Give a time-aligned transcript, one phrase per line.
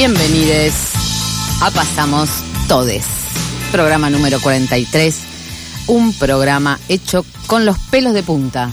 [0.00, 0.72] Bienvenidos
[1.60, 2.30] a Pasamos
[2.68, 3.04] Todes,
[3.70, 5.14] programa número 43,
[5.88, 8.70] un programa hecho con los pelos de punta.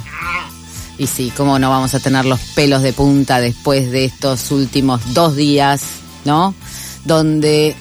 [0.97, 5.01] Y sí, cómo no vamos a tener los pelos de punta después de estos últimos
[5.13, 5.81] dos días,
[6.23, 6.55] ¿no?
[7.03, 7.75] Donde,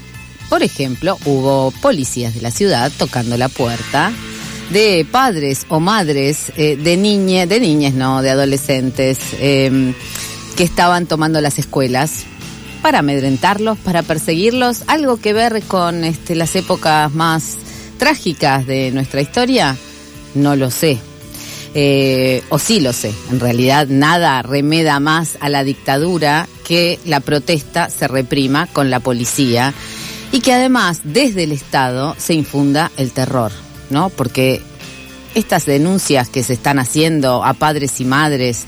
[0.49, 4.11] por ejemplo, hubo policías de la ciudad tocando la puerta
[4.73, 9.95] de padres o madres eh, de niñas, de niñas no, de adolescentes eh,
[10.56, 12.24] que estaban tomando las escuelas
[12.87, 17.57] para amedrentarlos, para perseguirlos, algo que ver con este, las épocas más
[17.99, 19.77] trágicas de nuestra historia,
[20.37, 20.97] no lo sé.
[21.75, 27.19] Eh, o sí lo sé, en realidad nada remeda más a la dictadura que la
[27.19, 29.75] protesta se reprima con la policía
[30.31, 33.51] y que además desde el Estado se infunda el terror,
[33.91, 34.11] ¿no?
[34.11, 34.62] Porque
[35.34, 38.65] estas denuncias que se están haciendo a padres y madres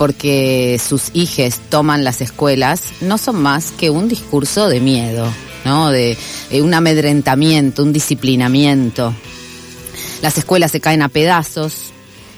[0.00, 5.30] porque sus hijos toman las escuelas no son más que un discurso de miedo,
[5.66, 5.90] ¿no?
[5.90, 6.16] De,
[6.52, 9.12] un amedrentamiento, un disciplinamiento.
[10.22, 11.90] Las escuelas se caen a pedazos,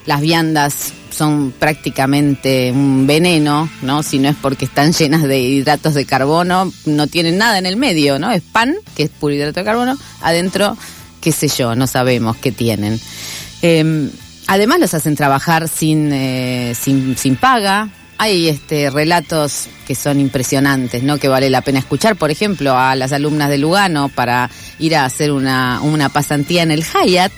[0.06, 4.02] las viandas son prácticamente un veneno, ¿no?
[4.02, 7.76] Si no es porque están llenas de hidratos de carbono, no tienen nada en el
[7.76, 8.32] medio, ¿no?
[8.32, 10.76] Es pan, que es puro hidrato de carbono, adentro,
[11.20, 13.00] qué sé yo, no sabemos qué tienen.
[13.62, 14.10] Eh,
[14.52, 17.88] además los hacen trabajar sin, eh, sin, sin paga.
[18.18, 21.16] Hay este, relatos que son impresionantes, ¿no?
[21.16, 22.16] Que vale la pena escuchar.
[22.16, 26.70] Por ejemplo, a las alumnas de Lugano para ir a hacer una, una pasantía en
[26.70, 27.32] el Hyatt,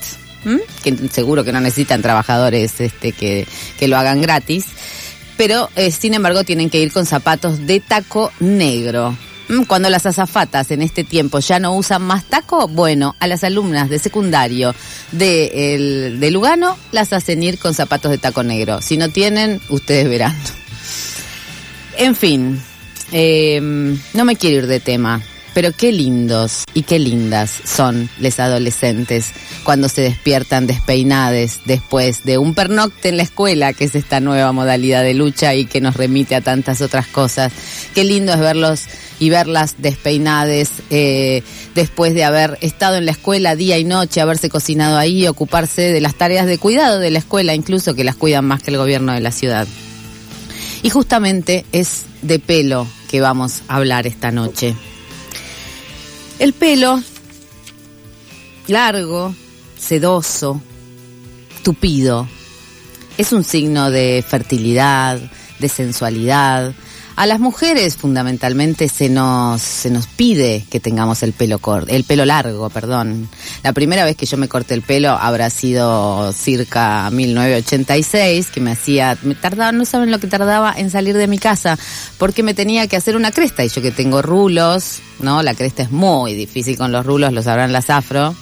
[0.82, 3.46] que seguro que no necesitan trabajadores este, que,
[3.78, 4.64] que lo hagan gratis.
[5.36, 9.16] Pero, eh, sin embargo, tienen que ir con zapatos de taco negro.
[9.48, 9.64] ¿Mm?
[9.64, 13.90] Cuando las azafatas en este tiempo ya no usan más taco, bueno, a las alumnas
[13.90, 14.74] de secundario
[15.12, 18.80] de, el- Lugano las hacen ir con zapatos de taco negro.
[18.80, 20.34] Si no tienen, ustedes verán.
[21.96, 22.60] En fin,
[23.12, 23.60] eh,
[24.14, 29.26] no me quiero ir de tema, pero qué lindos y qué lindas son les adolescentes
[29.62, 34.50] cuando se despiertan despeinades después de un pernocte en la escuela, que es esta nueva
[34.50, 37.52] modalidad de lucha y que nos remite a tantas otras cosas.
[37.94, 38.82] Qué lindo es verlos
[39.18, 41.42] y verlas despeinadas eh,
[41.74, 46.00] después de haber estado en la escuela día y noche, haberse cocinado ahí, ocuparse de
[46.00, 49.12] las tareas de cuidado de la escuela, incluso que las cuidan más que el gobierno
[49.12, 49.66] de la ciudad.
[50.82, 54.74] Y justamente es de pelo que vamos a hablar esta noche.
[56.38, 57.02] El pelo,
[58.66, 59.34] largo,
[59.78, 60.60] sedoso,
[61.62, 62.28] tupido,
[63.16, 65.18] es un signo de fertilidad,
[65.58, 66.74] de sensualidad.
[67.16, 72.02] A las mujeres fundamentalmente se nos, se nos pide que tengamos el pelo corto, el
[72.02, 73.28] pelo largo, perdón.
[73.62, 78.72] La primera vez que yo me corté el pelo habrá sido circa 1986, que me
[78.72, 81.78] hacía, me tardaba, no saben lo que tardaba en salir de mi casa,
[82.18, 85.40] porque me tenía que hacer una cresta y yo que tengo rulos, ¿no?
[85.44, 88.34] La cresta es muy difícil con los rulos, lo sabrán las afro.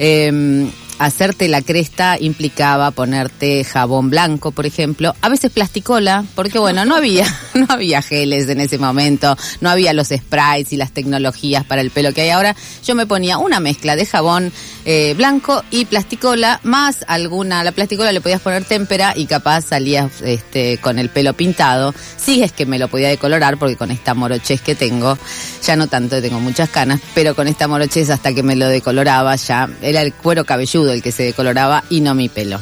[0.00, 6.84] Eh, hacerte la cresta implicaba ponerte jabón blanco, por ejemplo, a veces plasticola, porque bueno,
[6.84, 11.64] no había, no había geles en ese momento, no había los sprays y las tecnologías
[11.64, 12.56] para el pelo que hay ahora.
[12.84, 14.52] Yo me ponía una mezcla de jabón
[14.84, 20.22] eh, blanco y plasticola, más alguna, la plasticola le podías poner témpera y capaz salías
[20.22, 21.94] este, con el pelo pintado.
[22.16, 25.18] Sí es que me lo podía decolorar, porque con esta morochez que tengo,
[25.64, 29.36] ya no tanto, tengo muchas canas, pero con esta morochez hasta que me lo decoloraba
[29.36, 32.60] ya, era el cuero cabelludo el que se decoloraba y no mi pelo.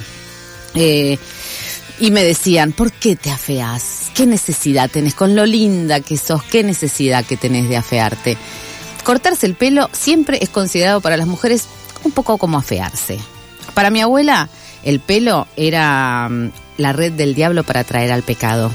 [0.75, 1.19] Eh,
[2.01, 4.11] y me decían, ¿por qué te afeas?
[4.15, 6.43] ¿Qué necesidad tenés con lo linda que sos?
[6.43, 8.37] ¿Qué necesidad que tenés de afearte?
[9.05, 11.67] Cortarse el pelo siempre es considerado para las mujeres
[12.03, 13.19] un poco como afearse.
[13.75, 14.49] Para mi abuela,
[14.83, 18.71] el pelo era mm, la red del diablo para atraer al pecado.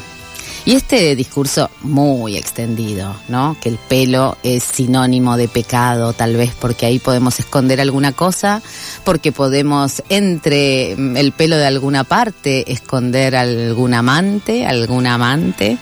[0.65, 3.57] Y este discurso muy extendido, ¿no?
[3.61, 8.61] Que el pelo es sinónimo de pecado, tal vez porque ahí podemos esconder alguna cosa,
[9.03, 15.77] porque podemos entre mm, el pelo de alguna parte esconder algún amante, algún amante.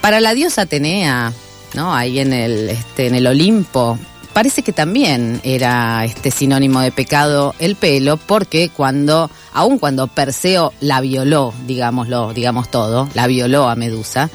[0.00, 1.32] Para la diosa Atenea,
[1.74, 1.94] ¿no?
[1.94, 3.98] Ahí en el, este, en el Olimpo,
[4.34, 10.74] parece que también era este sinónimo de pecado el pelo, porque cuando, aun cuando Perseo
[10.80, 14.28] la violó, digámoslo, digamos todo, la violó a Medusa,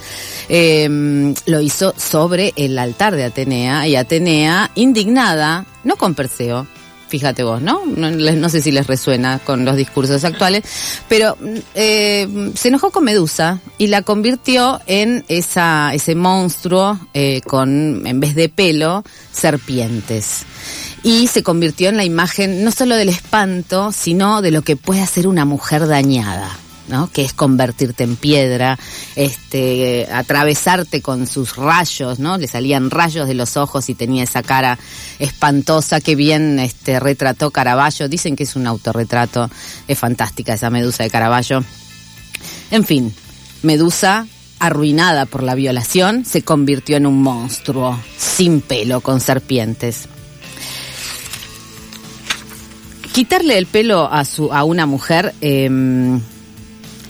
[0.47, 6.65] eh, lo hizo sobre el altar de Atenea, y Atenea, indignada, no con Perseo,
[7.09, 7.81] fíjate vos, ¿no?
[7.85, 10.63] No, sé si les resuena con los discursos actuales,
[11.09, 11.35] pero
[11.73, 18.19] eh, se enojó con Medusa y la convirtió en esa, ese monstruo eh, con, en
[18.19, 19.03] vez de pelo,
[19.33, 20.43] serpientes.
[21.01, 25.01] Y se convirtió en la imagen no solo del espanto, sino de lo que puede
[25.01, 26.57] hacer una mujer dañada.
[26.89, 27.09] ¿No?
[27.11, 28.77] que es convertirte en piedra,
[29.15, 32.37] este, atravesarte con sus rayos, ¿no?
[32.37, 34.77] Le salían rayos de los ojos y tenía esa cara
[35.19, 38.09] espantosa que bien este, retrató Caravaggio.
[38.09, 39.49] Dicen que es un autorretrato,
[39.87, 41.63] es fantástica esa medusa de Caravaggio.
[42.71, 43.13] En fin,
[43.61, 44.25] Medusa
[44.59, 50.07] arruinada por la violación, se convirtió en un monstruo sin pelo con serpientes.
[53.13, 56.21] Quitarle el pelo a, su, a una mujer em,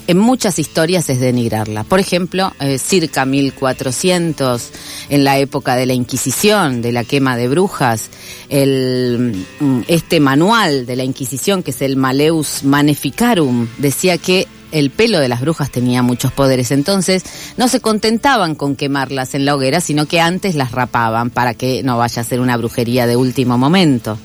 [0.09, 1.83] en muchas historias es denigrarla.
[1.83, 4.71] Por ejemplo, eh, circa 1400,
[5.09, 8.09] en la época de la Inquisición, de la quema de brujas,
[8.49, 14.89] el, mm, este manual de la Inquisición, que es el Maleus Maneficarum, decía que el
[14.89, 17.23] pelo de las brujas tenía muchos poderes, entonces
[17.57, 21.83] no se contentaban con quemarlas en la hoguera, sino que antes las rapaban para que
[21.83, 24.17] no vaya a ser una brujería de último momento.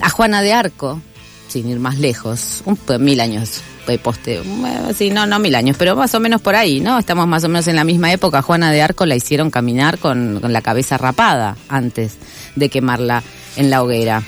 [0.00, 1.02] A Juana de Arco,
[1.48, 3.60] sin ir más lejos, un, mil años
[4.02, 4.40] poste,
[4.94, 6.98] sí, no, no mil años, pero más o menos por ahí, ¿no?
[6.98, 8.42] Estamos más o menos en la misma época.
[8.42, 12.16] Juana de Arco la hicieron caminar con, con la cabeza rapada antes
[12.56, 13.22] de quemarla
[13.56, 14.22] en la hoguera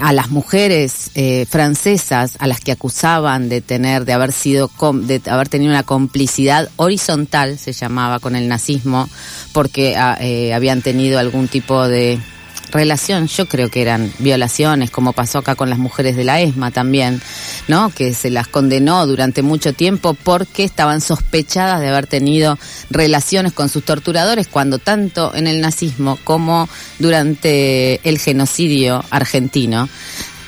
[0.00, 4.70] a las mujeres eh, francesas a las que acusaban de tener de haber sido
[5.02, 9.08] de haber tenido una complicidad horizontal se llamaba con el nazismo
[9.52, 12.20] porque ah, eh, habían tenido algún tipo de
[12.70, 16.70] relación, yo creo que eran violaciones, como pasó acá con las mujeres de la ESMA
[16.70, 17.20] también,
[17.66, 17.90] ¿no?
[17.90, 22.58] Que se las condenó durante mucho tiempo porque estaban sospechadas de haber tenido
[22.90, 26.68] relaciones con sus torturadores, cuando tanto en el nazismo como
[26.98, 29.88] durante el genocidio argentino,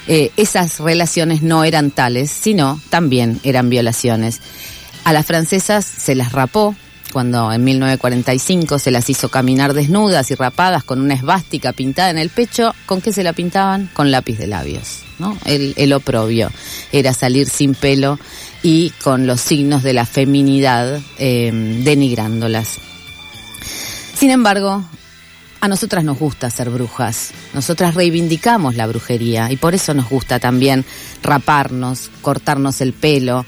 [0.06, 4.40] eh, esas relaciones no eran tales, sino también eran violaciones.
[5.04, 6.74] A las francesas se las rapó
[7.12, 12.18] cuando en 1945 se las hizo caminar desnudas y rapadas con una esvástica pintada en
[12.18, 13.90] el pecho, ¿con qué se la pintaban?
[13.92, 15.36] Con lápiz de labios, ¿no?
[15.44, 16.50] El, oprobio
[16.92, 18.18] era salir sin pelo
[18.62, 22.78] y con los signos de la feminidad em, denigrándolas.
[24.14, 24.84] Sin embargo,
[25.60, 30.38] a nosotras nos gusta ser brujas, nosotras reivindicamos la brujería y por eso nos gusta
[30.38, 30.84] también
[31.22, 33.44] raparnos, cortarnos el pelo,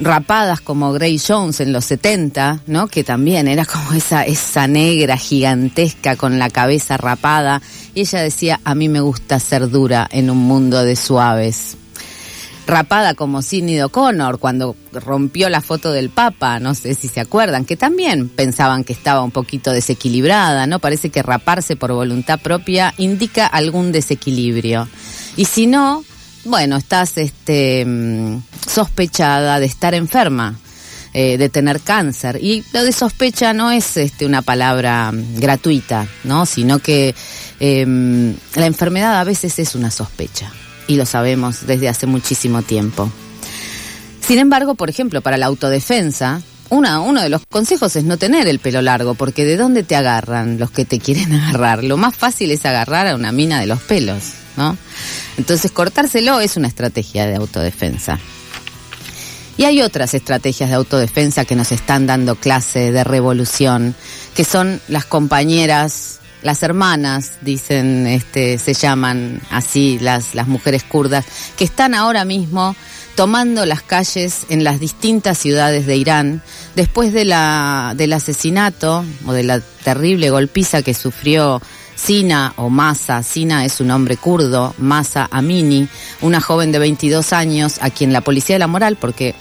[0.00, 2.88] rapadas como Grace Jones en los 70, ¿no?
[2.88, 7.62] Que también era como esa, esa negra gigantesca con la cabeza rapada.
[7.94, 11.76] Y ella decía, a mí me gusta ser dura en un mundo de suaves.
[12.66, 17.64] Rapada como Sidney O'Connor cuando rompió la foto del Papa, no sé si se acuerdan,
[17.64, 20.78] que también pensaban que estaba un poquito desequilibrada, ¿no?
[20.78, 24.88] Parece que raparse por voluntad propia indica algún desequilibrio.
[25.36, 26.04] Y si no,
[26.44, 30.58] bueno, estás este, mm, sospechada de estar enferma.
[31.12, 32.38] Eh, de tener cáncer.
[32.40, 36.46] Y lo de sospecha no es este, una palabra mm, gratuita, ¿no?
[36.46, 37.16] Sino que
[37.58, 40.52] em, la enfermedad a veces es una sospecha.
[40.86, 43.10] Y lo sabemos desde hace muchísimo tiempo.
[44.24, 48.46] Sin embargo, por ejemplo, para la autodefensa, una, uno de los consejos es no tener
[48.46, 51.82] el pelo largo, porque ¿de dónde te agarran los que te quieren agarrar?
[51.82, 54.34] Lo más fácil es agarrar a una mina de los pelos,
[55.36, 58.18] Entonces cortárselo es una estrategia de autodefensa.
[59.56, 63.94] Y hay otras estrategias de autodefensa que nos están dando clase de revolución,
[64.34, 71.26] que son las compañeras, las hermanas, dicen, este, se llaman así las, las mujeres kurdas,
[71.58, 72.74] que están ahora mismo
[73.16, 76.42] tomando las calles en las distintas ciudades de Irán
[76.74, 81.60] después del asesinato o de la terrible golpiza que sufrió
[82.02, 85.86] Sina o Masa, Sina es un nombre kurdo, Masa Amini,
[86.22, 89.34] una joven de 22 años a quien la policía de la moral, porque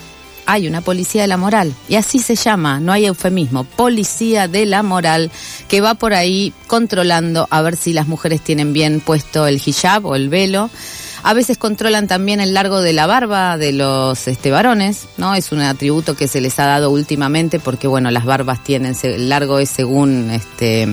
[0.46, 4.66] hay una policía de la moral, y así se llama, no hay eufemismo, policía de
[4.66, 5.32] la moral,
[5.70, 10.06] que va por ahí controlando a ver si las mujeres tienen bien puesto el hijab
[10.06, 10.70] o el velo
[11.24, 15.36] a veces controlan también el largo de la barba de los este, varones, ¿no?
[15.36, 19.30] Es un atributo que se les ha dado últimamente porque, bueno, las barbas tienen, el
[19.30, 20.88] largo es según este,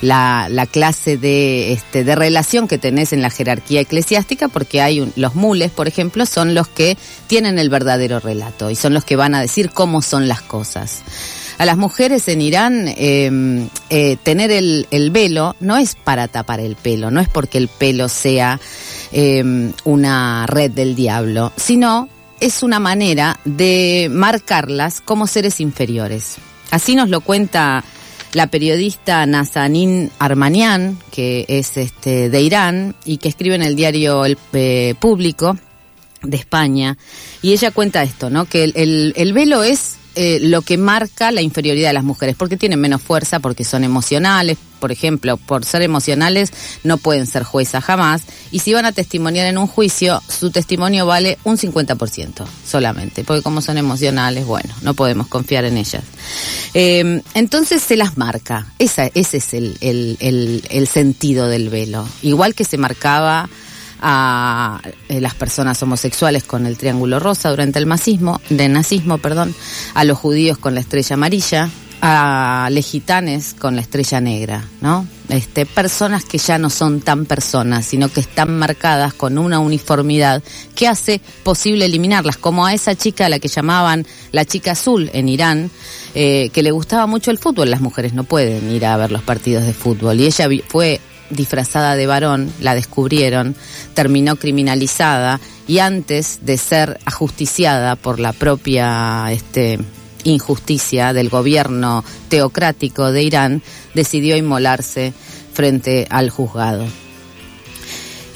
[0.00, 5.34] la, clase de, este, de relación que tenés en la jerarquía eclesiástica, porque hay los
[5.34, 6.96] mules, por ejemplo, son los que
[7.26, 11.02] tienen el verdadero relato y son los que van a decir cómo son las cosas
[11.58, 16.60] a las mujeres en Irán em, eh, tener el, el, velo no es para tapar
[16.60, 18.60] el pelo, no es porque el pelo sea
[19.10, 22.10] Em, una red del diablo, sino
[22.40, 26.36] es una manera de marcarlas como seres inferiores.
[26.70, 27.84] Así nos lo cuenta
[28.34, 34.26] la periodista Nazanin Armanian, que es este, de Irán y que escribe en el diario
[34.26, 35.56] El eh, Público
[36.22, 36.98] de España.
[37.40, 38.44] Y ella cuenta esto, ¿no?
[38.44, 42.56] Que el, el, velo es eh, lo que marca la inferioridad de las mujeres, porque
[42.56, 46.50] tienen menos fuerza, porque son emocionales, por ejemplo, por ser emocionales
[46.82, 51.06] no pueden ser juezas jamás, y si van a testimoniar en un juicio, su testimonio
[51.06, 56.02] vale un 50% solamente, porque como son emocionales, bueno, no podemos confiar en ellas.
[56.74, 62.56] Eh, entonces se las marca, Esa, ese es el, el, el sentido del velo, igual
[62.56, 63.48] que se marcaba
[64.00, 69.54] a eh, las personas homosexuales con el triángulo rosa durante el nazismo, de nazismo, perdón,
[69.94, 75.06] a los judíos con la estrella amarilla, a legitanes con la estrella negra, ¿no?
[75.28, 80.42] Este, personas que ya no son tan personas, sino que están marcadas con una uniformidad
[80.74, 85.10] que hace posible eliminarlas, como a esa chica a la que llamaban la chica azul
[85.12, 85.70] en Irán,
[86.14, 87.70] eh, que le gustaba mucho el fútbol.
[87.70, 91.96] Las mujeres no pueden ir a ver los partidos de fútbol y ella fue disfrazada
[91.96, 93.54] de varón, la descubrieron,
[93.94, 99.78] terminó criminalizada y antes de ser ajusticiada por la propia este,
[100.24, 103.62] injusticia del gobierno teocrático de Irán,
[103.94, 105.12] decidió inmolarse
[105.52, 106.86] frente al juzgado.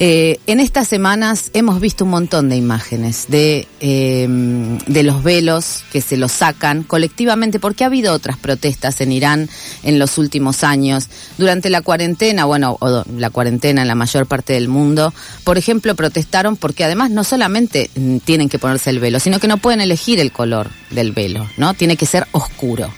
[0.04, 5.84] Eh, en estas semanas hemos visto un montón de imágenes de, em, de los velos
[5.92, 9.48] que se los sacan colectivamente, porque ha habido otras protestas en Irán
[9.84, 11.06] en los últimos años.
[11.38, 15.94] Durante la cuarentena, bueno, o la cuarentena en la mayor parte del mundo, por ejemplo,
[15.94, 19.80] protestaron porque además no solamente mm, tienen que ponerse el velo, sino que no pueden
[19.80, 21.74] elegir el color del velo, ¿no?
[21.74, 22.92] Tiene que ser oscuro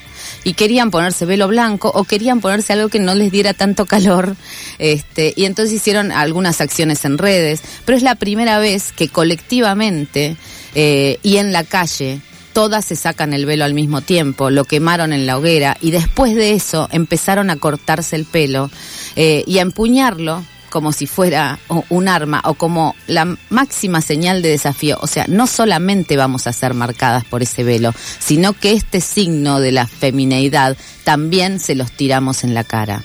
[0.44, 4.36] y querían ponerse velo blanco o querían ponerse algo que no les diera tanto calor,
[4.78, 10.36] este, y entonces hicieron algunas acciones en redes, pero es la primera vez que colectivamente
[10.74, 12.20] eh, y en la calle
[12.52, 16.34] todas se sacan el velo al mismo tiempo, lo quemaron en la hoguera y después
[16.36, 18.70] de eso empezaron a cortarse el pelo
[19.16, 20.44] eh, y a empuñarlo
[20.74, 24.98] como si fuera un arma o como la máxima señal de desafío.
[25.00, 29.60] O sea, no solamente vamos a ser marcadas por ese velo, sino que este signo
[29.60, 33.04] de la femineidad también se los tiramos en la cara.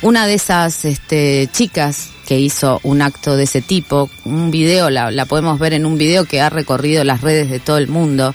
[0.00, 5.10] Una de esas este, chicas que hizo un acto de ese tipo, un video, la,
[5.10, 8.34] la podemos ver en un video que ha recorrido las redes de todo el mundo,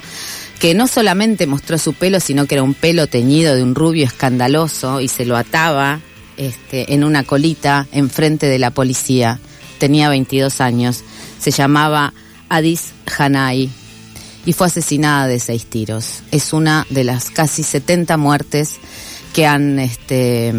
[0.60, 4.06] que no solamente mostró su pelo, sino que era un pelo teñido de un rubio
[4.06, 6.02] escandaloso y se lo ataba
[6.38, 9.39] este, en una colita enfrente de la policía.
[9.77, 11.04] Tenía 22 años.
[11.39, 12.13] Se llamaba
[12.50, 13.70] Adis Hanai
[14.46, 16.22] y fue asesinada de seis tiros.
[16.32, 18.75] Es una de las casi 70 muertes
[19.34, 20.54] que han este,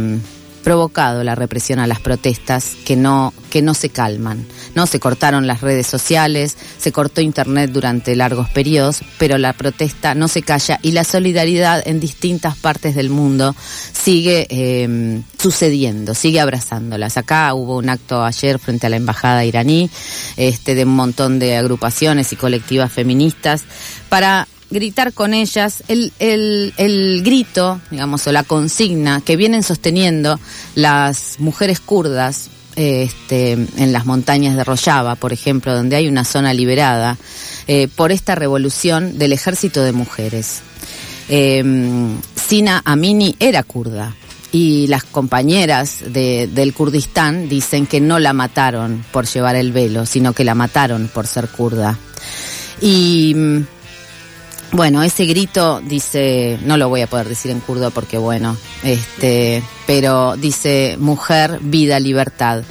[0.66, 4.44] provocado la represión a las protestas que no, que no se calman.
[4.75, 10.16] No se cortaron las redes sociales, se cortó internet durante largos periodos, pero la protesta
[10.16, 13.54] no se calla y la solidaridad en distintas partes del mundo
[13.92, 17.16] sigue eh, sucediendo, sigue abrazándolas.
[17.16, 19.88] Acá hubo un acto ayer frente a la embajada iraní,
[20.37, 23.62] este, de un montón de agrupaciones y colectivas feministas
[24.08, 30.40] para gritar con ellas el, el, el, grito, digamos, o la consigna que vienen sosteniendo
[30.75, 36.52] las mujeres kurdas este, en las montañas de Rojava, por ejemplo, donde hay una zona
[36.52, 37.16] liberada,
[37.66, 40.61] eh, por esta revolución del ejército de mujeres.
[41.28, 41.64] Eh,
[42.35, 44.14] Sina Amini era kurda
[44.52, 50.06] y las compañeras de, del Kurdistán dicen que no la mataron por llevar el velo,
[50.06, 51.99] sino que la mataron por ser kurda.
[52.80, 53.35] Y
[54.73, 59.62] bueno, ese grito dice, no lo voy a poder decir en kurdo porque bueno, este,
[59.87, 62.62] pero dice mujer, vida, libertad.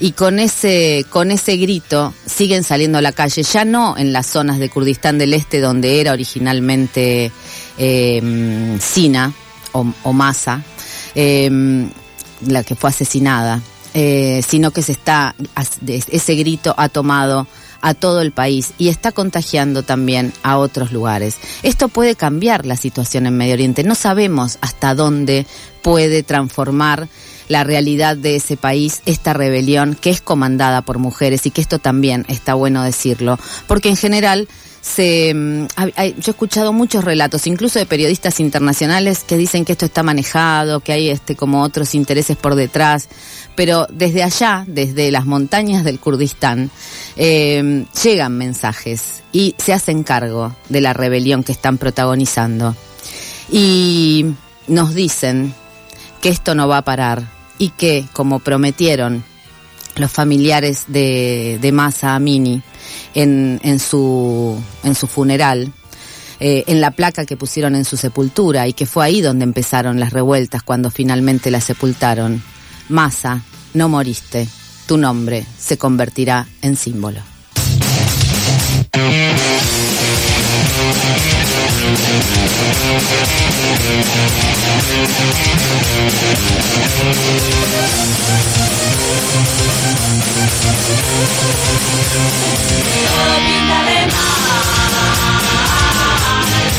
[0.00, 4.26] Y con ese, con ese grito siguen saliendo a la calle, ya no en las
[4.26, 7.32] zonas de Kurdistán del Este donde era originalmente
[7.78, 9.32] eh, Sina
[9.72, 10.62] o, Masa,
[11.14, 11.88] eh,
[12.46, 13.60] la que fue asesinada,
[13.94, 15.34] eh, sino que se está,
[15.86, 17.48] ese grito ha tomado
[17.80, 21.36] a todo el país y está contagiando también a otros lugares.
[21.62, 23.84] Esto puede cambiar la situación en Medio Oriente.
[23.84, 25.46] No sabemos hasta dónde
[25.82, 27.08] puede transformar
[27.48, 31.78] la realidad de ese país, esta rebelión que es comandada por mujeres y que esto
[31.78, 34.48] también está bueno decirlo, porque en general
[34.80, 35.66] se, mm,
[36.18, 40.80] yo he escuchado muchos relatos, incluso de periodistas internacionales, que dicen que esto está manejado,
[40.80, 43.08] que hay este como otros intereses por detrás,
[43.58, 46.70] pero desde allá, desde las montañas del Kurdistán,
[47.16, 52.76] eh, llegan mensajes y se hacen cargo de la rebelión que están protagonizando.
[53.50, 54.26] Y
[54.68, 55.52] nos dicen
[56.20, 57.24] que esto no va a parar
[57.58, 59.24] y que, como prometieron
[59.96, 62.62] los familiares de, de Masa Amini,
[63.12, 65.72] en, en, su, en su funeral,
[66.38, 69.98] eh, en la placa que pusieron en su sepultura y que fue ahí donde empezaron
[69.98, 72.40] las revueltas cuando finalmente la sepultaron.
[72.88, 73.42] Masa,
[73.74, 74.48] no moriste,
[74.86, 77.20] tu nombre se convertirá en símbolo.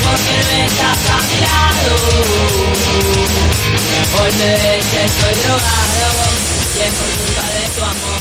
[0.10, 1.92] Porque no estás a mi lado.
[4.22, 6.08] Hoy me ves que estoy drogado,
[6.76, 8.20] y es por culpa de tu amor.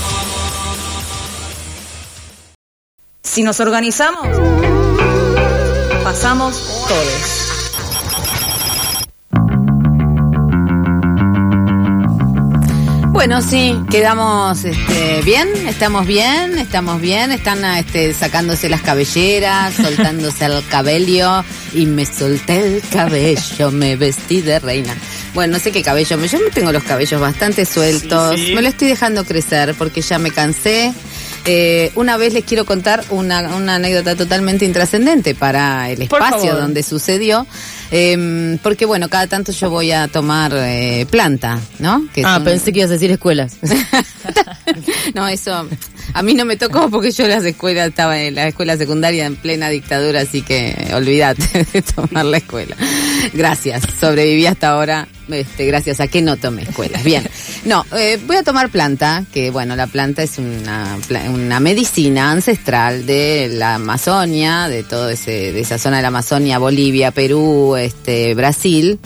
[3.23, 4.29] Si nos organizamos,
[6.05, 7.48] pasamos todos.
[13.19, 20.45] Bueno, sí, quedamos este, bien, estamos bien, estamos bien, están este, sacándose las cabelleras, soltándose
[20.45, 21.43] el cabello
[21.75, 24.97] y me solté el cabello, me vestí de reina.
[25.35, 28.55] Bueno, no sé qué cabello, me- yo me tengo los cabellos bastante sueltos, Sí, sí.
[28.55, 30.95] me lo estoy dejando crecer porque ya me cansé.
[31.51, 36.83] Eh, una vez les quiero contar una, una anécdota totalmente intrascendente para el espacio donde
[36.83, 37.47] sucedió,
[37.91, 42.07] eh, porque bueno, cada tanto yo voy a tomar eh, planta, ¿no?
[42.13, 43.55] Que Ah, son- pensé que ibas a decir escuelas.
[45.15, 45.67] no, eso
[46.15, 49.27] a mí no me tocó porque yo en las escuelas estaba en la escuela secundaria
[49.27, 52.77] en plena dictadura, así que olvídate de tomar la escuela.
[53.35, 57.05] Gracias, sobreviví hasta ahora, este, gracias a que no tomé escuelas.
[57.05, 57.29] Bien,
[57.65, 60.99] no, eh, voy a tomar planta, que bueno, la planta es una,
[61.33, 66.59] una medicina ancestral de la Amazonia, de todo ese, de esa zona de la Amazonia,
[66.59, 68.99] Bolivia, Perú, este, Brasil.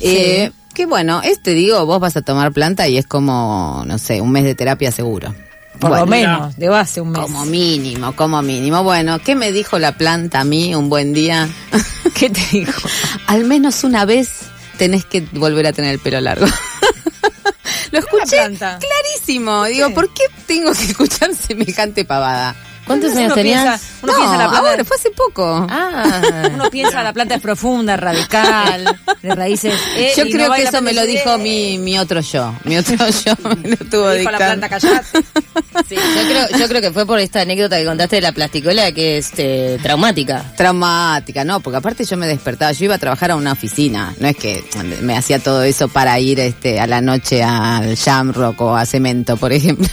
[0.00, 4.20] Eh, que bueno, este digo, vos vas a tomar planta y es como, no sé,
[4.20, 5.34] un mes de terapia seguro.
[5.80, 7.22] Por Bueno, lo menos, de base un mes.
[7.22, 8.82] Como mínimo, como mínimo.
[8.82, 11.48] Bueno, ¿qué me dijo la planta a mí un buen día?
[12.14, 12.88] ¿Qué te dijo?
[13.26, 14.28] Al menos una vez
[14.76, 16.46] tenés que volver a tener el pelo largo.
[17.92, 19.64] Lo escuché clarísimo.
[19.64, 22.54] Digo, ¿por qué tengo que escuchar semejante pavada?
[22.90, 23.82] ¿Cuántos años piensa- tenías?
[24.02, 24.70] Uno no, piensa la planta.
[24.70, 25.66] ahora, fue hace poco.
[25.68, 26.48] Ah.
[26.54, 29.74] Uno piensa la planta es profunda, radical, de raíces.
[29.96, 32.54] eh, Yo creo no que eso me lo dijo mi, mi otro yo.
[32.64, 34.66] Mi otro yo me lo tuvo Dijo la dictando.
[34.66, 35.06] planta, callate.
[35.88, 38.92] Sí, yo creo, yo creo que fue por esta anécdota que contaste de la plasticola
[38.92, 40.44] que es este, traumática.
[40.56, 44.28] Traumática, no, porque aparte yo me despertaba, yo iba a trabajar a una oficina, no
[44.28, 44.64] es que
[45.02, 49.36] me hacía todo eso para ir este a la noche al Shamrock o a Cemento,
[49.36, 49.88] por ejemplo.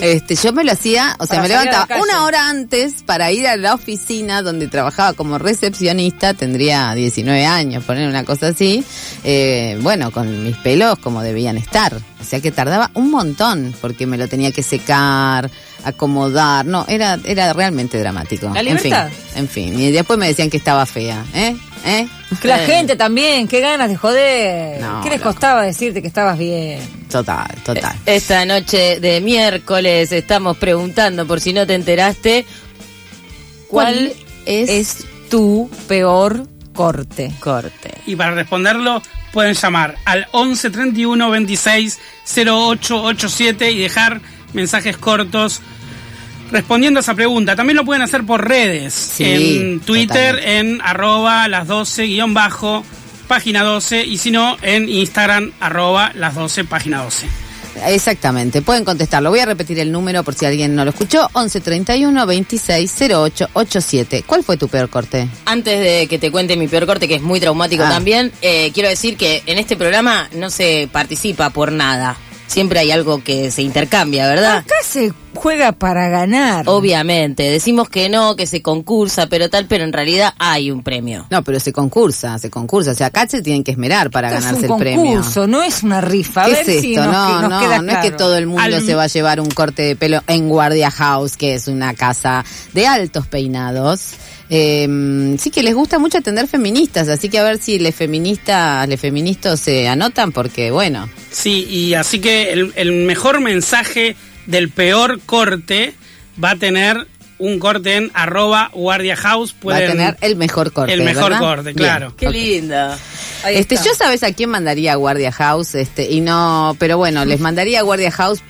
[0.00, 3.46] Este, yo me lo hacía, o sea, Para me levantaba una hora antes para ir
[3.46, 8.84] a la oficina donde trabajaba como recepcionista, tendría 19 años, poner una cosa así,
[9.24, 14.06] eh, bueno, con mis pelos como debían estar, o sea que tardaba un montón porque
[14.06, 15.50] me lo tenía que secar,
[15.84, 18.50] acomodar, no, era era realmente dramático.
[18.52, 19.10] La En fin, libertad.
[19.36, 21.56] en fin, y después me decían que estaba fea, ¿eh?
[21.84, 22.06] ¿Eh?
[22.42, 24.80] La gente también, qué ganas de joder.
[24.82, 25.30] No, ¿Qué les loco.
[25.32, 26.78] costaba decirte que estabas bien?
[27.10, 27.96] Total, total.
[28.04, 32.44] Esta noche de miércoles estamos preguntando, por si no te enteraste,
[33.68, 34.12] ¿cuál
[34.46, 37.32] es, Es tu peor corte.
[37.40, 37.92] corte?
[38.06, 41.98] Y para responderlo pueden llamar al 11 31 26
[42.46, 44.20] 08 87 y dejar
[44.52, 45.60] mensajes cortos
[46.50, 47.54] respondiendo a esa pregunta.
[47.56, 48.92] También lo pueden hacer por redes.
[48.94, 50.58] Sí, en Twitter, totalmente.
[50.58, 52.84] en arroba las 12 guion bajo,
[53.28, 54.04] página 12.
[54.04, 57.26] Y si no, en Instagram, arroba las 12, página 12.
[57.86, 59.30] Exactamente, pueden contestarlo.
[59.30, 61.28] Voy a repetir el número por si alguien no lo escuchó.
[61.32, 64.24] 11 31 26 08 87.
[64.26, 65.28] ¿Cuál fue tu peor corte?
[65.46, 67.88] Antes de que te cuente mi peor corte, que es muy traumático Ah.
[67.90, 72.16] también, eh, quiero decir que en este programa no se participa por nada.
[72.50, 74.56] Siempre hay algo que se intercambia, ¿verdad?
[74.58, 76.64] Acá se juega para ganar.
[76.68, 81.26] Obviamente, decimos que no, que se concursa, pero tal, pero en realidad hay un premio.
[81.30, 82.90] No, pero se concursa, se concursa.
[82.90, 85.04] O sea, acá se tienen que esmerar para Esto ganarse es un el premio.
[85.14, 86.42] concurso, no es una rifa.
[86.42, 87.06] A ¿Qué ver es si esto?
[87.06, 89.04] nos, no, que- nos no, queda no es que todo el mundo Al- se va
[89.04, 93.28] a llevar un corte de pelo en Guardia House, que es una casa de altos
[93.28, 94.14] peinados.
[94.52, 98.88] Eh, sí que les gusta mucho atender feministas, así que a ver si les feministas,
[98.88, 104.68] les feministas se anotan, porque bueno, Sí, y así que el, el mejor mensaje del
[104.68, 105.94] peor corte
[106.42, 107.06] va a tener
[107.38, 109.54] un corte en arroba guardia house.
[109.66, 110.92] va a tener el mejor corte.
[110.92, 111.38] el mejor ¿verdad?
[111.40, 111.76] corte, Bien.
[111.76, 112.14] claro.
[112.16, 112.98] Qué linda.
[113.44, 113.86] Ahí Este, está.
[113.88, 117.78] yo sabes a quién mandaría a Guardia House, este, y no, pero bueno, les mandaría
[117.80, 118.40] a Guardia House.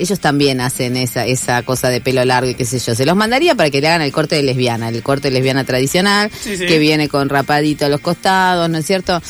[0.00, 2.94] Ellos también hacen esa, esa cosa de pelo largo y qué sé yo.
[2.94, 5.64] Se los mandaría para que le hagan el corte de lesbiana, el corte de lesbiana
[5.64, 6.66] tradicional, Sí, sí.
[6.66, 9.20] que viene con rapadito a los costados, ¿no es cierto?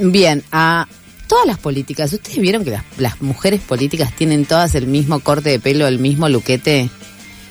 [0.00, 0.88] Bien, a
[1.26, 5.50] todas las políticas, ¿ustedes vieron que las, las mujeres políticas tienen todas el mismo corte
[5.50, 6.88] de pelo, el mismo luquete?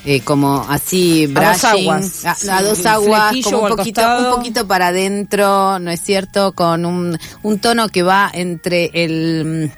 [0.08, 2.26] Eh, como así, A dos brushing, aguas.
[2.48, 4.30] a, dos aguas, como un poquito, costado.
[4.30, 6.52] un poquito para adentro, ¿no es cierto?
[6.54, 9.72] Con un, un tono que va entre el,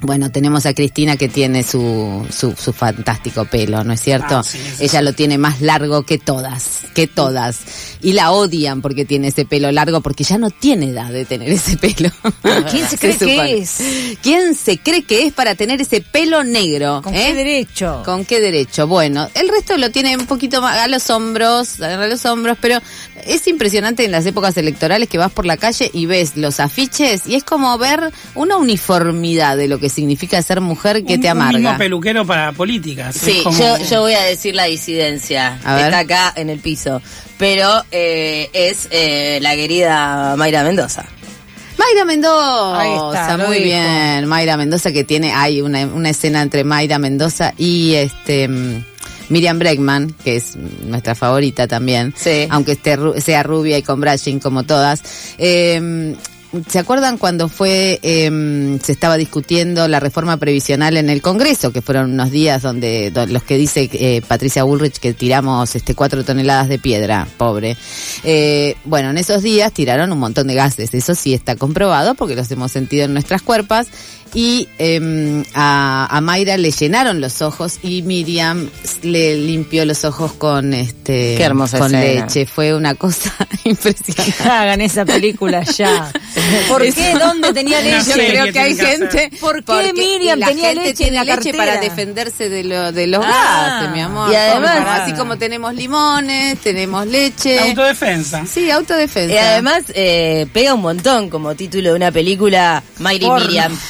[0.00, 4.38] Bueno, tenemos a Cristina que tiene su, su, su fantástico pelo, ¿no es cierto?
[4.38, 7.58] Ah, sí, sí, Ella lo tiene más largo que todas, que todas.
[8.00, 11.50] Y la odian porque tiene ese pelo largo, porque ya no tiene edad de tener
[11.50, 12.10] ese pelo.
[12.70, 13.78] ¿Quién se cree que es?
[14.22, 17.02] ¿Quién se cree que es para tener ese pelo negro?
[17.02, 17.26] ¿Con eh?
[17.26, 18.02] qué derecho?
[18.04, 18.86] ¿Con qué derecho?
[18.86, 22.80] Bueno, el resto lo tiene un poquito más a los hombros, a los hombros, pero
[23.26, 27.26] es impresionante en las épocas electorales que vas por la calle y ves los afiches
[27.26, 31.32] y es como ver una uniformidad de lo que significa ser mujer que Un- te
[31.32, 31.78] Un mismo amarga.
[31.78, 33.14] peluquero para políticas.
[33.16, 35.58] Sí, como- yo, yo voy a decir la disidencia.
[35.64, 35.84] A ver.
[35.86, 37.00] Está acá en el piso.
[37.38, 41.04] Pero eh, es eh, la querida Mayra Mendoza.
[41.78, 43.64] Mayra Ahí Mendoza, está, muy dijo.
[43.66, 44.26] bien.
[44.26, 48.84] Mayra Mendoza que tiene, hay una, una escena entre Mayra Mendoza y este mm,
[49.28, 52.48] Miriam Bregman, que es nuestra favorita también, Sí.
[52.50, 55.02] aunque esté ru- sea rubia y con brushing como todas.
[55.38, 56.16] Eh,
[56.66, 61.82] ¿Se acuerdan cuando fue, eh, se estaba discutiendo la reforma previsional en el Congreso, que
[61.82, 66.24] fueron unos días donde, do- los que dice eh, Patricia Bullrich que tiramos este cuatro
[66.24, 67.76] toneladas de piedra, pobre.
[68.24, 72.34] Eh, bueno, en esos días tiraron un montón de gases, eso sí está comprobado porque
[72.34, 73.88] los hemos sentido en nuestras cuerpas.
[74.34, 78.68] Y eh, a, a Mayra le llenaron los ojos y Miriam
[79.02, 82.26] le limpió los ojos con este Qué hermosa con escena.
[82.26, 82.44] leche.
[82.46, 83.32] Fue una cosa
[83.64, 84.42] impresionante.
[84.48, 86.12] Hagan esa película ya.
[86.68, 87.14] ¿Por qué?
[87.18, 88.04] ¿Dónde tenía Yo leche?
[88.12, 89.30] serie creo que hay que gente.
[89.40, 92.64] ¿Por qué porque Miriam la tenía gente leche tiene en la leche para defenderse de,
[92.64, 93.78] lo, de los Ah.
[93.80, 94.30] gases, mi amor.
[94.32, 97.58] Y además- Como- así como tenemos limones, tenemos leche.
[97.60, 98.44] Autodefensa.
[98.46, 99.34] Sí, autodefensa.
[99.34, 103.30] Y además eh, pega un montón como título de una película Mayra y.
[103.40, 103.78] Miriam.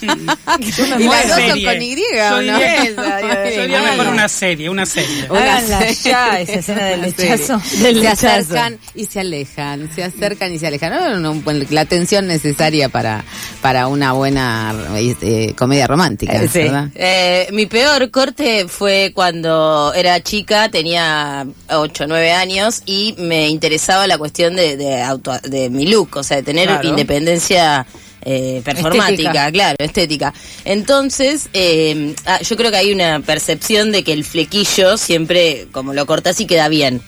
[0.00, 2.58] Yo me Y las dos son con Y, Yo ¿o no?
[2.58, 3.20] diría, Esa,
[3.54, 5.26] yo diría mejor una serie, una serie.
[5.30, 7.58] Háganla ya, esa escena del lechazo.
[7.58, 8.26] Del se lechazo.
[8.28, 10.90] acercan y se alejan, se acercan y se alejan.
[10.92, 13.24] No, no, no, la atención necesaria para,
[13.60, 14.74] para una buena
[15.22, 16.58] eh, comedia romántica, Eh, sí.
[16.60, 16.88] ¿verdad?
[16.94, 23.48] Eh, mi peor corte fue cuando era chica, tenía 8 o 9 años y me
[23.48, 26.88] interesaba la cuestión de, de, auto, de mi look, o sea, de tener Claro.
[26.88, 27.86] independencia
[28.24, 29.52] eh, performática, Estética.
[29.52, 30.34] claro, estética.
[30.64, 35.92] Entonces, eh, ah, yo creo que hay una percepción de que el flequillo siempre, como
[35.94, 37.00] lo cortas y queda bien.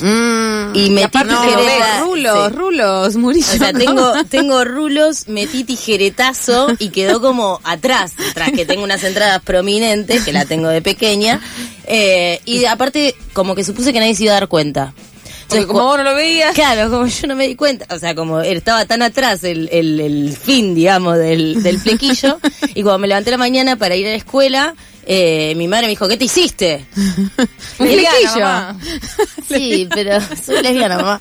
[0.00, 2.56] Mm, Y metí tijereta- rulos, sí.
[2.56, 3.46] rulos, Murillo.
[3.52, 3.78] O sea, ¿no?
[3.80, 10.22] tengo, tengo rulos, metí tijeretazo y quedó como atrás, tras que tengo unas entradas prominentes,
[10.24, 11.40] que la tengo de pequeña.
[11.84, 14.92] Eh, y aparte, como que supuse que nadie se iba a dar cuenta.
[15.48, 16.54] Porque como vos no lo veías.
[16.54, 19.98] Claro, como yo no me di cuenta, o sea, como estaba tan atrás el, el,
[20.00, 22.38] el fin, digamos, del, del flequillo,
[22.74, 24.74] y cuando me levanté la mañana para ir a la escuela,
[25.10, 26.84] eh, mi madre me dijo, ¿qué te hiciste?
[26.96, 28.46] Un flequillo.
[29.48, 31.20] Sí, pero soy lesbiana, mamá.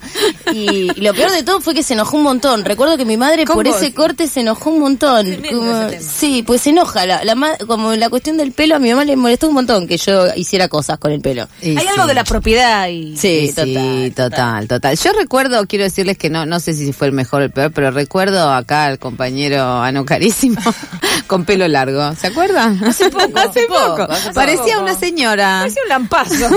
[0.52, 2.66] Y, y lo peor de todo fue que se enojó un montón.
[2.66, 3.78] Recuerdo que mi madre ¿Con por vos?
[3.78, 5.26] ese corte se enojó un montón.
[5.50, 7.06] Como- sí, pues se enoja.
[7.06, 9.88] La, la ma- como la cuestión del pelo, a mi mamá le molestó un montón
[9.88, 11.48] que yo hiciera cosas con el pelo.
[11.62, 11.88] Y Hay sí.
[11.88, 13.16] algo de la propiedad y...
[13.16, 17.08] Sí, Sí, total, total, total, Yo recuerdo, quiero decirles que no, no sé si fue
[17.08, 20.60] el mejor o el peor, pero recuerdo acá al compañero Ano Carísimo
[21.28, 22.14] con pelo largo.
[22.16, 22.84] ¿Se acuerdan?
[22.84, 23.77] Hace poco, hace poco.
[23.78, 25.60] Poco, Parecía una señora.
[25.62, 26.50] Parecía un lampazo.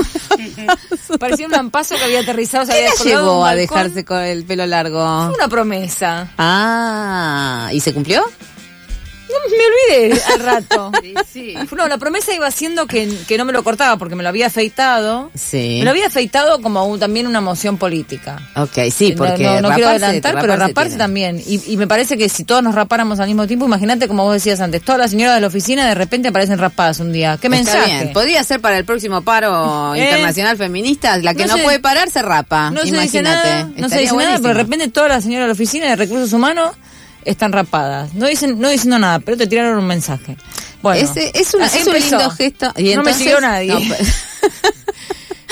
[1.19, 2.67] Parecía un lampazo que había aterrizado.
[2.67, 5.01] se ¿Qué había la llevó a dejarse con el pelo largo?
[5.35, 6.29] Una promesa.
[6.39, 8.25] Ah, ¿y se cumplió?
[9.31, 10.93] No, me olvidé al rato.
[11.33, 11.55] sí.
[11.77, 14.47] No, la promesa iba siendo que, que no me lo cortaba porque me lo había
[14.49, 15.31] afeitado.
[15.35, 15.77] Sí.
[15.79, 18.39] Me lo había afeitado como un- también una moción política.
[18.57, 20.99] Ok, sí, porque no, no, quiero raparse- adelantar, pero raparse tiene.
[21.05, 21.43] también.
[21.47, 24.35] Y, y me parece que si todos nos rapáramos al mismo tiempo, imagínate como vos
[24.35, 27.39] decías antes, todas las señoras de la oficina de repente aparecen rapadas un día.
[27.41, 27.87] ¿Qué Está mensaje?
[27.95, 28.13] bien.
[28.13, 32.11] Podría ser para el próximo paro Eh, internacional feminista, la que no se- puede parar
[32.11, 32.71] se rapa.
[32.71, 33.03] No se Imagínate.
[33.03, 35.87] dice nada, no se dice nada, pero de repente todas las señoras de la oficina
[35.87, 36.73] de recursos humanos
[37.25, 38.15] están rapadas.
[38.15, 40.37] No dicen, no diciendo nada, pero te tiraron un mensaje.
[40.83, 42.73] Bueno, es, una- es un lindo gesto.
[42.77, 43.69] Y no me siguió nadie.
[43.75, 44.25] No, pues-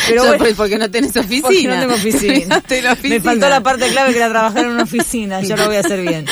[0.07, 1.43] pero Yo, bueno, pues, porque no tenés oficina.
[1.43, 2.63] porque no tengo oficina.
[3.03, 5.43] Me faltó la parte clave que era trabajar en una oficina.
[5.43, 6.25] Yo lo voy a hacer bien.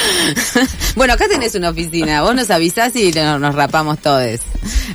[0.96, 2.22] bueno, acá tenés una oficina.
[2.22, 4.40] Vos nos avisás y nos, nos rapamos todos.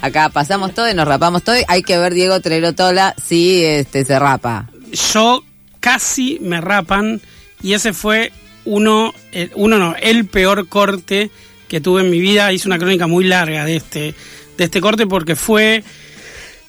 [0.01, 1.55] Acá pasamos todo y nos rapamos todo.
[1.67, 4.67] Hay que ver Diego Trerotola si este, se rapa.
[5.13, 5.43] Yo
[5.79, 7.21] casi me rapan
[7.61, 8.31] y ese fue
[8.65, 11.29] uno, eh, uno no, el peor corte
[11.67, 12.51] que tuve en mi vida.
[12.51, 14.13] Hice una crónica muy larga de este,
[14.57, 15.83] de este corte porque fue...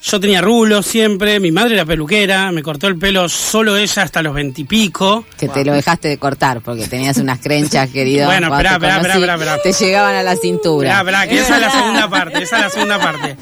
[0.05, 4.21] Yo tenía rulos siempre, mi madre era peluquera, me cortó el pelo solo ella hasta
[4.21, 5.25] los veintipico.
[5.39, 8.27] Que te lo dejaste de cortar porque tenías unas crenchas, querido.
[8.27, 9.59] Bueno, esperá, te esperá, esperá, esperá.
[9.63, 10.99] Te llegaban a la cintura.
[10.99, 13.37] Esperá, esperá, que esa es la segunda parte, esa es la segunda parte.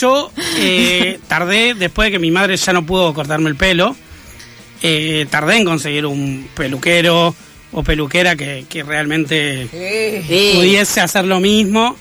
[0.00, 3.96] Yo eh, tardé, después de que mi madre ya no pudo cortarme el pelo,
[4.82, 7.34] eh, tardé en conseguir un peluquero
[7.78, 9.68] o peluquera que, que realmente
[10.26, 10.52] Sí.
[10.56, 11.94] pudiese hacer lo mismo.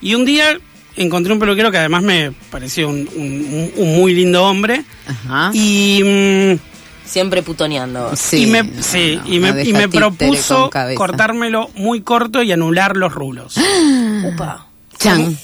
[0.00, 0.58] Y un día
[0.96, 4.82] encontré un peluquero que además me pareció un, un- un muy lindo hombre.
[5.06, 5.50] Ajá.
[5.52, 6.58] Y, mm,
[7.04, 8.12] Siempre putoneando.
[8.16, 12.42] Sí, y me, no, sí, no, y no me, y me propuso cortármelo muy corto
[12.42, 13.56] y anular los rulos.
[14.24, 14.66] Upa.
[14.96, 15.36] Chan,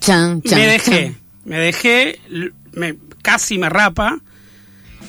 [0.00, 0.58] chan, chan.
[0.58, 1.16] me dejé, chan.
[1.46, 2.20] me dejé,
[2.72, 4.18] me, casi me rapa.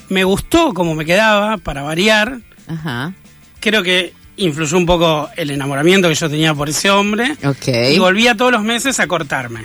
[0.09, 2.39] Me gustó como me quedaba, para variar.
[2.67, 3.13] Ajá.
[3.65, 7.35] Creo que influyó un poco el enamoramiento que yo tenía por ese hombre.
[7.95, 9.61] Y volvía todos los meses a cortarme.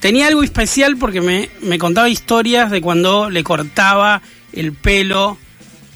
[0.00, 4.22] Tenía algo especial porque me, me contaba historias de cuando le cortaba
[4.52, 5.38] el pelo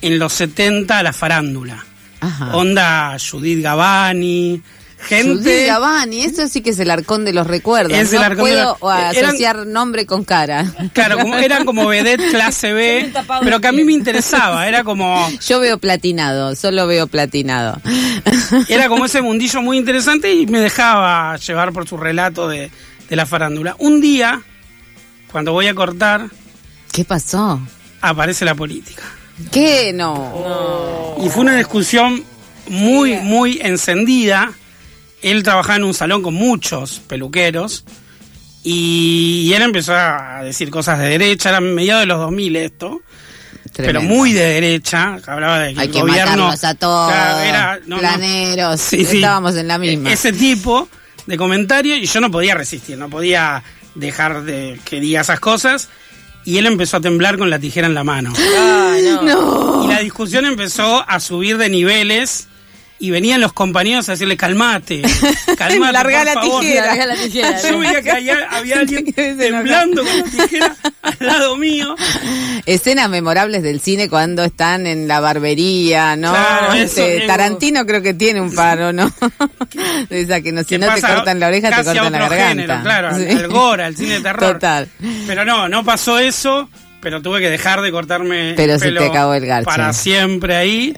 [0.03, 1.85] en los 70 a la farándula.
[2.21, 2.57] Ajá.
[2.57, 4.63] Onda Judith Gavani,
[5.03, 5.67] gente...
[5.67, 7.97] Gavani, eso sí que es el arcón de los recuerdos.
[7.97, 10.65] Es el no arcón de puedo los- eran- asociar nombre con cara.
[10.93, 13.13] Claro, como, eran como vedette clase B,
[13.43, 17.81] pero que a mí me interesaba, era como, Yo veo platinado, solo veo platinado.
[18.69, 22.71] era como ese mundillo muy interesante y me dejaba llevar por su relato de,
[23.09, 23.77] de la farándula.
[23.79, 24.43] Un día,
[25.31, 26.29] cuando voy a cortar,
[26.93, 27.61] ¿Qué pasó?
[28.01, 29.03] aparece la política.
[29.51, 29.93] ¿Qué?
[29.95, 31.17] No.
[31.25, 32.23] Y fue una discusión
[32.69, 34.53] muy, muy encendida.
[35.23, 37.85] Él trabajaba en un salón con muchos peluqueros
[38.65, 43.03] y, él empezó a decir cosas de derecha, era mediados de los 2000 esto,
[43.77, 46.45] pero muy de derecha, hablaba de que Hay el que gobierno...
[46.49, 47.13] matarlos a todos.
[47.13, 47.99] Era- no, no.
[48.01, 48.81] planeros.
[48.81, 49.17] Sí, sí.
[49.17, 50.11] Estábamos en la misma.
[50.11, 50.89] E- Ese tipo
[51.27, 53.63] de comentario y yo no podía resistir, no podía
[53.95, 55.89] dejar de que diga esas cosas
[56.45, 58.33] y él empezó a temblar con la tijera en la mano.
[58.37, 59.85] Ay, no.
[59.85, 62.49] Y la discusión empezó a subir de niveles
[63.05, 65.03] y venían los compañeros a decirle, calmate,
[65.59, 66.61] calmate, Larga por la favor".
[66.61, 66.87] tijera.
[66.87, 67.61] Larga la tijera.
[67.63, 71.97] Yo veía que había, había alguien temblando con la tijera al lado mío.
[72.65, 76.31] Escenas memorables del cine cuando están en la barbería, ¿no?
[76.31, 79.13] Claro, eso, Este, Tarantino creo que tiene un paro, ¿no?
[80.11, 82.49] Esa que no, si no te cortan la oreja, te cortan la garganta.
[82.49, 83.25] género, claro, Sí.
[83.37, 84.53] al gore, al cine de terror.
[84.55, 84.89] Total.
[85.27, 86.69] Pero no, no pasó eso,
[87.01, 89.65] pero tuve que dejar de cortarme Pero el se te pelo acabó el garche.
[89.67, 90.97] para siempre ahí.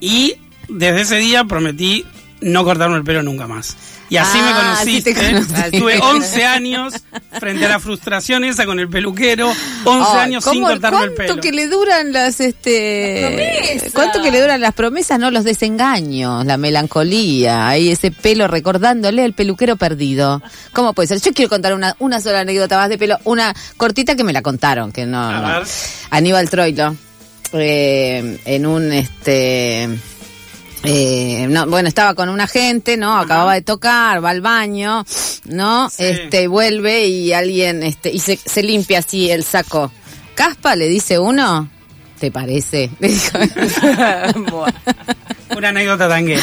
[0.00, 0.36] Y
[0.72, 2.04] desde ese día prometí
[2.40, 3.76] no cortarme el pelo nunca más.
[4.10, 5.14] Y así Ah, me te conociste.
[5.14, 5.78] conocí.
[5.78, 6.92] Tuve 11 años
[7.40, 9.50] frente a la frustración esa con el peluquero.
[9.84, 11.40] 11 Ay, años sin ¿cómo- cortarme el ¿Cuánto pelo.
[11.40, 16.56] que le duran las este cuánto que le duran las promesas, no los desengaños, la
[16.58, 20.42] melancolía, ahí ese pelo recordándole al peluquero perdido.
[20.72, 21.20] ¿Cómo puede ser?
[21.20, 24.42] Yo quiero contar una una sola anécdota más de pelo, una cortita que me la
[24.42, 25.46] contaron, que no, A no.
[25.60, 25.66] ver.
[26.10, 26.94] Aníbal Troilo
[27.54, 29.88] eh, en un este
[30.84, 33.18] eh, no, bueno, estaba con una gente, ¿no?
[33.18, 35.04] Acababa de tocar, va al baño,
[35.46, 35.88] ¿no?
[35.90, 36.04] Sí.
[36.04, 39.92] Este, vuelve y alguien, este, y se, se limpia así el saco.
[40.34, 40.76] ¿Caspa?
[40.76, 41.68] Le dice uno.
[42.18, 42.90] ¿Te parece?
[43.00, 43.38] Le dijo.
[45.56, 46.42] Una anécdota tanguera.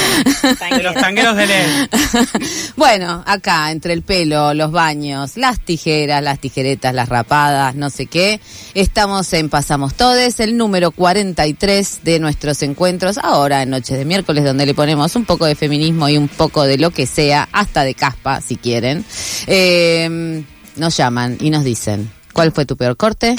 [0.71, 1.89] de los tangueros de ley.
[2.75, 8.05] bueno, acá, entre el pelo, los baños, las tijeras, las tijeretas, las rapadas, no sé
[8.05, 8.39] qué.
[8.73, 14.43] Estamos en Pasamos Todes, el número 43 de nuestros encuentros, ahora en Noches de Miércoles,
[14.43, 17.83] donde le ponemos un poco de feminismo y un poco de lo que sea, hasta
[17.83, 19.05] de caspa, si quieren.
[19.47, 20.43] Eh,
[20.75, 23.35] nos llaman y nos dicen, ¿cuál fue tu peor corte?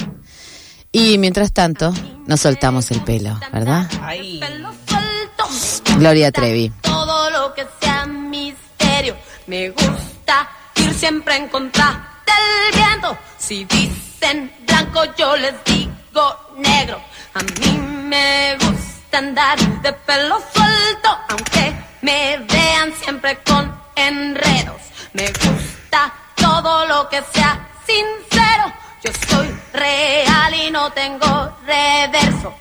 [0.93, 1.93] Y mientras tanto,
[2.27, 3.89] nos soltamos el pelo, ¿verdad?
[4.03, 4.41] Ay.
[6.01, 6.73] Gloria Trevi.
[6.81, 9.15] Todo lo que sea misterio.
[9.47, 13.19] Me gusta ir siempre en contra del viento.
[13.37, 16.99] Si dicen blanco, yo les digo negro.
[17.35, 24.81] A mí me gusta andar de pelo suelto, aunque me vean siempre con enredos.
[25.13, 28.73] Me gusta todo lo que sea sincero.
[29.05, 32.55] Yo soy real y no tengo reverso.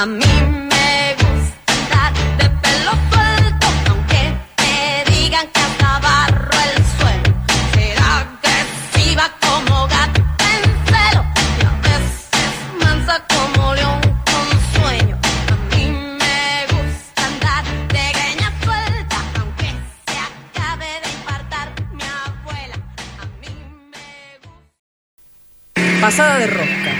[0.00, 6.76] A mí me gusta andar de pelo suelto, aunque me digan que hasta barro el
[6.94, 7.30] suelo.
[7.72, 10.20] Ser agresiva como gato
[10.52, 11.22] en celo
[11.58, 15.18] y a veces mansa como león con sueño.
[15.50, 19.68] A mí me gusta andar de greña suelta, aunque
[20.06, 22.76] se acabe de infartar mi abuela.
[23.20, 23.52] A mí
[23.90, 24.08] me
[24.44, 26.00] gusta.
[26.00, 26.92] Pasada de rosca.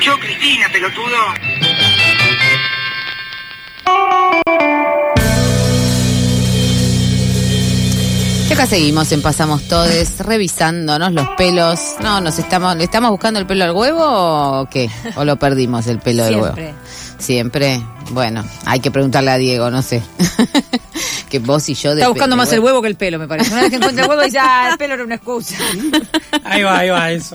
[0.00, 1.51] Yo, Cristina, pelotudo.
[8.52, 11.80] Y acá seguimos en Pasamos Todes, revisándonos los pelos.
[12.02, 14.90] No, nos estamos, ¿le estamos buscando el pelo al huevo o qué?
[15.16, 16.54] ¿O lo perdimos el pelo del huevo?
[17.16, 17.80] Siempre.
[18.10, 20.02] Bueno, hay que preguntarle a Diego, no sé.
[21.30, 23.50] que vos y yo de Está buscando más el huevo que el pelo, me parece.
[23.52, 25.56] Una vez que encuentra el huevo dice, ah, el pelo era una excusa.
[26.44, 27.34] Ahí va, ahí va, eso.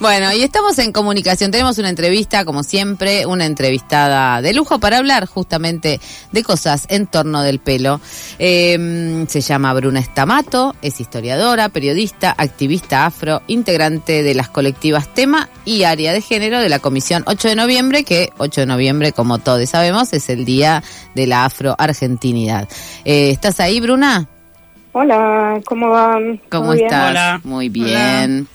[0.00, 1.50] Bueno, y estamos en comunicación.
[1.50, 6.00] Tenemos una entrevista, como siempre, una entrevistada de lujo para hablar justamente
[6.32, 8.00] de cosas en torno del pelo.
[8.38, 15.48] Eh, se llama Bruna Estamato, es historiadora, periodista, activista afro, integrante de las colectivas Tema
[15.64, 19.38] y Área de Género de la Comisión 8 de Noviembre, que 8 de noviembre, como
[19.38, 20.82] todos sabemos, es el Día
[21.14, 22.68] de la Afro-Argentinidad.
[23.04, 24.28] Eh, ¿Estás ahí, Bruna?
[25.00, 26.40] Hola, ¿cómo van?
[26.50, 27.10] ¿Cómo Muy estás?
[27.10, 27.40] Hola.
[27.44, 28.48] Muy bien.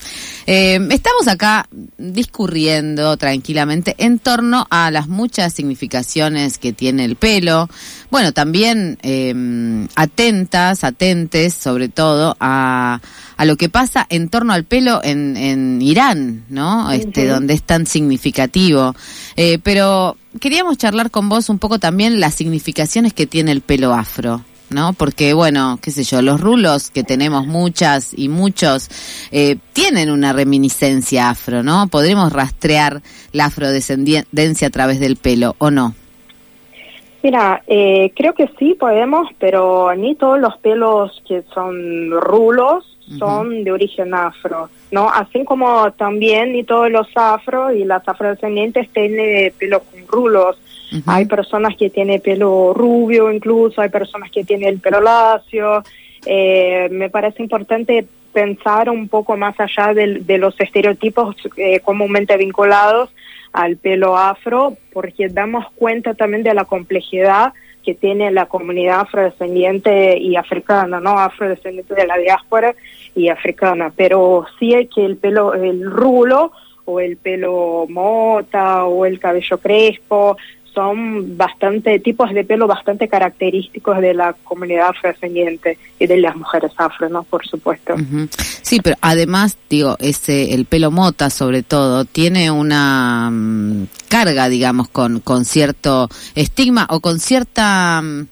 [0.46, 7.70] Eh, estamos acá discurriendo tranquilamente en torno a las muchas significaciones que tiene el pelo.
[8.10, 13.00] Bueno, también eh, atentas, atentes sobre todo a,
[13.38, 16.92] a lo que pasa en torno al pelo en, en Irán, ¿no?
[16.92, 18.94] Este, donde es tan significativo.
[19.36, 23.94] Eh, pero queríamos charlar con vos un poco también las significaciones que tiene el pelo
[23.94, 24.44] afro.
[24.70, 24.92] ¿No?
[24.92, 28.88] Porque, bueno, qué sé yo, los rulos que tenemos muchas y muchos
[29.30, 31.88] eh, tienen una reminiscencia afro, ¿no?
[31.88, 35.94] Podremos rastrear la afrodescendencia a través del pelo, ¿o no?
[37.22, 42.84] Mira, eh, creo que sí podemos, pero ni todos los pelos que son rulos
[43.18, 45.08] son de origen afro, ¿no?
[45.10, 50.56] Así como también ni todos los afro y las afrodescendientes tienen pelo con rulos.
[51.06, 55.82] Hay personas que tienen pelo rubio incluso, hay personas que tienen el pelo lacio.
[56.26, 62.36] Eh, me parece importante pensar un poco más allá del- de, los estereotipos eh, comúnmente
[62.36, 63.10] vinculados
[63.52, 67.52] al pelo afro, porque damos cuenta también de la complejidad
[67.84, 71.18] que tiene la comunidad afrodescendiente y africana, ¿no?
[71.18, 72.74] Afrodescendiente de la diáspora
[73.14, 73.92] y africana.
[73.94, 76.50] Pero sí hay que el pelo, el rulo
[76.86, 80.36] o el pelo mota o el cabello crespo
[80.74, 86.72] son bastante tipos de pelo bastante característicos de la comunidad afrodescendiente y de las mujeres
[86.76, 87.22] afro, ¿no?
[87.22, 87.94] Por supuesto.
[88.62, 94.88] Sí, pero además, digo, ese, el pelo mota sobre todo, tiene una mm, carga, digamos,
[94.88, 98.26] con, con cierto estigma o con cierta, mm,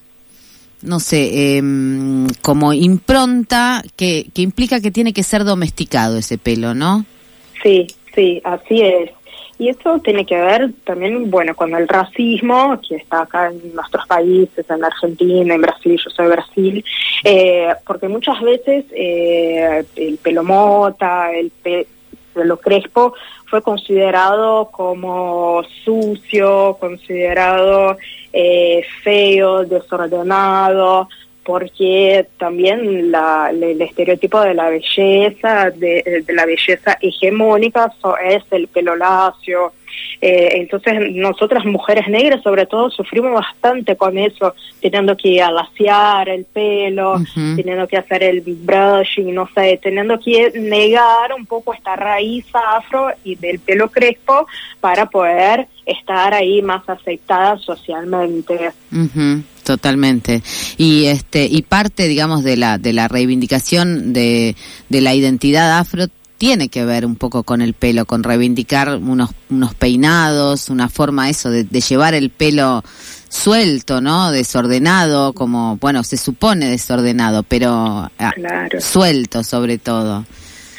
[0.82, 6.74] no sé, em, como impronta que, que implica que tiene que ser domesticado ese pelo,
[6.74, 7.04] ¿no?
[7.62, 9.10] Sí, sí, así es.
[9.62, 14.04] Y eso tiene que ver también, bueno, con el racismo que está acá en nuestros
[14.08, 16.84] países, en Argentina, en Brasil, yo soy de Brasil,
[17.22, 21.86] eh, porque muchas veces eh, el pelo mota, el pe-
[22.34, 23.14] pelo crespo
[23.46, 27.96] fue considerado como sucio, considerado
[28.32, 31.08] eh, feo, desordenado,
[31.44, 38.42] porque también la, el estereotipo de la belleza, de, de la belleza hegemónica so- es
[38.50, 39.72] el pelo lacio.
[40.20, 46.44] Eh, entonces nosotras mujeres negras sobre todo sufrimos bastante con eso, teniendo que alaciar el
[46.44, 52.46] pelo, teniendo que hacer el brushing, no sé, teniendo que negar un poco esta raíz
[52.54, 54.46] afro y del pelo crespo
[54.80, 58.70] para poder estar ahí más aceptada socialmente.
[59.64, 60.42] Totalmente.
[60.76, 64.56] Y este y parte, digamos, de la de la reivindicación de,
[64.88, 66.06] de la identidad afro
[66.42, 71.30] tiene que ver un poco con el pelo, con reivindicar unos unos peinados, una forma
[71.30, 72.82] eso de, de llevar el pelo
[73.28, 74.32] suelto, ¿no?
[74.32, 77.70] Desordenado, como bueno, se supone desordenado, pero
[78.18, 78.80] ah, Claro.
[78.80, 80.24] suelto sobre todo.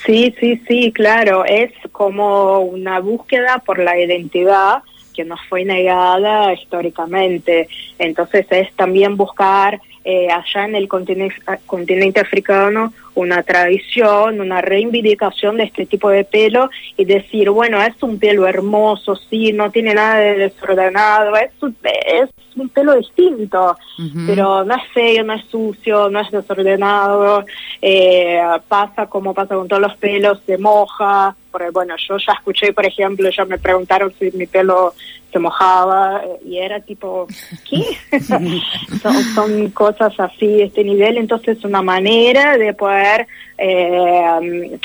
[0.06, 6.54] Sí, sí, sí, claro, es como una búsqueda por la identidad que nos fue negada
[6.54, 7.69] históricamente.
[7.99, 11.36] Entonces es también buscar eh, allá en el continente,
[11.66, 18.02] continente africano una tradición, una reivindicación de este tipo de pelo y decir, bueno, es
[18.02, 23.78] un pelo hermoso, sí, no tiene nada de desordenado, es un, es un pelo distinto,
[24.26, 27.46] pero no es feo, no es sucio, no es desordenado,
[27.82, 32.74] eh, pasa como pasa con todos los pelos, se moja, porque bueno, yo ya escuché,
[32.74, 34.94] por ejemplo, ya me preguntaron si mi pelo
[35.32, 37.28] se mojaba eh, y era tipo,
[37.70, 38.20] ¿qué?
[39.02, 44.80] son, son cosas así este nivel, entonces una manera de poder eh,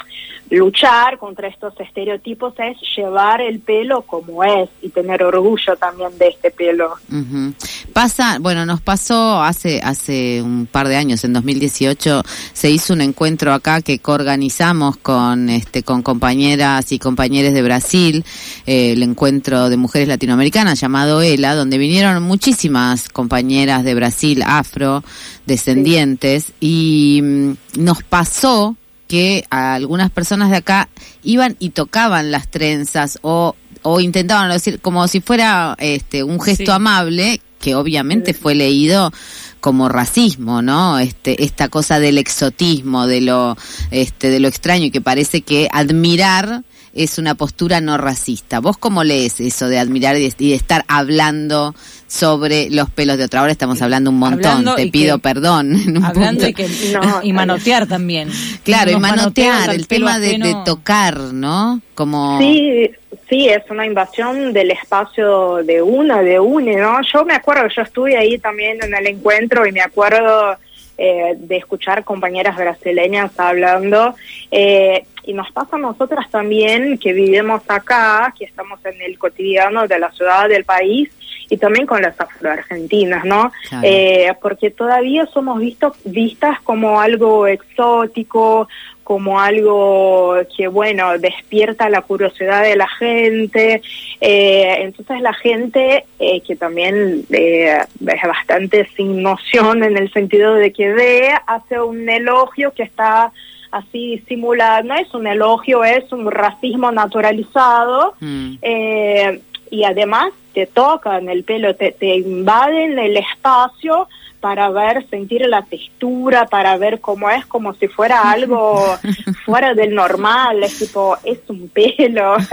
[0.51, 6.29] luchar contra estos estereotipos es llevar el pelo como es y tener orgullo también de
[6.29, 6.95] este pelo.
[7.11, 7.53] Ujú.
[7.93, 13.01] Pasa, bueno, nos pasó hace hace un par de años, en 2018, se hizo un
[13.01, 18.25] encuentro acá que coorganizamos con este con compañeras y compañeros de Brasil,
[18.67, 25.03] eh, el encuentro de mujeres latinoamericanas llamado ELA, donde vinieron muchísimas compañeras de Brasil, afro,
[25.47, 28.77] descendientes, y mm, nos pasó
[29.09, 30.89] que a algunas personas de acá
[31.25, 36.67] iban y tocaban las trenzas o, o intentaban decir como si fuera este un gesto
[36.67, 36.71] Sí.
[36.71, 39.13] amable que obviamente fue leído
[39.61, 41.01] como racismo, ¿no?
[41.01, 43.57] Este esta cosa del exotismo, de lo
[43.91, 46.63] este de lo extraño y que parece que admirar
[46.95, 48.61] es una postura no racista.
[48.61, 51.75] ¿Vos cómo lees eso de admirar y de, y de estar hablando
[52.09, 53.41] sobre los pelos de otra?
[53.41, 55.75] Ahora estamos hablando un montón, Hablando te pido que- perdón.
[55.77, 56.49] en un Hablando punto.
[56.49, 56.69] y, que,
[57.01, 58.31] No, y manotear también.
[58.65, 61.81] Claro, y manotear, el pelo tema de, de tocar, ¿no?
[61.95, 62.39] Como...
[62.41, 62.91] Sí,
[63.29, 66.99] sí, es una invasión del espacio de una, de une, ¿no?
[67.13, 70.57] Yo me acuerdo, yo estuve ahí también en el encuentro y me acuerdo
[70.97, 74.15] eh, de escuchar compañeras brasileñas hablando.
[74.51, 79.87] eh, y nos pasa a nosotras también que vivimos acá, que estamos en el cotidiano
[79.87, 81.11] de la ciudad del país
[81.49, 83.53] y también con las afroargentinas, ¿no?
[83.69, 83.87] Claro.
[83.87, 88.69] Eh, porque todavía somos visto, vistas como algo exótico,
[89.09, 93.81] como algo que, bueno, despierta la curiosidad de la gente.
[94.21, 100.53] Eh, entonces la gente, eh, que también eh, es bastante sin noción en el sentido
[100.57, 103.33] de que ve, hace un elogio que está
[103.71, 108.15] así disimulado, no es un elogio, es un racismo naturalizado.
[108.21, 108.55] Mm.
[108.61, 109.41] Eh,
[109.71, 114.09] y además te tocan el pelo, te, te invaden el espacio
[114.41, 118.97] para ver, sentir la textura, para ver cómo es, como si fuera algo
[119.45, 122.37] fuera del normal, es tipo, es un pelo.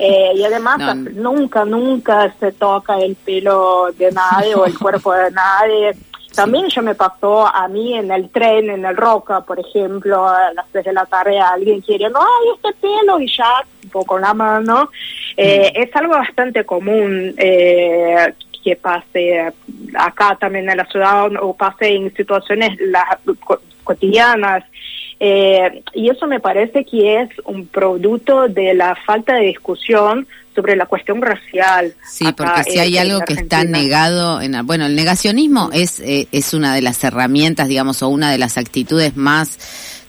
[0.00, 0.94] Eh, y además No.
[0.94, 5.92] nunca, nunca se toca el pelo de nadie o el cuerpo de nadie.
[6.42, 10.52] También yo me pasó a mí en el tren, en el Roca, por ejemplo, a
[10.54, 14.32] las 3 de la tarde alguien queriendo, ay, este pelo, y ya, tipo con la
[14.34, 14.88] mano.
[15.36, 18.32] Eh, Es algo bastante común eh,
[18.62, 19.52] que pase
[19.98, 24.64] acá también en la ciudad o pase en situaciones la- co- cotidianas.
[25.20, 30.28] Eh, y eso me parece que es un producto de la falta de discusión
[30.58, 31.94] sobre la cuestión racial.
[32.10, 36.00] Sí, acá porque si en- hay algo que está negado, en, bueno, el negacionismo es,
[36.00, 39.56] eh, es una de las herramientas, digamos, o una de las actitudes más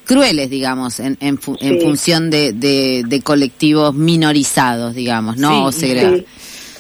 [0.05, 5.49] crueles, digamos, en, en, fu- en función de, de, de colectivos minorizados, digamos, ¿no?
[5.49, 6.19] Sí, o segregados.
[6.21, 6.25] Sí.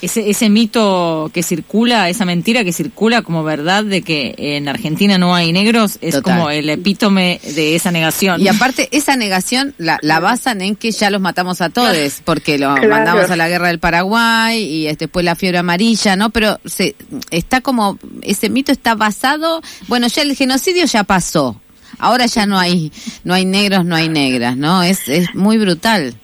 [0.01, 5.17] Ese, ese mito que circula, esa mentira que circula como verdad de que en Argentina
[5.17, 6.35] no hay negros, es Total.
[6.35, 8.39] como el epítome de esa negación.
[8.41, 12.57] Y aparte, esa negación la, la basan en que ya los matamos a todos, porque
[12.57, 12.89] lo Claro.
[12.89, 16.29] mandamos a la guerra del Paraguay y este, después la fiebre amarilla, ¿no?
[16.29, 16.95] Pero se,
[17.31, 21.59] está como, ese mito está basado, bueno, ya el genocidio ya pasó.
[21.97, 22.93] Ahora ya no hay,
[23.25, 24.81] no hay negros, no hay negras, ¿no?
[24.83, 26.15] Es, es muy brutal.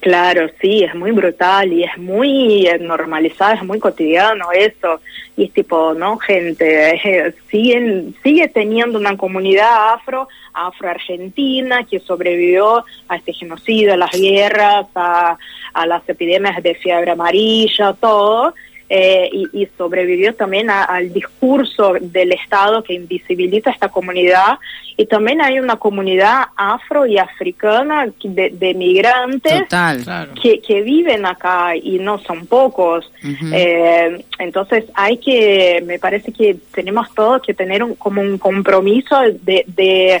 [0.00, 5.00] Claro, sí, es muy brutal y es muy eh, normalizado, es muy cotidiano eso.
[5.36, 12.84] Y es tipo, no, gente, eh, siguen, sigue teniendo una comunidad afro, afro-argentina, que sobrevivió
[13.08, 15.36] a este genocidio, a las guerras, a,
[15.74, 18.54] a las epidemias de fiebre amarilla, todo.
[18.88, 24.58] Eh, y, y sobrevivió también a- al discurso del Estado que invisibiliza a esta comunidad.
[24.96, 30.02] Y también hay una comunidad afro y africana de, de migrantes Total.
[30.02, 30.32] Claro.
[30.42, 33.08] que, que viven acá y no son pocos.
[33.52, 39.20] Eh, entonces hay que, me parece que tenemos todos que tener un, como un compromiso
[39.20, 40.20] de, de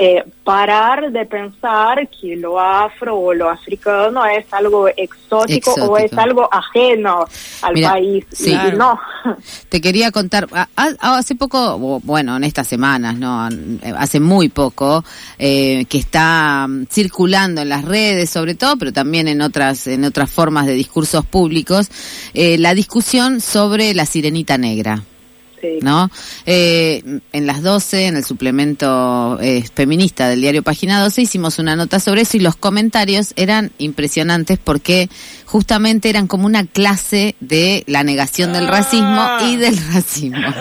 [0.00, 6.12] eh, parar de pensar que lo afro o lo africano es algo exótico, o es
[6.12, 7.24] algo ajeno
[7.62, 8.24] al Mira, país.
[8.32, 8.50] sí.
[8.52, 8.76] Claro.
[8.78, 9.00] no.
[9.68, 14.48] Te quería contar, a- a- hace poco, bueno, en estas semanas, no, Eh, hace muy
[14.48, 15.04] poco,
[15.38, 20.04] eh, que está mm, circulando en las redes, sobre todo, pero también en otras, en
[20.04, 21.88] otras formas de discursos públicos,
[22.34, 25.02] eh, la discusión sobre la sirenita negra.
[25.82, 26.10] ¿No?
[26.46, 27.02] Eh,
[27.32, 32.00] en las 12, en el suplemento eh, feminista del diario Página 12, hicimos una nota
[32.00, 35.08] sobre eso y los comentarios eran impresionantes porque
[35.48, 40.36] justamente eran como una clase de la negación del racismo y del racismo.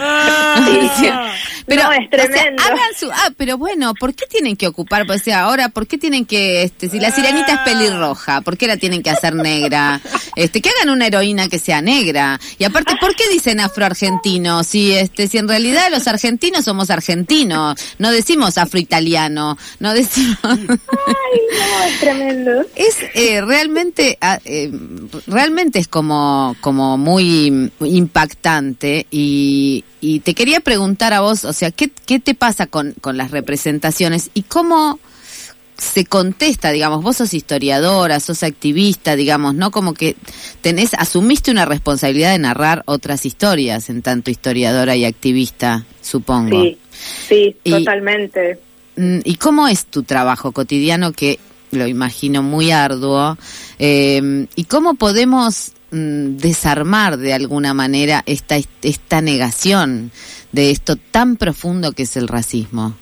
[1.67, 2.63] Pero, No, es o sea, tremendo.
[2.63, 5.05] hagan su, ah, pero bueno, ¿por qué tienen que ocupar?
[5.11, 8.67] O sea, ahora, ¿por qué tienen que, este, si la sirenita es pelirroja, ¿por qué
[8.67, 9.99] la tienen que hacer negra?
[10.37, 12.39] Este, que hagan una heroína que sea negra.
[12.57, 14.63] Y aparte, ¿por qué dicen afroargentino?
[14.63, 20.37] Si, este, si en realidad los argentinos somos argentinos, no decimos afroitaliano, no decimos.
[20.43, 22.51] Ay, no, es tremendo.
[22.75, 24.69] Es eh, realmente, ah, eh,
[25.27, 31.71] realmente es como, como muy impactante y, y te quería preguntar a vos, o sea,
[31.71, 34.99] ¿qué, qué te pasa con, con las representaciones y cómo
[35.77, 39.69] se contesta, digamos, vos sos historiadora, sos activista, digamos, ¿no?
[39.69, 40.15] Como que
[40.61, 46.63] tenés, asumiste una responsabilidad de narrar otras historias en tanto historiadora y activista, supongo.
[46.63, 46.77] Sí,
[47.27, 48.59] sí, Y- totalmente.
[48.95, 51.37] Mm, ¿Y cómo es tu trabajo cotidiano que
[51.71, 53.37] lo imagino muy arduo?
[53.79, 60.11] Eh, ¿Y cómo podemos mm, desarmar de alguna manera esta, esta negación
[60.51, 62.95] de esto tan profundo que es el racismo?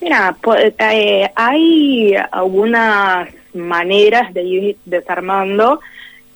[0.00, 0.36] Mira,
[0.78, 5.80] eh, hay algunas maneras de ir desarmando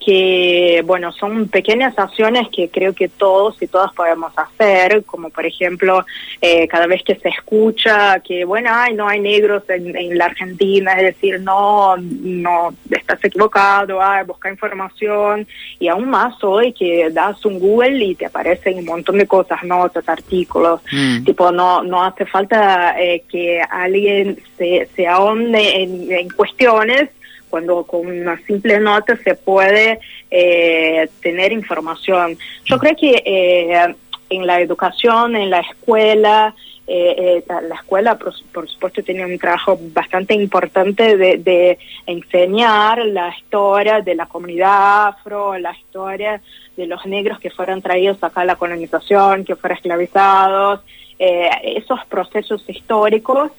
[0.05, 5.47] que, bueno, son pequeñas acciones que creo que todos y todas podemos hacer, como por
[5.47, 6.05] ejemplo,
[6.41, 10.27] eh, cada vez que se escucha que, bueno, ay, no hay negros en, en la
[10.27, 15.47] Argentina, es decir, no, no, estás equivocado, ay, busca información,
[15.79, 19.63] y aún más hoy que das un Google y te aparecen un montón de cosas,
[19.65, 21.25] notas, artículos, Mm.
[21.25, 27.09] tipo, no, no hace falta eh, que alguien se, se ahonde en, en cuestiones,
[27.53, 30.01] cuando con una simple nota se puede
[30.31, 32.39] eh, tener información.
[32.65, 33.95] Yo creo que eh,
[34.31, 36.55] en la educación, en la escuela,
[36.87, 41.79] eh, eh, la- la escuela, por, por supuesto, tiene un trabajo bastante importante de, de
[42.07, 46.41] enseñar la historia de la comunidad afro, la historia
[46.77, 50.81] de los negros que fueron traídos acá a la colonización, que fueron esclavizados,
[51.19, 53.53] eh, esos procesos históricos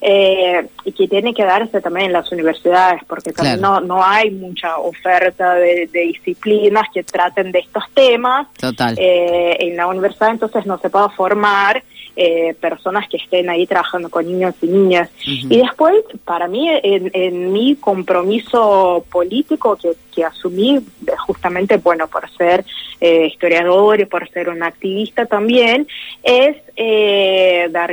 [0.00, 4.30] eh, y que tiene que darse también en las universidades, porque también no, no hay
[4.30, 8.94] mucha oferta de, de disciplinas que traten de estos temas Total.
[8.98, 11.82] eh, en la universidad, entonces no se puede formar
[12.16, 15.08] eh, personas que estén ahí trabajando con niños y niñas.
[15.24, 15.94] Y después,
[16.24, 20.80] para mí, en, en mi compromiso político que, que asumí,
[21.26, 22.64] justamente, bueno, por ser
[23.00, 25.86] eh, historiador y por ser un activista también,
[26.22, 27.92] es eh, dar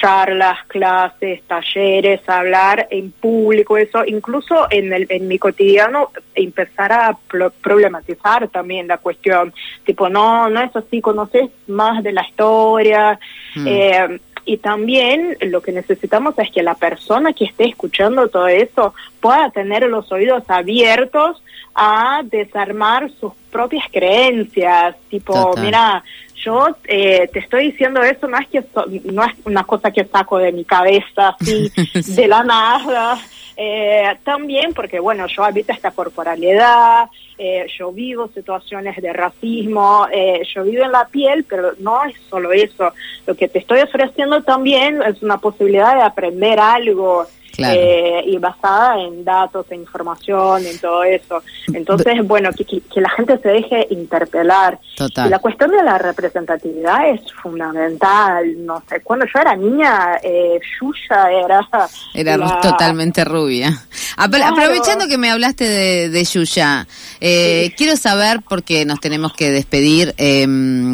[0.00, 7.16] charlas, clases, talleres, hablar en público, eso, incluso en, el, en mi cotidiano empezar a
[7.28, 9.52] pro- problematizar también la cuestión,
[9.84, 13.18] tipo, no, no es así, conoces más de la historia,
[13.56, 13.66] Mm.
[13.66, 18.94] eh, y también lo que necesitamos es que la persona que esté escuchando todo eso
[19.20, 21.42] pueda tener los oídos abiertos
[21.80, 25.64] a desarmar sus propias creencias, tipo, Total.
[25.64, 26.04] mira,
[26.44, 30.04] yo eh, te estoy diciendo eso, no es que so- no es una cosa que
[30.04, 31.70] saco de mi cabeza así
[32.14, 33.18] de la nada.
[33.60, 37.08] Eh, también porque, bueno, yo habito esta corporalidad,
[37.38, 42.14] eh, yo vivo situaciones de racismo, eh, yo vivo en la piel, pero no es
[42.30, 42.92] solo eso.
[43.26, 47.26] Lo que te estoy ofreciendo también es una posibilidad de aprender algo.
[47.58, 47.76] Claro.
[47.78, 51.42] eh, y basada en datos, en información, en todo eso.
[51.72, 54.78] Entonces, bueno, que, la gente se deje interpelar.
[54.96, 55.26] Total.
[55.26, 58.64] Y la cuestión de la representatividad es fundamental.
[58.64, 61.68] No sé, cuando yo era niña, eh, Yuya era...
[62.14, 63.70] Era la- totalmente rubia.
[64.16, 64.54] Apro- Claro.
[64.54, 66.86] Aprovechando que me hablaste de, de Yuya,
[67.20, 70.46] eh, quiero saber, porque nos tenemos que despedir, eh,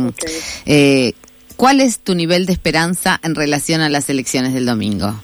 [0.09, 0.25] Ok.
[0.65, 1.12] eh,
[1.57, 5.15] ¿cuál es tu nivel de esperanza en relación a las elecciones del domingo?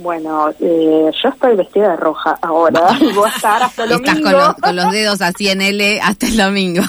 [0.00, 2.80] Bueno, eh, yo estoy vestida de roja ahora
[3.14, 4.30] voy a estar hasta el Estás domingo.
[4.30, 6.82] con los, con los dedos así en L hasta el domingo.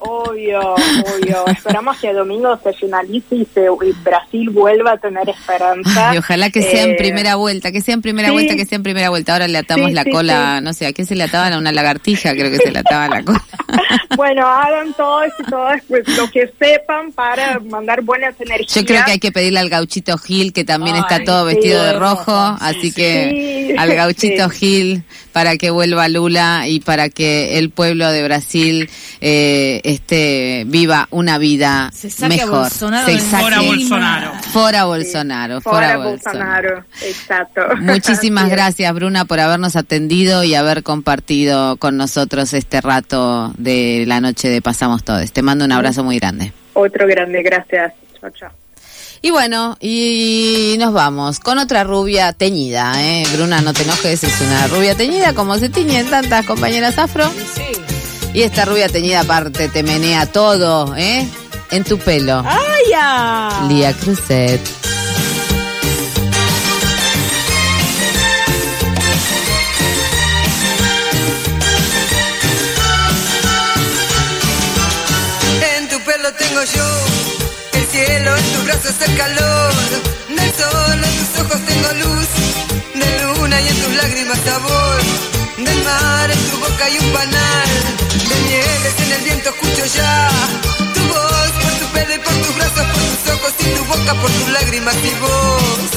[0.00, 0.74] Obvio, obvio,
[1.16, 1.46] obvio.
[1.52, 6.14] Esperamos que el domingo se finalice y, se, y Brasil vuelva a tener esperanza.
[6.14, 8.34] Y ojalá que sea en Eh, primera vuelta, que sea en primera sí.
[8.34, 9.32] vuelta, que sea en primera vuelta.
[9.32, 11.52] Ahora le atamos Sí, la sí, cola, no sé, ¿a qué se le ataban?
[11.52, 13.42] A una lagartija, creo que se le ataba la cola.
[14.16, 18.74] Bueno, hagan todos y todas pues, lo que sepan para mandar buenas energías.
[18.74, 21.54] Yo creo que hay que pedirle al gauchito Gil, que también Ay, está todo sí,
[21.68, 24.58] vestido de rojo, así que Sí, al gauchito sí.
[24.58, 25.02] Gil
[25.32, 28.90] para que vuelva Lula y para que el pueblo de Brasil
[29.20, 32.60] eh, este, viva una vida Se saque a mejor.
[32.62, 34.32] Bolsonaro Se de saque- Fora Bolsonaro.
[34.52, 36.74] Fora Bolsonaro, fora Bolsonaro.
[36.74, 36.84] Bolsonaro.
[37.02, 37.60] Exacto.
[37.80, 44.20] Muchísimas gracias, Bruna, por habernos atendido y haber compartido con nosotros este rato de la
[44.20, 45.30] noche de Pasamos Todos.
[45.32, 46.52] Te mando un abrazo muy grande.
[46.74, 47.92] Otro grande, gracias.
[48.20, 48.50] Chao, chao.
[49.20, 53.26] Y bueno, y nos vamos con otra rubia teñida, ¿eh?
[53.34, 57.28] Bruna, no te enojes, es una rubia teñida como se tiñen tantas compañeras afro.
[58.32, 61.26] Y esta rubia teñida aparte te menea todo, ¿eh?
[61.70, 62.44] En tu pelo.
[62.46, 63.66] ¡Ay, ya!
[63.68, 64.60] Lía Cruzet.
[75.76, 76.97] En tu pelo tengo yo
[77.98, 79.74] cielo, en tus brazos el calor
[80.28, 82.28] del sol, en tus ojos tengo luz
[82.94, 85.00] de luna y en tus lágrimas sabor
[85.56, 87.68] del mar, en tu boca hay un panal
[88.28, 90.28] de mieles, en el viento escucho ya
[90.94, 94.14] tu voz por tu pelo y por tus brazos, por tus ojos y tu boca,
[94.20, 95.90] por tus lágrimas y voz.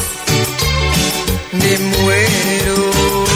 [1.52, 3.31] Me muero.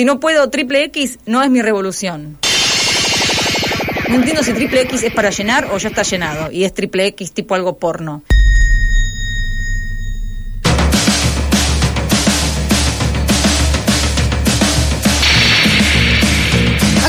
[0.00, 2.38] Si no puedo triple X, no es mi revolución.
[4.08, 6.50] No entiendo si triple X es para llenar o ya está llenado.
[6.50, 8.22] Y es triple X tipo algo porno.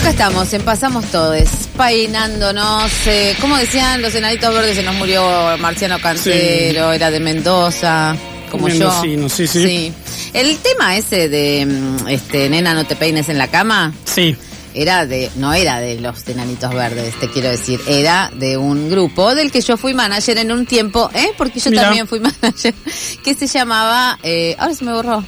[0.09, 2.91] estamos, en Pasamos Todes, peinándonos.
[3.07, 4.75] Eh, ¿Cómo decían los enanitos verdes?
[4.75, 8.15] Se nos murió Marciano Cantero, era de Mendoza,
[8.51, 9.29] como Mendocino, yo.
[9.29, 9.93] sí, sí.
[10.33, 14.35] El tema ese de, mm, este, nena, no te peines en la cama, Sí.
[14.73, 19.35] Era de, no era de los enanitos verdes, te quiero decir, era de un grupo
[19.35, 21.31] del que yo fui manager en un tiempo, ¿eh?
[21.37, 21.83] Porque yo Mirá.
[21.83, 22.73] también fui manager,
[23.23, 25.23] que se llamaba, eh, ahora se me borró.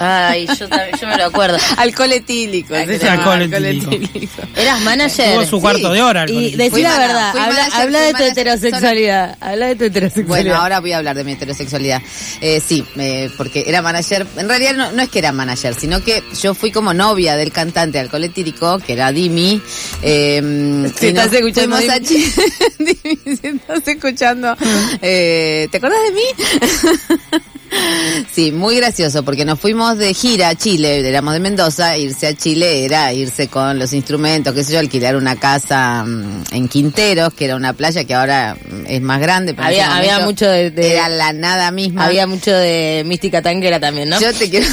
[0.00, 1.58] Ay, yo, también, yo me lo acuerdo.
[1.76, 2.74] Alcohol etílico.
[2.74, 4.42] se Sí, llamaba alcohol etílico.
[4.56, 5.34] Eras manager.
[5.34, 6.24] Tuvo su cuarto de hora.
[6.28, 9.36] Y Fui la verdad, habla, manager, habla fui de tu heterosexualidad.
[9.40, 10.44] Habla de tu heterosexualidad.
[10.44, 12.00] Bueno, ahora voy a hablar de mi heterosexualidad.
[12.40, 14.26] Eh, sí, eh, porque era manager.
[14.36, 17.50] En realidad no, no es que era manager, sino que yo fui como novia del
[17.52, 19.60] cantante Alcohol Etílico, que era Dimi.
[20.02, 21.80] Eh, Si estás escuchando, a
[22.78, 23.36] Dimi.
[23.36, 24.56] Si estás escuchando.
[25.02, 27.38] Eh, ¿Te acuerdas de mí?
[28.32, 32.34] Sí, muy gracioso, porque nos fuimos de gira a Chile, éramos de Mendoza, irse a
[32.34, 37.34] Chile era irse con los instrumentos, qué sé yo, alquilar una casa mm, en Quinteros,
[37.34, 39.54] que era una playa que ahora mm, es más grande.
[39.54, 42.06] Pero Había- mucho de- de- Era la nada misma.
[42.06, 44.20] Había mucho de mística tanguera también, ¿no?
[44.20, 44.66] Yo te quiero.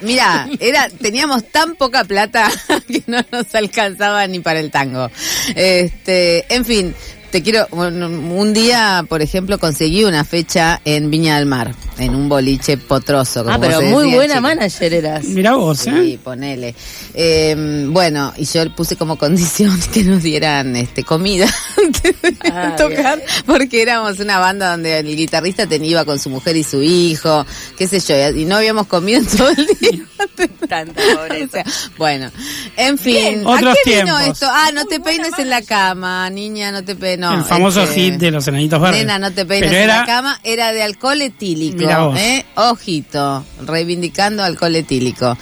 [0.00, 2.50] Mira, era, teníamos tan poca plata
[2.88, 5.10] que no nos alcanzaba ni para el tango.
[5.54, 6.94] Este, en fin,
[7.30, 7.66] te quiero.
[7.72, 13.44] Un día, por ejemplo, conseguí una fecha en Viña del Mar, en un boliche potroso.
[13.48, 15.24] ah, pero muy decía buena manager eras.
[15.24, 15.92] Mirá vos, ¿eh?
[16.02, 16.74] Sí, ponele.
[17.14, 21.46] Eh, bueno, y yo puse como condición que nos dieran este comida
[21.84, 26.30] antes de Ah, tocar, porque éramos una banda donde el guitarrista tenía, iba con su
[26.30, 27.44] mujer y su hijo,
[27.76, 30.00] qué sé yo, y no habíamos comido en todo el día.
[30.68, 31.62] Tanta O pobreza.
[31.62, 31.64] sea,
[31.96, 32.30] bueno,
[32.76, 34.34] en fin, ¿a Otros qué vino tiempos.
[34.34, 34.46] esto?
[34.50, 37.17] Ah, no te peines en la cama, niña, no te peines.
[37.18, 39.00] No, el famoso este, hit de los enanitos verdes.
[39.00, 42.14] Nena, no te peines Pero en era, la cama, era de alcohol etílico.
[42.16, 42.44] ¿eh?
[42.54, 45.36] Ojito, reivindicando alcohol etílico.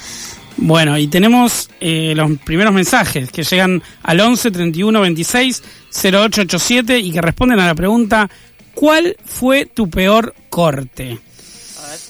[0.57, 5.63] Bueno, y tenemos eh, los primeros mensajes que llegan al 11 31 26
[5.93, 8.27] 0887 y que responden a la pregunta
[8.77, 11.17] ¿Cuál fue tu peor corte?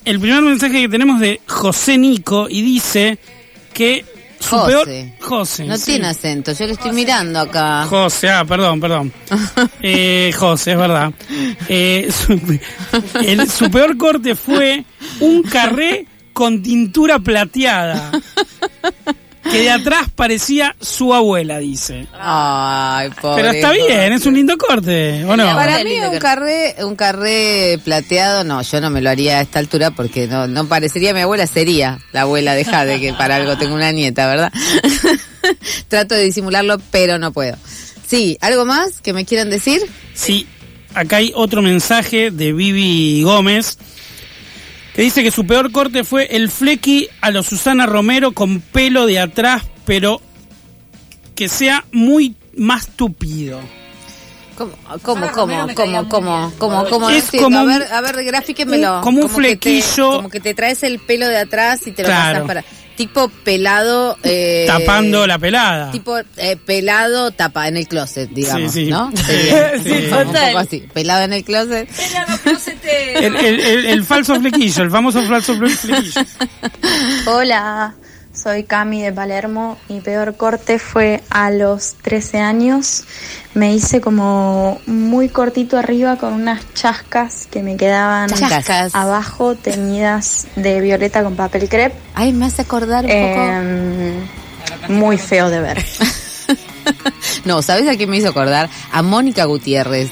[0.03, 3.19] El primer mensaje que tenemos de José Nico y dice
[3.73, 4.03] que
[4.39, 4.67] su José.
[4.71, 4.87] peor
[5.29, 5.65] José.
[5.65, 5.85] No sí.
[5.85, 7.85] tiene acento, yo lo estoy mirando acá.
[7.89, 9.13] José, ah, perdón, perdón.
[9.81, 11.11] Eh, José, es verdad.
[11.67, 12.33] Eh, su,
[13.23, 14.83] el- su peor corte fue
[15.19, 18.11] un carré con tintura plateada.
[19.51, 22.07] Que de atrás parecía su abuela, dice.
[22.13, 23.43] Ay, pobre.
[23.43, 25.55] Pero está bien, es un lindo corte, ¿o no?
[25.55, 29.59] Para mí un carré, un carré plateado, no, yo no me lo haría a esta
[29.59, 33.57] altura porque no, no parecería mi abuela, sería la abuela de Jade, que para algo
[33.57, 34.51] tengo una nieta, ¿verdad?
[35.87, 37.55] Trato de disimularlo, pero no puedo.
[38.05, 39.81] Sí, ¿algo más que me quieran decir?
[40.13, 40.47] Sí,
[40.93, 43.77] acá hay otro mensaje de Vivi Gómez
[44.97, 49.05] que dice que su peor corte fue el flequi a lo Susana Romero con pelo
[49.05, 50.19] de atrás, pero
[51.35, 53.59] que sea muy más tupido.
[54.57, 54.71] ¿Cómo,
[55.03, 57.09] cómo, cómo, cómo, cómo, cómo, cómo?
[57.11, 58.95] Es No a ver, a ver, grafíquemelo.
[58.97, 60.15] un- como un que te- flequillo.
[60.15, 62.47] como que te traes el pelo de atrás y te lo Claro.
[62.47, 62.63] pasas para...
[62.97, 64.17] Tipo pelado...
[64.23, 65.91] Eh, Tapando la pelada.
[65.91, 68.91] Tipo eh, pelado tapa en el closet, digamos, Sí, sí.
[68.91, 69.11] ¿no?
[69.15, 71.87] Sí, Sería, sí, como un poco así, pelado en el closet.
[73.15, 76.21] El, el- el- el falso flequillo, el famoso falso fle- flequillo.
[77.27, 77.93] Hola,
[78.41, 79.77] soy Cami de Palermo.
[79.89, 83.03] Mi peor corte fue a los 13 años.
[83.53, 88.93] Me hice como muy cortito arriba con unas chascas que me quedaban Chascas.
[88.95, 91.95] abajo teñidas de violeta con papel crepe.
[92.13, 94.27] Ay, me hace acordar un Em,
[94.89, 95.83] muy feo de ver.
[95.97, 96.11] poco.
[97.45, 98.69] No, ¿sabes a quién me hizo acordar?
[98.91, 100.09] A Mónica Gutiérrez.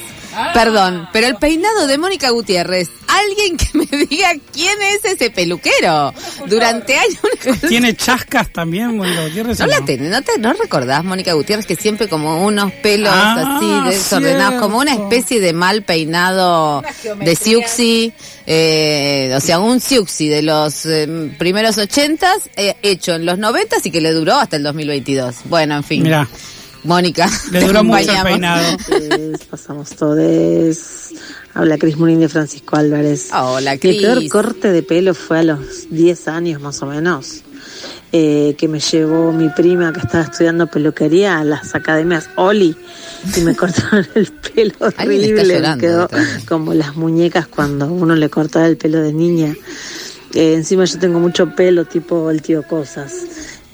[0.54, 6.14] Perdón, pero el peinado de Mónica Gutiérrez, alguien que me diga quién es ese peluquero.
[6.48, 7.20] Durante años
[7.68, 11.66] Tiene chascas también, Mónica Gutiérrez, No ¿o la tenés, ¿no, te, ¿no recordás, Mónica Gutiérrez,
[11.66, 16.84] que siempre como unos pelos Ah, así desordenados, como una especie de mal peinado
[17.20, 18.14] de Siuxi,
[18.46, 23.86] eh, o sea, un Siuxi de los eh, primeros ochentas, eh, hecho en los noventas
[23.86, 25.36] y que le duró hasta el 2022.
[25.46, 26.04] Bueno, en fin.
[26.04, 26.28] Mirá,
[26.86, 28.78] Mónica, le te duró mucho el peinado.
[29.50, 31.10] Pasamos todos.
[31.54, 33.30] Habla Cris Murín de Francisco Álvarez.
[33.34, 34.02] Hola, Mi Cris.
[34.02, 35.60] peor corte de pelo fue a los
[35.90, 37.42] 10 años más o menos.
[38.12, 42.76] eh, que me llevó mi prima que estaba estudiando peluquería a las academias Oli
[43.36, 45.34] y me cortaron el pelo horrible.
[45.34, 46.10] Me llorando quedó
[46.48, 49.54] como las muñecas cuando uno le cortaba el pelo de niña.
[50.34, 53.12] Eh, encima yo tengo mucho pelo tipo el tío Cosas.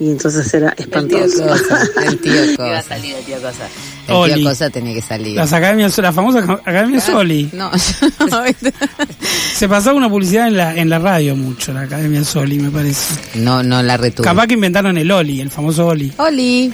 [0.02, 1.46] Y entonces era El tío espantoso.
[1.46, 1.82] Cosa.
[2.06, 2.88] El tío Iba a Cosa.
[2.88, 3.68] salir el tío Cosa.
[4.08, 4.34] El Oli.
[4.34, 5.36] tío Cosa tenía que salir.
[5.36, 7.50] Las academias, la famosa Academia Soli.
[7.52, 7.70] No,
[9.56, 13.14] Se pasaba una publicidad en la, en la radio mucho, la Academia Soli, me parece.
[13.34, 14.24] no, no la retuve.
[14.24, 16.12] Capaz que inventaron el Oli, el famoso Oli.
[16.16, 16.72] Oli.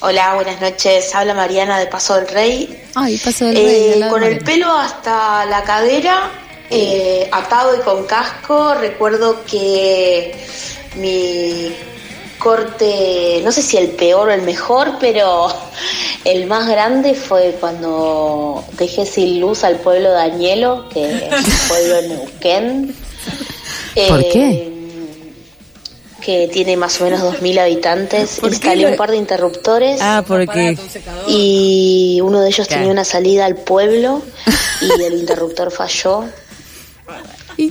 [0.00, 1.14] Hola, buenas noches.
[1.14, 2.82] Habla Mariana de Paso del Rey.
[2.94, 4.08] Ay, paso del Eh, rey.
[4.10, 6.30] con el pelo hasta la cadera,
[6.70, 10.32] eh, atado y con casco, recuerdo que
[10.96, 11.74] mi
[12.38, 15.48] corte, no sé si el peor o el mejor, pero
[16.24, 21.52] el más grande fue cuando dejé sin luz al pueblo de Añelo, que es un
[21.68, 22.94] pueblo en Neuquén.
[24.08, 24.70] ¿Por Eh, qué?
[26.22, 28.38] Que tiene más o menos 2.000 habitantes.
[28.40, 29.98] ¿Por qué Instalé un par de interruptores.
[30.02, 30.76] Ah, porque
[31.26, 34.22] Y uno de ellos tenía una salida al pueblo
[34.82, 36.24] y el interruptor falló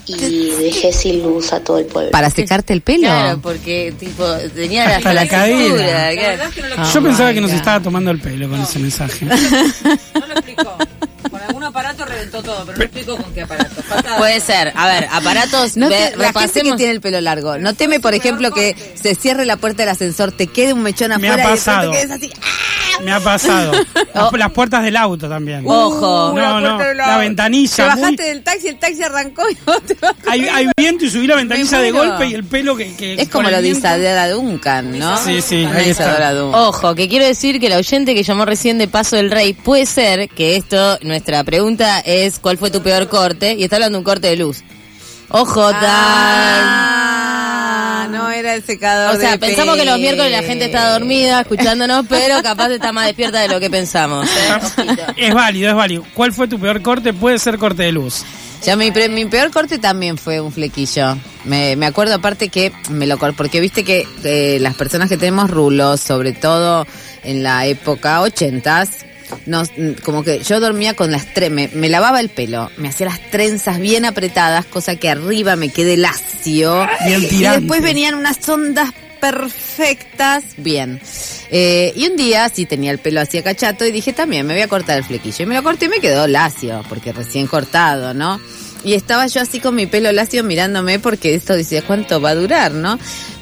[0.05, 2.11] y dejé sin luz a todo el pueblo.
[2.11, 3.07] ¿Para secarte el pelo?
[3.07, 4.23] Claro, porque tipo
[4.55, 6.11] tenía la, Hasta la cadera.
[6.13, 6.43] claro.
[6.79, 9.25] Oh Yo pensaba que nos estaba tomando el pelo con ese mensaje.
[10.13, 10.77] No lo explicó.
[11.99, 13.81] Aparato reventó todo, pero no explicó con qué aparato.
[13.87, 14.73] Falta- Puede ser.
[14.75, 15.77] A ver, aparatos.
[15.77, 18.75] No ve- te- la gente que tiene el pelo largo, no teme, por ejemplo, que
[19.01, 21.43] se cierre la puerta del ascensor, te quede un mechón Me ha afuera y de
[21.43, 21.91] pasado.
[21.91, 22.31] pronto quedes así.
[23.03, 23.71] Me ha pasado.
[24.13, 25.63] Las, las puertas del auto también.
[25.65, 26.33] Ojo.
[26.35, 27.85] No, no, la Te ventanilla.
[27.85, 30.29] bajaste muy- del taxi, el taxi arrancó y te bajaste.
[30.29, 32.93] hay, hay viento y subí la ventanilla de golpe y el pelo que...
[32.97, 35.17] que Es como lo de viento- Isadora Duncan, ¿no?
[35.17, 36.33] Sí, sí, ahí está.
[36.51, 39.85] Ojo, que quiero decir que la oyente que llamó recién de Paso del Rey, puede
[39.85, 43.55] ser que esto, nuestra pregunta es ¿cuál fue tu peor corte?
[43.57, 44.61] Y está hablando de un corte de luz.
[45.29, 45.71] Ojo,
[46.71, 50.91] Ah, no era el secador O sea, de pensamos que los miércoles la gente está
[50.93, 54.27] dormida escuchándonos, pero capaz está más despierta de lo que pensamos.
[54.27, 54.59] ¿eh?
[55.27, 56.03] Es válido, es válido.
[56.13, 57.13] ¿Cuál fue tu peor corte?
[57.13, 58.23] Puede ser corte de luz.
[58.63, 61.17] Ya mi, pre- mi peor corte también fue un flequillo.
[61.45, 65.49] Me, me acuerdo aparte que me lo porque viste que eh, las personas que tenemos
[65.49, 66.85] rulos, sobre todo
[67.23, 68.89] en la época ochentas,
[69.45, 69.69] nos,
[70.03, 73.31] como que yo dormía con las tre me, me lavaba el pelo, me hacía las
[73.31, 76.87] trenzas bien apretadas, cosa que arriba me quedé lacio.
[77.05, 80.43] Bien y después venían unas ondas perfectas.
[80.57, 80.99] Bien.
[81.51, 84.63] Eh, y un día sí tenía el pelo así cachato y dije también me voy
[84.63, 85.43] a cortar el flequillo.
[85.43, 88.39] Y me lo corté y me quedó lacio, porque recién cortado, ¿no?
[88.83, 92.35] Y estaba yo así con mi pelo lacio mirándome porque esto dice, ¿cuánto va a
[92.35, 92.97] durar, no?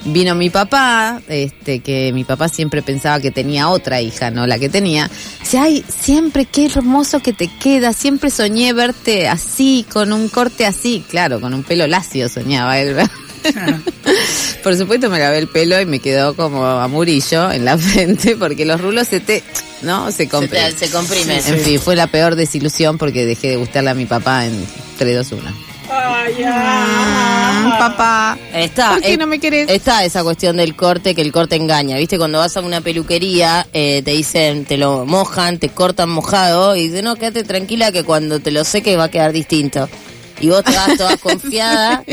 [0.10, 4.48] Vino mi papá, este, que mi papá siempre pensaba que tenía otra hija, ¿no?
[4.48, 5.12] La que tenía.
[5.42, 10.66] Dice, ay, siempre qué hermoso que te queda, siempre soñé verte así, con un corte
[10.66, 12.96] así, claro, con un pelo lacio soñaba él.
[14.64, 18.38] Por supuesto me lavé el pelo y me quedó como a murillo en la frente
[18.38, 19.44] porque los rulos se te,
[19.82, 20.10] ¿no?
[20.14, 20.74] Se comprimen.
[20.78, 21.42] se comprime.
[21.46, 24.66] En fin, fue la peor desilusión porque dejé de gustarle a mi papá en
[24.98, 25.67] 3, 2, 1.
[27.78, 28.38] Papá.
[28.54, 29.70] Está, ¿Por qué eh, no me querés?
[29.70, 31.98] Está esa cuestión del corte, que el corte engaña.
[31.98, 32.18] ¿Viste?
[32.18, 36.90] Cuando vas a una peluquería, eh, te dicen, te lo mojan, te cortan mojado, y
[36.90, 39.90] dicen, no, quédate tranquila que cuando te lo seque va a quedar distinto.
[40.40, 42.04] Y vos te vas toda confiada,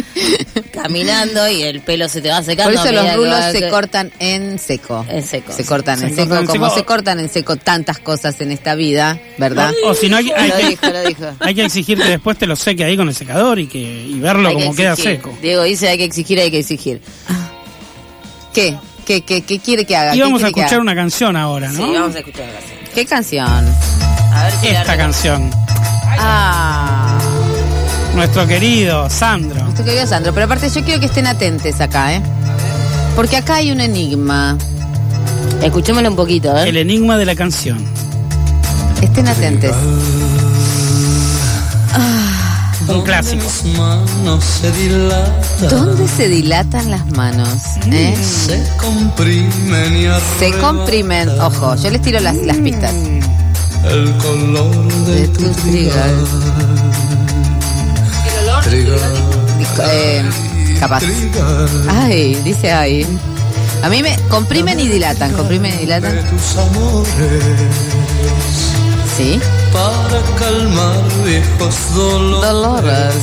[0.72, 2.72] caminando, y el pelo se te va secando.
[2.74, 5.04] Por eso los rulos va- se cortan en seco.
[5.08, 5.52] En seco.
[5.52, 6.76] Se cortan Se en seco, cortan en como seco.
[6.78, 9.72] se cortan en seco tantas cosas en esta vida, ¿verdad?
[9.84, 11.24] O si no, hay, hay Lo que, dijo, lo dijo.
[11.40, 14.18] hay que exigir que después te lo seque ahí con el secador y que y
[14.20, 15.36] verlo Hay que como queda seco.
[15.42, 17.02] Diego dice, hay que exigir, hay que exigir.
[18.52, 18.76] ¿Qué?
[19.04, 20.14] ¿Qué, qué, qué quiere que haga?
[20.14, 21.84] Y ¿Qué vamos a escuchar una canción ahora, ¿no?
[21.86, 22.78] Sí, vamos a escuchar la canción.
[22.94, 23.74] ¿Qué canción?
[24.32, 25.50] A ver Esta canción.
[26.16, 27.03] Ah,
[28.14, 29.62] Nuestro querido Sandro.
[29.64, 30.32] nuestro querido Sandro.
[30.32, 32.22] Pero aparte yo quiero que estén atentos acá, ¿eh?
[33.16, 34.56] Porque acá hay un enigma.
[35.62, 36.68] Escuchémoslo un poquito, ¿eh?
[36.68, 37.78] El enigma de la canción.
[39.02, 39.74] Estén atentos.
[42.86, 43.44] Un clásico.
[43.78, 47.48] manos se dilatan, ¿Dónde se dilatan las manos?
[47.90, 48.14] ¿Eh?
[48.20, 50.06] se comprimen y
[50.38, 51.28] Se comprimen.
[51.40, 52.92] Ojo, yo les tiro las, las pistas.
[53.90, 56.26] el color de, tu trigal.
[58.66, 60.22] Eh,
[60.80, 61.02] capaz.
[61.88, 63.06] Ay, dice ay.
[63.82, 66.18] A mí me comprimen y dilatan, comprimen y dilatan.
[69.16, 69.38] Sí.
[69.72, 73.14] para calmar viejos dolores Dolores.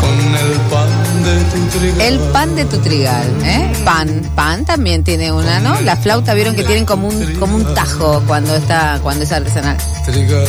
[0.00, 2.00] con el pan de tu trigal.
[2.00, 3.72] El pan de tu trigal, ¿eh?
[3.84, 5.80] Pan, pan también tiene una, ¿no?
[5.82, 9.76] La flauta vieron que tienen como un como un tajo cuando está cuando es artesanal.
[10.04, 10.46] Trigal.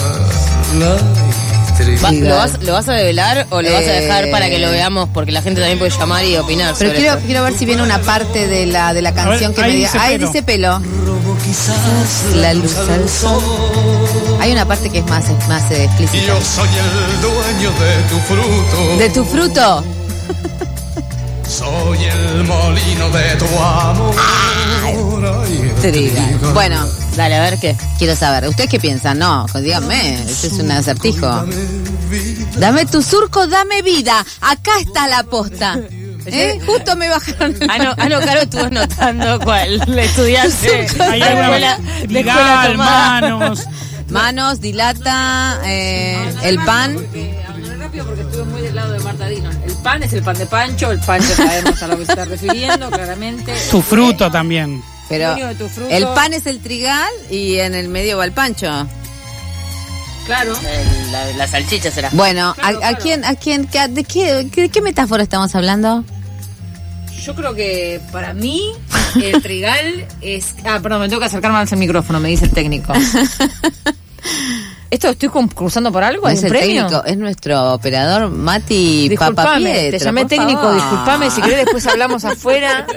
[2.21, 4.31] ¿Lo, vas, ¿Lo vas a develar o lo vas a dejar Eh.
[4.31, 5.09] para que lo veamos?
[5.13, 7.25] Porque la gente también puede llamar y opinar Pero sobre quiero, esto.
[7.25, 9.87] quiero ver si viene una parte de la de la canción que me diga.
[9.91, 10.27] dice Ay, pelo.
[10.27, 10.81] dice pelo.
[12.35, 13.41] La luz al sol.
[14.39, 16.25] Hay una parte que es más más eh, explícita.
[16.25, 18.97] yo soy el dueño de tu fruto.
[18.97, 19.83] De tu fruto.
[21.47, 24.15] Soy el molino de tu amor.
[24.83, 24.95] Ay,
[25.81, 26.39] Trigal.
[26.53, 27.75] Bueno, Dale, a ver qué.
[27.97, 29.19] quiero saber, ¿ustedes qué piensan?
[29.19, 31.45] No, díganme, este es un acertijo.
[32.57, 34.25] Dame tu surco, dame vida.
[34.41, 35.79] Acá está la posta.
[36.25, 36.59] ¿Eh?
[36.65, 37.55] Justo me bajaron.
[37.69, 39.83] Ah, no, ah, no, Caro estuvo notando cuál.
[39.87, 40.87] Le estudiaste.
[41.01, 43.65] Hay alguna manos.
[44.09, 46.97] Manos, dilata, eh, el pan.
[47.79, 49.49] rápido porque estuve muy del lado de Marta Dino.
[49.49, 52.25] El pan es el pan de Pancho, el Pancho sabemos a lo que se está
[52.25, 53.53] refiriendo, claramente.
[53.71, 54.83] Tu fruto también.
[55.17, 55.89] Pero Dueño de tu fruto.
[55.93, 58.87] el pan es el trigal y en el medio va el pancho.
[60.25, 60.53] Claro.
[60.57, 62.09] El- La, la salchicha será.
[62.13, 62.97] Bueno, ¿a, Claro, a claro.
[63.01, 66.03] quién, a quién, qué- de qué, qué, qué metáfora estamos hablando?
[67.23, 68.71] Yo creo que para mí
[69.21, 70.55] el trigal es...
[70.65, 72.91] Ah, perdón, me tengo que acercar más al micrófono, me dice el técnico.
[74.93, 76.21] ¿Esto estoy concursando por algo?
[76.23, 76.83] No ¿Hay es el premio?
[76.85, 79.97] técnico, es nuestro operador Mati Disculpame, Papapietro.
[79.99, 80.75] te llamé técnico, favor.
[80.75, 82.85] disculpame, si querés después hablamos afuera.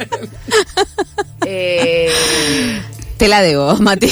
[1.49, 2.11] Eh,
[3.19, 4.09] Te la debo, Mati.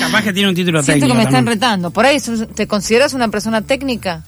[0.00, 1.14] Capaz que tiene un título siento que técnico.
[1.16, 1.54] me están también.
[1.56, 1.90] retando.
[1.90, 2.18] ¿Por ahí
[2.54, 4.24] te consideras una persona técnica?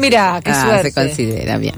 [0.00, 0.90] Mira, qué Ah, suerte.
[0.90, 1.76] se considera bien.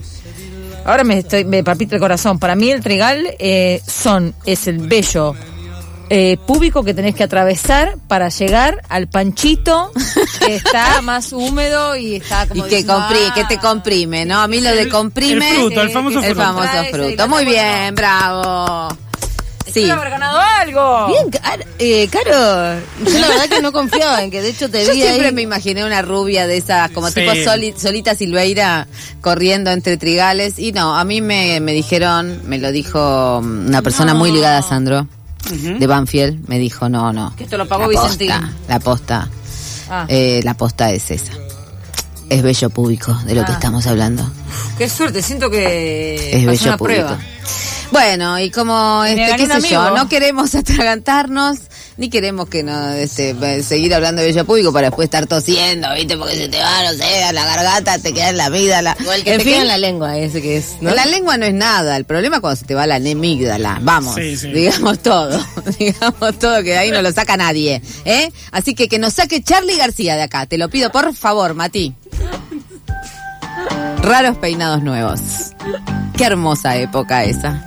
[0.84, 2.38] Ahora me estoy, me palpita el corazón.
[2.38, 5.34] Para mí el trigal eh, son, es el bello
[6.10, 9.92] eh, púbico que tenés que atravesar para llegar al panchito
[10.40, 13.34] que está más húmedo y está Y como que, diciendo, compri- "Ah".
[13.34, 14.40] que te comprime, ¿no?
[14.40, 15.50] A mí lo de comprime.
[15.50, 16.40] el fruto, el famoso el fruto.
[16.40, 17.28] famoso Trae ese fruto.
[17.28, 18.88] Muy bien, bravo.
[19.72, 19.88] Sí.
[19.90, 21.08] Haber ganado algo.
[21.08, 21.26] Bien,
[21.78, 25.02] eh, Caro, yo la verdad que no confiaba en que de hecho te Yo vi
[25.02, 25.34] siempre ahí.
[25.34, 27.20] me imaginé una rubia de esas, como Sí.
[27.20, 28.86] tipo Soli- Solita Silveira,
[29.20, 30.58] corriendo entre trigales.
[30.58, 34.56] Y no, a mí me, me dijeron, me lo dijo mm, una persona muy ligada
[34.58, 35.06] a Sandro,
[35.50, 37.34] de Banfield, me dijo, no, no.
[37.36, 38.28] Que esto lo pagó la Vicentín.
[38.30, 39.28] posta, la posta,
[39.90, 41.32] Ah, eh, la posta es esa.
[42.28, 43.54] Es bello público de lo que Ah.
[43.54, 44.28] estamos hablando.
[44.76, 47.06] Qué suerte, siento que Es bello una público.
[47.06, 47.20] prueba.
[47.90, 51.56] Bueno, y como, este, qué sé yo, no queremos atragantarnos,
[51.96, 56.18] ni queremos que no, este, seguir hablando de bello público para después estar tosiendo, ¿viste?
[56.18, 58.94] Porque se te va, no sé, a la garganta, te queda en la amígdala.
[59.24, 60.94] Que en te fin, queda en la lengua ese que es, ¿no?
[60.94, 63.78] la lengua no es nada, el problema es cuando se te va la amígdala.
[63.80, 64.48] Vamos, Sí, sí.
[64.48, 65.42] digamos todo,
[65.78, 68.30] digamos todo, que de ahí no lo saca nadie, ¿eh?
[68.52, 71.94] Así que que nos saque Charlie García de acá, te lo pido por favor, Mati.
[74.02, 75.54] Raros peinados nuevos.
[76.16, 77.62] Qué hermosa época esa.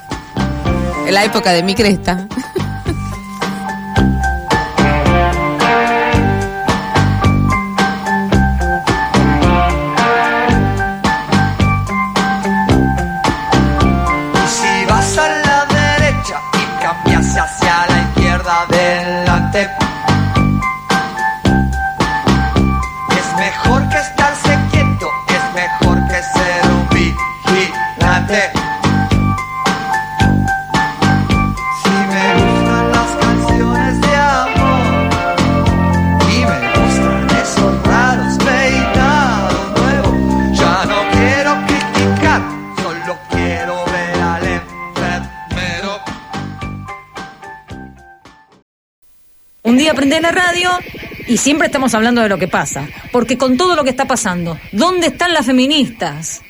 [1.10, 2.28] La época de mi cresta.
[50.32, 50.70] Radio
[51.28, 52.88] y siempre estamos hablando de lo que pasa.
[53.12, 56.42] Porque con todo lo que está pasando, ¿dónde están las feministas?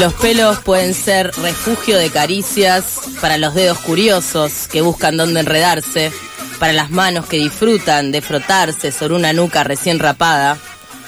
[0.00, 6.10] Los pelos pueden ser refugio de caricias para los dedos curiosos que buscan dónde enredarse,
[6.58, 10.56] para las manos que disfrutan de frotarse sobre una nuca recién rapada,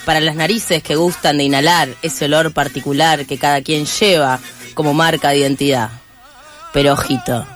[0.05, 4.40] para las narices que gustan de inhalar ese olor particular que cada quien lleva
[4.74, 5.88] como marca de identidad.
[6.74, 7.47] Pero ojito,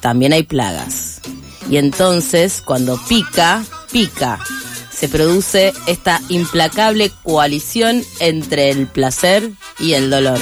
[0.00, 1.20] también hay plagas.
[1.70, 3.62] Y entonces, cuando pica,
[3.92, 4.40] pica.
[4.98, 10.38] Se produce esta implacable coalición entre el placer y el dolor.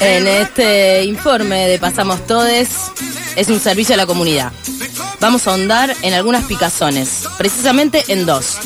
[0.00, 2.68] En este informe de Pasamos Todes
[3.36, 4.52] es un servicio a la comunidad.
[5.20, 8.58] Vamos a ahondar en algunas picazones, precisamente en dos.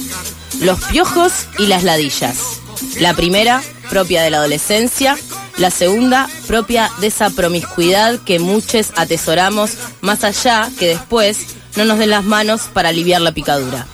[0.61, 2.61] Los piojos y las ladillas.
[2.99, 5.17] La primera, propia de la adolescencia.
[5.61, 11.99] La segunda, propia de esa promiscuidad que muchos atesoramos, más allá que después no nos
[11.99, 13.87] den las manos para aliviar la picadura.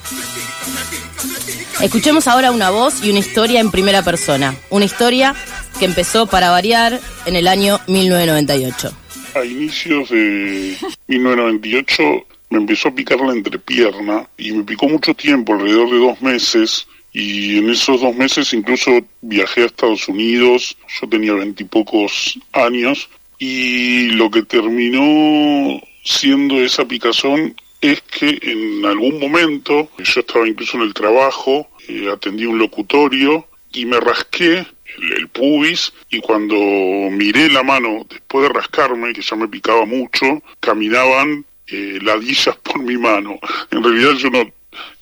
[1.82, 4.54] Escuchemos ahora una voz y una historia en primera persona.
[4.70, 5.34] Una historia
[5.80, 8.92] que empezó para variar en el año 1998.
[9.34, 10.76] A inicios de
[11.08, 16.22] 1998 me empezó a picar la entrepierna y me picó mucho tiempo, alrededor de dos
[16.22, 16.86] meses.
[17.18, 18.90] Y en esos dos meses incluso
[19.22, 23.08] viajé a Estados Unidos, yo tenía veintipocos años,
[23.38, 30.76] y lo que terminó siendo esa picazón es que en algún momento, yo estaba incluso
[30.76, 36.54] en el trabajo, eh, atendí un locutorio y me rasqué el, el pubis y cuando
[36.54, 42.78] miré la mano después de rascarme, que ya me picaba mucho, caminaban eh, ladillas por
[42.82, 43.38] mi mano.
[43.70, 44.52] En realidad yo no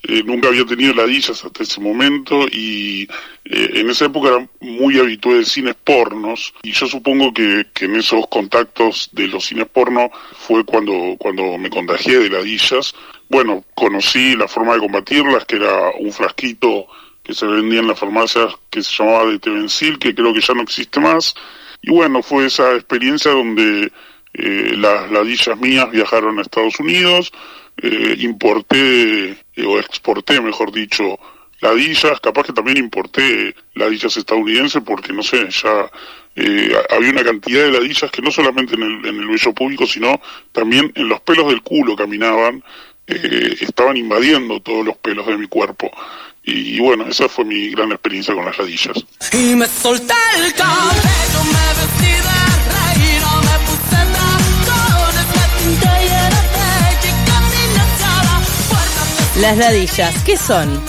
[0.06, 3.08] eh, nunca había tenido ladillas hasta ese momento y
[3.46, 7.86] eh, en esa época era muy habitual de cines pornos y yo supongo que, que
[7.86, 12.94] en esos contactos de los cines porno fue cuando, cuando me contagié de ladillas.
[13.30, 16.86] Bueno, conocí la forma de combatirlas, que era un frasquito
[17.22, 20.52] que se vendía en las farmacias que se llamaba de Tevencil, que creo que ya
[20.52, 21.34] no existe más.
[21.80, 23.90] Y bueno, fue esa experiencia donde
[24.34, 27.32] eh, las ladillas mías viajaron a Estados Unidos,
[28.18, 31.18] importé eh, o exporté, mejor dicho,
[31.60, 35.90] ladillas, capaz que también importé ladillas estadounidenses porque no sé, ya
[36.36, 39.86] eh, había una cantidad de ladillas que no solamente en el, en el vello público,
[39.86, 40.20] sino
[40.52, 42.62] también en los pelos del culo caminaban,
[43.06, 45.90] eh, estaban invadiendo todos los pelos de mi cuerpo.
[46.46, 49.02] Y, bueno, esa fue mi gran experiencia con las ladillas.
[49.32, 52.23] Y me solté el cabello, me vestí
[59.40, 60.80] Las ladillas, ¿qué son?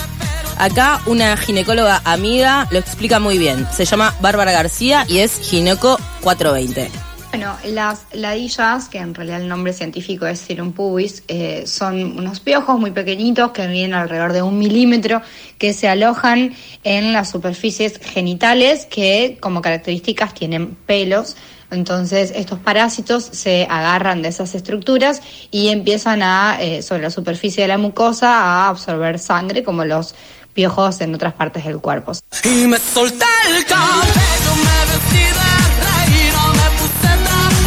[0.59, 3.65] Acá una ginecóloga amiga lo explica muy bien.
[3.73, 6.91] Se llama Bárbara García y es gineco 420.
[7.31, 12.39] Bueno, las ladillas, que en realidad el nombre científico es Serum pubis, eh, son unos
[12.39, 15.23] piojos muy pequeñitos que miden alrededor de un milímetro
[15.57, 21.35] que se alojan en las superficies genitales que como características tienen pelos.
[21.75, 25.21] Entonces estos parásitos se agarran de esas estructuras
[25.51, 30.15] y empiezan a, eh, sobre la superficie de la mucosa, a absorber sangre como los
[30.53, 32.13] piojos en otras partes del cuerpo.
[32.43, 33.65] Y me solté el.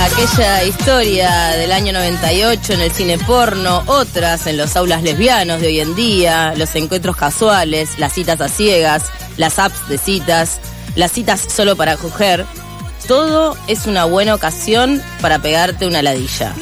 [0.01, 5.67] Aquella historia del año 98 en el cine porno, otras en los aulas lesbianos de
[5.67, 9.05] hoy en día, los encuentros casuales, las citas a ciegas,
[9.37, 10.61] las apps de citas,
[10.95, 12.47] las citas solo para coger,
[13.07, 16.53] todo es una buena ocasión para pegarte una ladilla.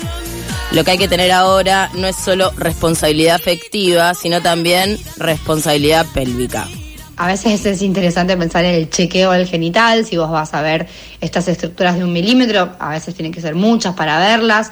[0.72, 6.66] Lo que hay que tener ahora no es solo responsabilidad afectiva, sino también responsabilidad pélvica.
[7.16, 10.86] A veces es interesante pensar en el chequeo del genital, si vos vas a ver
[11.20, 14.70] estas estructuras de un milímetro, a veces tienen que ser muchas para verlas.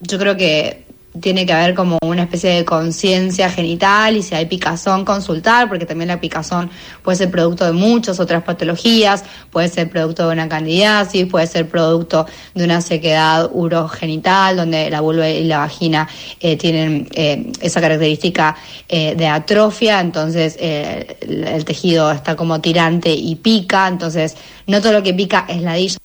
[0.00, 0.87] Yo creo que
[1.20, 5.86] tiene que haber como una especie de conciencia genital y si hay picazón consultar, porque
[5.86, 6.70] también la picazón
[7.02, 11.68] puede ser producto de muchas otras patologías, puede ser producto de una candidiasis, puede ser
[11.68, 16.08] producto de una sequedad urogenital, donde la vulva y la vagina
[16.40, 18.56] eh, tienen eh, esa característica
[18.88, 24.80] eh, de atrofia, entonces eh, el, el tejido está como tirante y pica, entonces no
[24.80, 25.98] todo lo que pica es ladilla.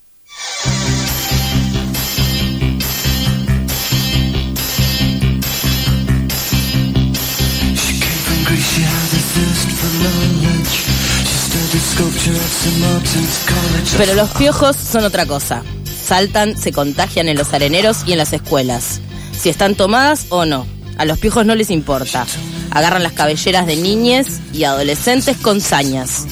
[13.97, 15.63] Pero los piojos son otra cosa.
[16.05, 19.01] Saltan, se contagian en los areneros y en las escuelas.
[19.39, 20.67] Si están tomadas o no.
[20.97, 22.25] A los piojos no les importa.
[22.71, 26.25] Agarran las cabelleras de niñes y adolescentes con sañas.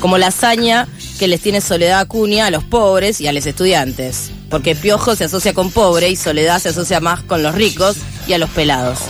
[0.00, 0.88] Como la saña
[1.18, 4.30] que les tiene Soledad Acuña a los pobres y a los estudiantes.
[4.50, 7.96] Porque piojo se asocia con pobre y soledad se asocia más con los ricos
[8.26, 9.00] y a los pelados.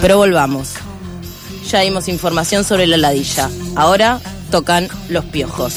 [0.00, 0.79] Pero volvamos.
[1.68, 3.48] Ya dimos información sobre la ladilla.
[3.76, 5.74] Ahora tocan los piojos.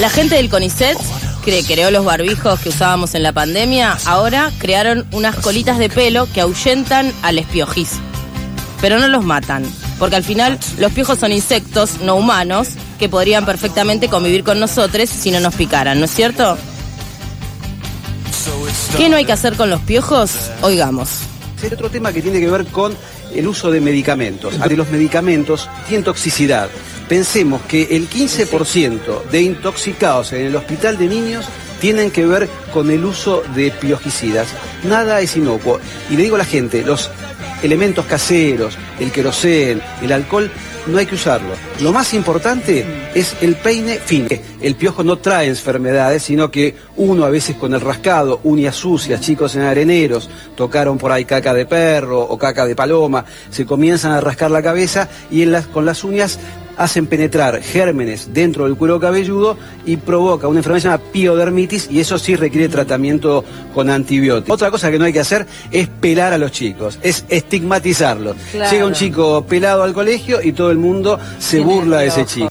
[0.00, 0.98] La gente del CONICET,
[1.44, 6.28] que creó los barbijos que usábamos en la pandemia, ahora crearon unas colitas de pelo
[6.32, 7.90] que ahuyentan al espiojis.
[8.80, 9.64] Pero no los matan,
[9.98, 15.08] porque al final los piojos son insectos no humanos que podrían perfectamente convivir con nosotros
[15.08, 16.58] si no nos picaran, ¿no es cierto?
[18.96, 20.32] ¿Qué no hay que hacer con los piojos?
[20.62, 21.10] Oigamos.
[21.62, 22.96] Hay otro tema que tiene que ver con
[23.34, 24.58] el uso de medicamentos.
[24.58, 26.68] De los medicamentos tienen toxicidad.
[27.08, 31.46] Pensemos que el 15% de intoxicados en el hospital de niños
[31.80, 34.48] tienen que ver con el uso de piojicidas.
[34.84, 35.78] Nada es inocuo.
[36.10, 37.10] Y le digo a la gente, los
[37.62, 40.50] elementos caseros, el querosén, el alcohol,
[40.86, 41.54] no hay que usarlo.
[41.80, 44.28] Lo más importante es el peine fino.
[44.60, 49.20] El piojo no trae enfermedades, sino que uno a veces con el rascado, uñas sucias,
[49.20, 54.12] chicos en areneros, tocaron por ahí caca de perro o caca de paloma, se comienzan
[54.12, 56.38] a rascar la cabeza y en con las uñas
[56.82, 59.56] hacen penetrar gérmenes dentro del cuero cabelludo
[59.86, 64.54] y provoca una enfermedad llamada piodermitis y eso sí requiere tratamiento con antibióticos.
[64.54, 68.36] Otra cosa que no hay que hacer es pelar a los chicos, es estigmatizarlos.
[68.50, 68.70] Claro.
[68.70, 72.48] Llega un chico pelado al colegio y todo el mundo se burla de ese chico.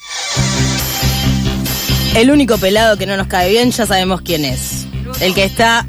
[2.15, 4.85] El único pelado que no nos cae bien, ya sabemos quién es.
[5.21, 5.85] El que está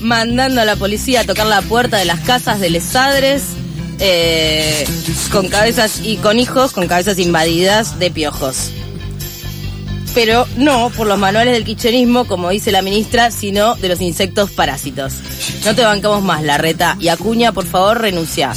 [0.00, 3.42] mandando a la policía a tocar la puerta de las casas de les padres
[4.00, 4.86] eh,
[5.30, 8.70] con cabezas y con hijos con cabezas invadidas de piojos.
[10.14, 14.50] Pero no por los manuales del kirchnerismo, como dice la ministra, sino de los insectos
[14.50, 15.14] parásitos.
[15.64, 16.96] No te bancamos más, Larreta.
[17.00, 18.52] Y Acuña, por favor, renuncia.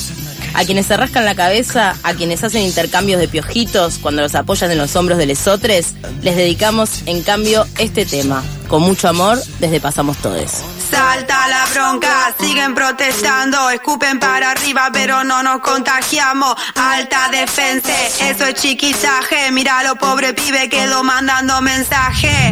[0.53, 4.71] A quienes se rascan la cabeza, a quienes hacen intercambios de piojitos cuando los apoyan
[4.71, 8.43] en los hombros de lesotres, les dedicamos en cambio este tema.
[8.67, 10.63] Con mucho amor, desde Pasamos Todes.
[10.91, 16.55] Salta la bronca, siguen protestando, escupen para arriba, pero no nos contagiamos.
[16.75, 19.51] Alta defensa, eso es chiquillaje.
[19.51, 22.51] Mira lo pobre pibe quedó mandando mensaje.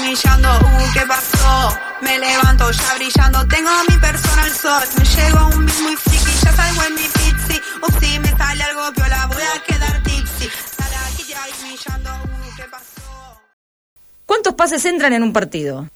[0.00, 1.76] Millando, uh, ¿qué pasó?
[2.00, 4.82] Me levanto ya brillando, tengo mi personal sol.
[4.96, 6.25] Me llego un muy friki,
[14.56, 15.88] pases entran en un partido?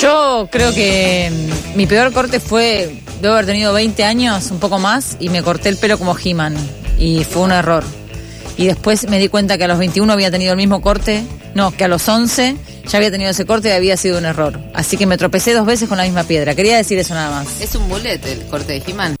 [0.00, 4.78] Yo creo que mm, mi peor corte fue, debo haber tenido 20 años, un poco
[4.78, 6.54] más, y me corté el pelo como He-Man.
[6.98, 7.84] Y fue un error.
[8.58, 11.22] Y después me di cuenta que a los 21 había tenido el mismo corte,
[11.54, 12.56] no, que a los 11
[12.86, 14.58] ya había tenido ese corte y había sido un error.
[14.74, 16.54] Así que me tropecé dos veces con la misma piedra.
[16.54, 17.60] Quería decir eso nada más.
[17.60, 19.14] ¿Es un bullet el corte de He-Man?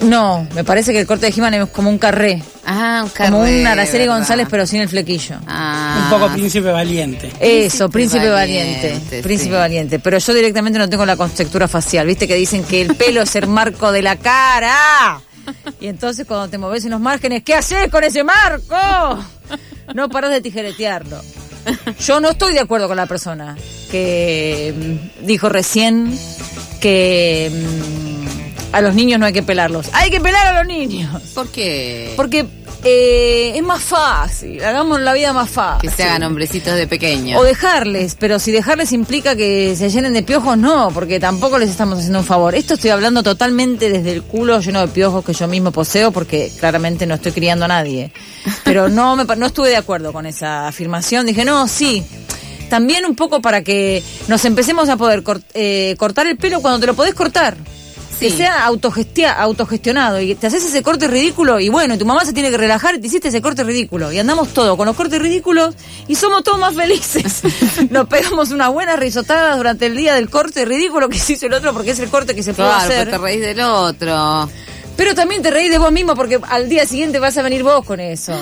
[0.00, 2.42] No, me parece que el corte de He-Man es como un carré.
[2.64, 4.06] Ah, un Como carré, un Araceli.
[4.06, 5.36] González, pero sin el flequillo.
[5.36, 7.30] Un poco príncipe valiente.
[7.40, 8.88] Eso, príncipe Príncipe valiente.
[8.88, 9.56] valiente, príncipe sí.
[9.56, 9.98] valiente.
[9.98, 12.06] Pero yo directamente no tengo la contextura facial.
[12.06, 15.20] Viste que dicen que el pelo es el marco de la cara.
[15.80, 18.76] Y entonces cuando te moves en los márgenes, ¿qué haces con ese marco?
[19.94, 21.20] No paras de tijeretearlo.
[22.00, 23.56] Yo no estoy de acuerdo con la persona
[23.90, 24.74] que
[25.20, 26.18] mm, dijo recién
[26.80, 29.88] que mm, a los niños no hay que pelarlos.
[29.92, 31.22] Hay que pelar a los niños.
[31.34, 32.12] ¿Por qué?
[32.16, 32.46] Porque
[32.84, 34.62] eh, es más fácil.
[34.62, 35.88] Hagamos la vida más fácil.
[35.90, 37.40] Que se hagan hombrecitos de pequeños.
[37.40, 41.70] O dejarles, pero si dejarles implica que se llenen de piojos, no, porque tampoco les
[41.70, 42.54] estamos haciendo un favor.
[42.54, 46.50] Esto estoy hablando totalmente desde el culo lleno de piojos que yo mismo poseo, porque
[46.58, 48.12] claramente no estoy criando a nadie.
[48.64, 51.26] Pero no, me, no estuve de acuerdo con esa afirmación.
[51.26, 52.04] Dije, no, sí.
[52.70, 56.78] También un poco para que nos empecemos a poder cort- eh, cortar el pelo cuando
[56.80, 57.56] te lo podés cortar.
[58.20, 62.32] Que sea autogestia- autogestionado y te haces ese corte ridículo y bueno, tu mamá se
[62.32, 64.10] tiene que relajar y te hiciste ese corte ridículo.
[64.12, 65.74] Y andamos todos con los cortes ridículos
[66.08, 67.42] y somos todos más felices.
[67.90, 71.52] Nos pegamos unas buenas risotadas durante el día del corte ridículo que se hizo el
[71.54, 73.08] otro porque es el corte que se puede Claro, hacer.
[73.08, 74.50] pues te reís del otro.
[74.98, 77.84] Pero también te reís de vos mismo porque al día siguiente vas a venir vos
[77.84, 78.36] con eso.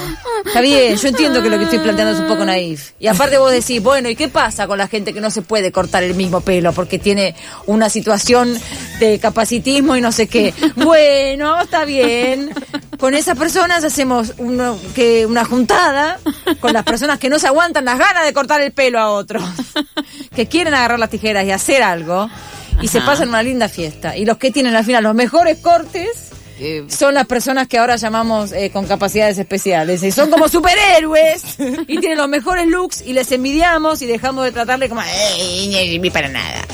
[0.47, 2.93] Está bien, yo entiendo que lo que estoy planteando es un poco naif.
[2.99, 5.71] Y aparte vos decís, bueno, ¿y qué pasa con la gente que no se puede
[5.71, 7.35] cortar el mismo pelo porque tiene
[7.67, 8.59] una situación
[9.01, 10.55] de capacitismo y no sé qué?
[10.77, 12.51] Bueno, está bien.
[12.99, 16.19] Con esas personas hacemos uno- que una juntada
[16.61, 19.43] con las personas que no se aguantan las ganas de cortar el pelo a otros,
[20.35, 22.31] que quieren agarrar las tijeras y hacer algo.
[22.81, 24.17] Y se pasan una linda fiesta.
[24.17, 27.97] Y los que tienen al final los mejores cortes Eh, son las personas que ahora
[27.97, 30.03] llamamos eh, con capacidades especiales.
[30.03, 31.43] Y son como superhéroes
[31.87, 36.11] y tienen los mejores looks y les envidiamos y dejamos de tratarle como "Ey, ni
[36.11, 36.65] para nada.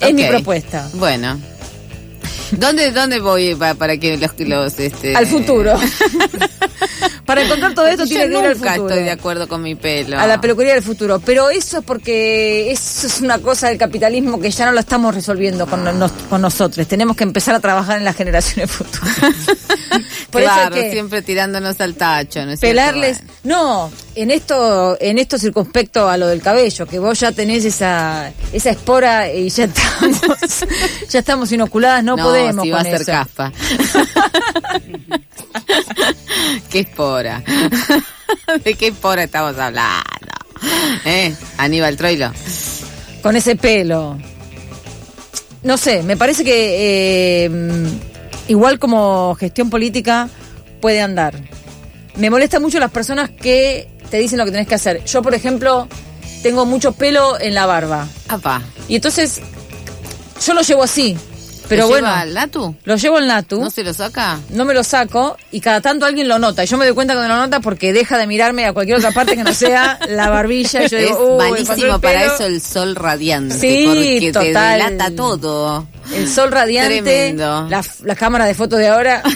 [0.00, 0.88] Es mi propuesta.
[0.94, 1.38] Bueno.
[2.52, 5.74] ¿Dónde, dónde voy pa- para, que los, los este Al futuro.
[7.26, 8.88] Para encontrar todo esto Yo tiene que ir al futuro.
[8.88, 10.18] estoy de acuerdo con mi pelo.
[10.20, 11.20] A la peluquería del futuro.
[11.20, 15.14] Pero eso es porque eso es una cosa del capitalismo que ya no la estamos
[15.14, 16.86] resolviendo con, nos- con nosotros.
[16.86, 19.16] Tenemos que empezar a trabajar en las generaciones futuras.
[20.30, 22.76] Por eso hay claro, que- siempre tirándonos al tacho, ¿no es cierto?
[22.76, 23.20] pelarles.
[23.42, 28.32] No, en esto, en esto circunspecto a lo del cabello, que vos ya tenés esa,
[28.52, 30.20] esa espora y ya estamos,
[31.10, 33.12] ya estamos inoculadas, no, No, podemos si va a ser eso.
[33.12, 33.52] caspa.
[36.70, 37.42] ¿Qué espora?
[38.64, 40.02] ¿De qué espora estamos hablando?
[41.04, 41.34] ¿Eh?
[41.58, 42.32] Aníbal Troilo.
[43.22, 44.18] Con ese pelo.
[45.62, 47.50] no sé, me parece que eh,
[48.48, 50.28] igual como gestión política
[50.80, 51.34] puede andar.
[52.16, 55.04] Me molesta mucho las personas que te dicen lo que tenés que hacer.
[55.06, 55.88] Yo, por ejemplo,
[56.40, 58.06] tengo mucho pelo en la barba.
[58.28, 58.62] Apa.
[58.86, 59.40] Y entonces,
[60.46, 61.16] yo lo llevo así.
[61.68, 62.76] Pero ¿Lo bueno, lleva al Natu?
[62.84, 63.60] lo llevo el Natu.
[63.60, 64.38] ¿No se lo saca?
[64.50, 66.62] No me lo saco y cada tanto alguien lo nota.
[66.62, 69.10] Y yo me doy cuenta cuando lo nota porque deja de mirarme a cualquier otra
[69.10, 70.86] parte que no sea la barbilla.
[70.86, 72.34] Yo es digo, "Uy, malísimo para pelo".
[72.34, 73.58] eso el sol radiante.
[73.58, 74.52] Sí, porque total.
[74.52, 75.88] te delata todo.
[76.12, 77.66] El sol radiante, Tremendo.
[77.68, 79.22] la, la cámara de fotos de ahora.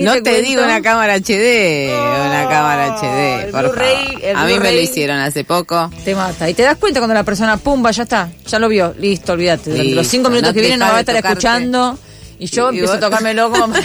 [0.00, 3.82] No te, digo una cámara HD, una cámara HD, el por favor.
[4.22, 5.90] el A mí me lo hicieron hace poco.
[6.04, 6.48] Te mata.
[6.48, 9.70] Y te das cuenta cuando la persona, pumba, ya está, ya lo vio, listo, olvídate.
[9.70, 11.32] Durante los cinco minutos no que vienen no va a estar tocarte.
[11.32, 11.98] escuchando.
[12.38, 13.84] Y yo Y empiezo vos- a tocármelo como para,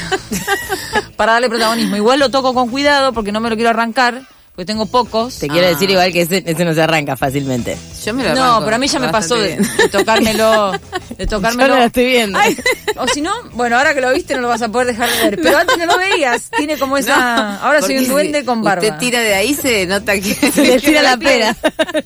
[1.15, 1.95] para darle protagonismo.
[1.95, 4.21] Igual lo toco con cuidado porque no me lo quiero arrancar,
[4.57, 5.37] porque tengo pocos.
[5.37, 7.77] Te quiero decir igual que ese, ese no se arranca fácilmente.
[8.03, 10.71] Yo me lo No, arranco pero a mí ya me pasó de, bastante de tocármelo,
[11.15, 11.67] de tocármelo.
[11.69, 12.39] Yo no la estoy viendo.
[12.39, 12.57] Ay,
[12.95, 15.29] o si no, bueno, ahora que lo viste no lo vas a poder dejar de
[15.29, 15.39] ver.
[15.43, 17.15] Pero antes no lo veías, tiene como esa.
[17.15, 18.81] No, ahora soy porque un duende si con barba.
[18.83, 21.55] Usted tira de ahí, se nota que Se le tira la pera.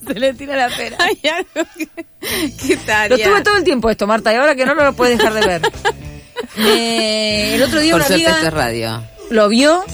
[0.05, 0.97] Se le tira la pera.
[2.67, 3.11] ¿Qué tal?
[3.11, 5.33] Lo tuve todo el tiempo esto, Marta, y ahora que no, no lo puedes dejar
[5.35, 5.61] de ver.
[6.57, 9.03] Me- el otro día Por una suerte amiga esto es radio.
[9.29, 9.85] lo vio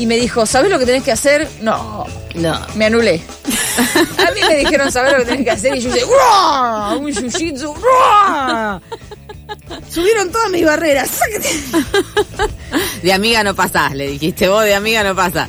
[0.00, 1.48] y me dijo, ¿sabes lo que tenés que hacer?
[1.60, 2.60] No, No.
[2.74, 3.20] me anulé.
[4.18, 5.74] A mí me dijeron, ¿sabes lo que tenés que hacer?
[5.76, 6.96] Y yo dije, ¡Ruah!
[6.96, 7.74] Un jiu-jitsu.
[9.90, 11.10] Subieron todas mis barreras.
[13.02, 15.48] De amiga no pasás, le dijiste vos, de amiga no pasás.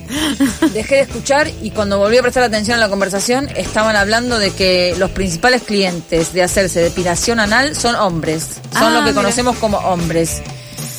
[0.73, 4.52] Dejé de escuchar y cuando volví a prestar atención a la conversación estaban hablando de
[4.52, 8.60] que los principales clientes de hacerse depilación anal son hombres.
[8.73, 9.15] Son Ah, lo que mira.
[9.15, 10.41] conocemos como hombres.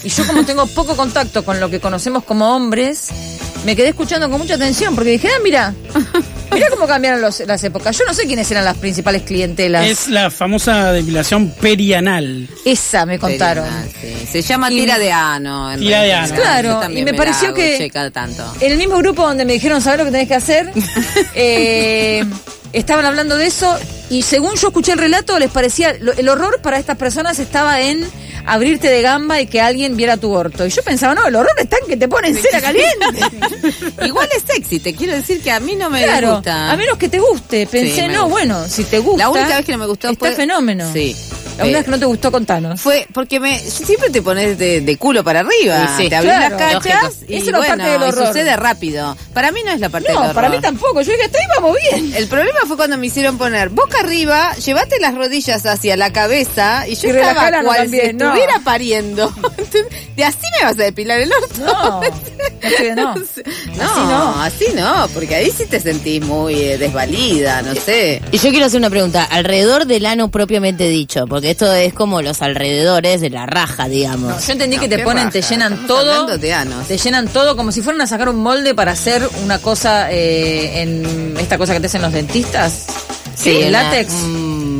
[0.05, 3.09] Y yo como tengo poco contacto con lo que conocemos como hombres,
[3.65, 5.75] me quedé escuchando con mucha atención porque dije, ah, mira,
[6.53, 7.97] mira cómo cambiaron los- las épocas.
[7.97, 9.87] Yo no sé quiénes eran las principales clientelas.
[9.87, 12.49] Es la famosa depilación perianal.
[12.65, 13.67] Esa me contaron.
[14.01, 15.71] Sí, Se llama Y- tira de ano.
[15.73, 16.35] en Tira de ano.
[16.35, 18.43] Claro, y me pareció hago, que- tanto.
[18.61, 20.73] En el mismo grupo donde me dijeron, ¿sabes lo que tenés que hacer?
[21.35, 22.25] Eh,
[22.73, 23.79] estaban hablando de eso
[24.11, 27.81] y según yo escuché el relato, les parecía, lo- el horror para estas personas estaba
[27.83, 28.05] en
[28.47, 30.67] abrirte de gamba y que alguien viera tu orto.
[30.67, 33.21] Y yo pensaba, no, el horror está en que te ponen cera caliente.
[34.05, 36.71] Igual es sexy, te quiero decir que a mí no me claro, gusta.
[36.71, 37.67] a menos que te guste.
[37.67, 38.25] Pensé, Sí, no, gusta.
[38.25, 39.19] bueno, si te gusta.
[39.25, 40.91] La única vez que no me gustó está fue- fenómeno.
[40.93, 41.17] Sí.
[41.59, 42.81] La única Eh, vez que no te gustó, contanos.
[42.81, 46.09] Fue porque me siempre te pones de, de culo para arriba, Sí, sí.
[46.09, 48.27] te abrís Claro, las cachas y Eso es la bueno, parte del y horror.
[48.29, 49.17] sucede rápido.
[49.35, 50.35] Para mí no es la parte del No, horror.
[50.35, 51.03] para mí tampoco.
[51.03, 52.15] Yo dije, hasta ahí vamos bien.
[52.17, 56.87] El problema fue cuando me hicieron poner boca arriba, llevate las rodillas hacia la cabeza
[56.89, 58.25] y yo Y estaba cual también, si no.
[58.27, 59.33] estuviera pariendo.
[60.17, 61.61] De así me vas a depilar el orto.
[61.65, 62.01] No,
[62.95, 63.15] no, no.
[63.15, 63.21] No,
[63.85, 64.43] Así no.
[64.43, 68.21] así no, porque ahí sí te sentís muy eh, desvalida, no sé.
[68.31, 72.21] Y yo quiero hacer una pregunta, alrededor del ano propiamente dicho, porque esto es como
[72.23, 74.31] los alrededores de la raja, digamos.
[74.31, 76.11] No, yo entendí que te ponen, te llenan estamos todo.
[76.13, 76.87] hablando de anos.
[76.89, 80.83] Te llenan todo como si fueran a sacar un molde para hacer una cosa eh,
[80.83, 82.87] en esta cosa que te hacen los dentistas.
[83.35, 84.13] Sí, el látex.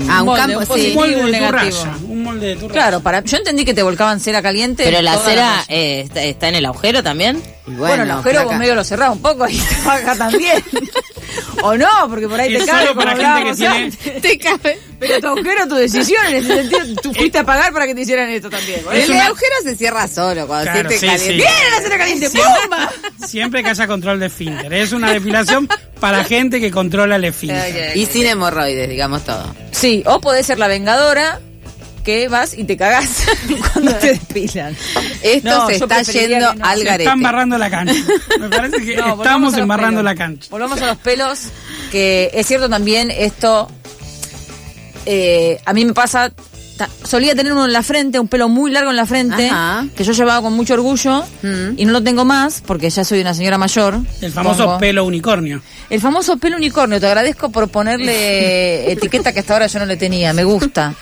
[0.09, 0.69] Ah, un molde, campo, un sí.
[0.69, 1.85] positivo, Un molde un de tu negativo.
[2.33, 2.69] Molde de tu.
[2.69, 4.85] Claro, para, yo entendí que te volcaban cera caliente.
[4.85, 7.43] Pero la cera eh, está, está en el agujero también.
[7.67, 10.63] Bueno, el agujero vos medio lo cerrás un poco y te baja también.
[11.63, 14.21] o no, porque por ahí Es te cabe solo para gente que tiene-.
[14.21, 14.79] Te cabe.
[14.99, 18.03] Pero tu agujero, tu decisión en ese sentido, tú fuiste a pagar para que te
[18.03, 18.81] hicieran esto también.
[18.93, 21.33] Es El una- agujero se cierra solo cuando Claro, se te sí, caliente.
[21.33, 21.37] sí.
[21.39, 22.29] ¡Viene la cera caliente!
[22.29, 22.93] Siempre- ¡Pumba!
[23.27, 24.73] Siempre que haya control de esfínter.
[24.73, 25.69] Es una depilación
[26.01, 27.97] para gente que controla el esfínter.
[27.97, 29.55] Y sin hemorroides, digamos todo.
[29.73, 31.41] Sí, o podés ser la vengadora
[32.03, 33.09] que vas y te cagás
[33.73, 34.77] cuando te depilan.
[35.23, 36.65] Esto No, se está yendo no.
[36.65, 37.03] al garete.
[37.05, 37.95] está embarrando la cancha.
[38.41, 40.05] Me parece que No, estamos embarrando pelos.
[40.05, 40.49] la cancha.
[40.51, 41.39] Volvamos a los pelos,
[41.91, 43.69] que es cierto también esto,
[45.07, 46.33] eh, a mí me pasa,
[47.05, 49.87] solía tener uno en la frente, un pelo muy largo en la frente, Ajá.
[49.97, 51.75] que yo llevaba con mucho orgullo, Mm.
[51.77, 53.99] y no lo tengo más, porque ya soy una señora mayor.
[54.21, 55.63] El famoso pelo unicornio.
[55.91, 59.97] El famoso pelo unicornio, te agradezco por ponerle etiqueta que hasta ahora yo no le
[59.97, 60.95] tenía, me gusta.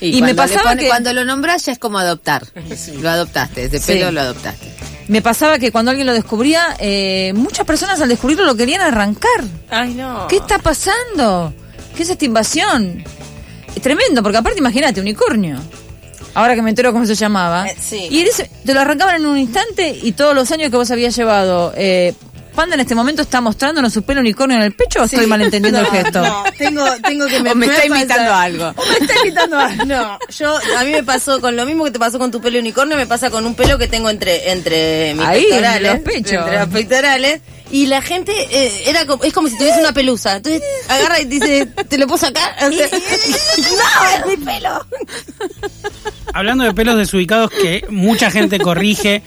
[0.00, 0.88] Y, me pasaba pone- que...
[0.88, 2.46] Cuando lo nombras ya es como adoptar.
[3.00, 3.92] Lo adoptaste, ese Sí.
[3.94, 4.66] pelo lo adoptaste.
[5.08, 9.44] Me pasaba que cuando alguien lo descubría, eh, muchas personas al descubrirlo lo querían arrancar.
[9.70, 10.26] Ay, no.
[10.28, 11.54] ¿Qué está pasando?
[11.96, 13.04] ¿Qué es esta invasión?
[13.74, 15.58] Es tremendo, porque aparte imagínate, unicornio.
[16.34, 17.68] Ahora que me entero cómo se llamaba.
[17.68, 18.08] Eh, sí.
[18.10, 21.16] Y eres- te lo arrancaban en un instante y todos los años que vos habías
[21.16, 21.72] llevado.
[21.76, 22.12] Eh,
[22.56, 25.78] Panda en este momento está mostrándonos su pelo unicornio en el pecho o estoy malentendiendo
[25.78, 26.22] el gesto.
[26.22, 28.74] No, tengo, tengo que O me está a pasar- imitando algo.
[28.76, 29.70] O me está invitando a...
[29.86, 32.58] No, yo a mí me pasó con lo mismo que te pasó con tu pelo
[32.58, 36.32] unicornio, me pasa con un pelo que tengo entre entre mis Ahí, pectorales, los pechos.
[36.32, 40.36] entre los pectorales Y la gente eh, era como, es como si tuviese una pelusa.
[40.36, 42.52] Entonces agarra y dice, ¿te lo puedo sacar?
[42.66, 44.86] O sea, no, es mi pelo.
[46.32, 49.22] Hablando de pelos desubicados que mucha gente corrige,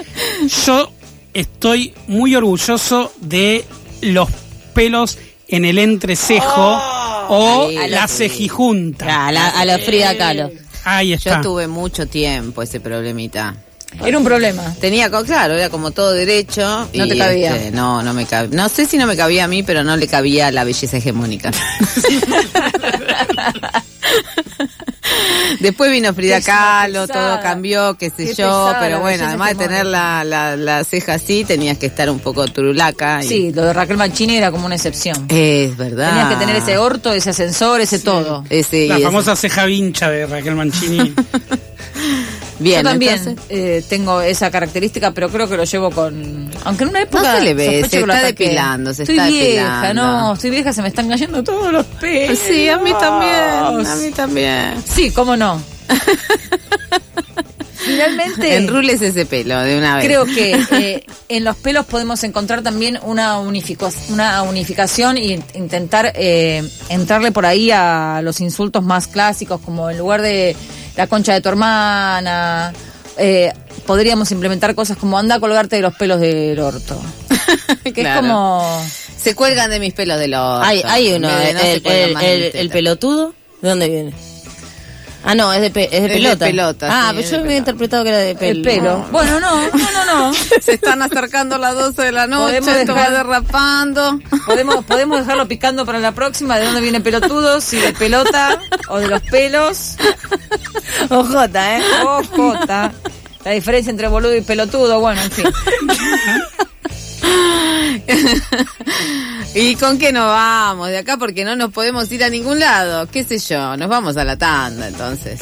[0.65, 0.91] yo
[1.33, 3.65] estoy muy orgulloso de
[4.01, 4.29] los
[4.73, 6.79] pelos en el entrecejo
[7.29, 9.27] o Sí, a la cejijunta.
[9.27, 10.51] A la, a la Frida Kahlo.
[10.83, 11.41] Ahí Yo está.
[11.41, 13.55] tuve mucho tiempo ese problemita.
[14.05, 14.75] Era un problema.
[14.79, 16.87] Tenía, claro, era como todo derecho.
[16.93, 17.55] No y, te cabía.
[17.55, 18.55] este, no, no me cabía.
[18.55, 21.51] No sé si no me cabía a mí, pero no le cabía la belleza hegemónica.
[25.59, 27.35] Después vino Frida Kahlo, pesada.
[27.35, 30.83] todo cambió, qué sé Qué yo, pesada pero bueno, además de tener la, la, la
[30.83, 33.23] ceja así, tenías que estar un poco turulaca.
[33.23, 35.25] y- Sí, lo de Raquel Mancini era como una excepción.
[35.29, 36.09] Es verdad.
[36.09, 38.43] Tenías que tener ese orto, ese ascensor, ese todo.
[38.49, 41.13] Ese, La ese- famosa ceja vincha de Raquel Mancini.
[42.59, 46.49] Bien, Yo también eh, tengo esa característica, pero creo que lo llevo con...
[46.65, 47.37] Aunque en una época...
[47.37, 50.03] se le ve, se está depilando, se estoy está vieja, depilando.
[50.03, 52.37] no, estoy vieja, se me están cayendo todos los pelos.
[52.37, 54.83] Sí, a mí también, a mí también.
[54.85, 55.61] Sí, cómo no.
[57.89, 58.55] Finalmente...
[58.57, 60.05] Enrules ese pelo de una vez.
[60.05, 66.61] Creo que eh, en los pelos podemos encontrar también una, una unificación e intentar eh,
[66.89, 70.55] entrarle por ahí a los insultos más clásicos, como en lugar de
[70.99, 72.73] la concha de tu hermana,
[73.17, 73.53] eh,
[73.85, 77.01] podríamos implementar cosas como anda a colgarte de los pelos del orto.
[77.85, 78.15] que Claro.
[78.19, 78.85] es como...
[79.17, 80.61] Se cuelgan de mis pelos de los.
[80.65, 83.33] Hay, hay uno, el, el, el- el- el pelotudo.
[83.61, 84.13] ¿De dónde viene?
[85.23, 86.45] Ah, no, es de, pe- es de Es de pelota.
[86.45, 88.51] pelota, ah, sí, pero es yo había interpretado que era de pelo.
[88.51, 89.05] El pelo.
[89.11, 90.33] Bueno, no, no, no, no.
[90.61, 94.19] Se están acercando las 12 de la noche, Podemos esto va dejar- derrapando.
[94.45, 98.97] Podemos, podemos dejarlo picando para la próxima, de dónde viene pelotudo, si de pelota o
[98.99, 99.95] de los pelos.
[101.09, 101.81] Ojota, ¿eh?
[102.05, 102.91] Ojota.
[103.43, 105.45] La diferencia entre boludo y pelotudo, bueno, en fin.
[109.55, 111.17] ¿Y con qué nos vamos de acá?
[111.17, 113.07] Porque no nos podemos ir a ningún lado.
[113.07, 113.75] ¿Qué sé yo?
[113.77, 115.39] Nos vamos a la tanda entonces.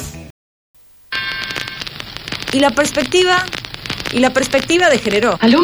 [2.52, 3.44] Y la perspectiva,
[4.12, 4.98] y la perspectiva de.
[5.40, 5.60] ¿Aló?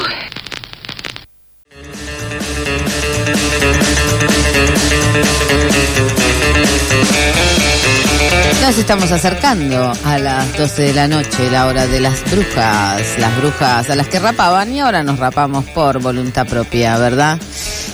[8.62, 13.02] Nos estamos acercando a las 12 de la noche, la hora de las brujas.
[13.18, 17.38] Las brujas a las que rapaban y ahora nos rapamos por voluntad propia, ¿verdad?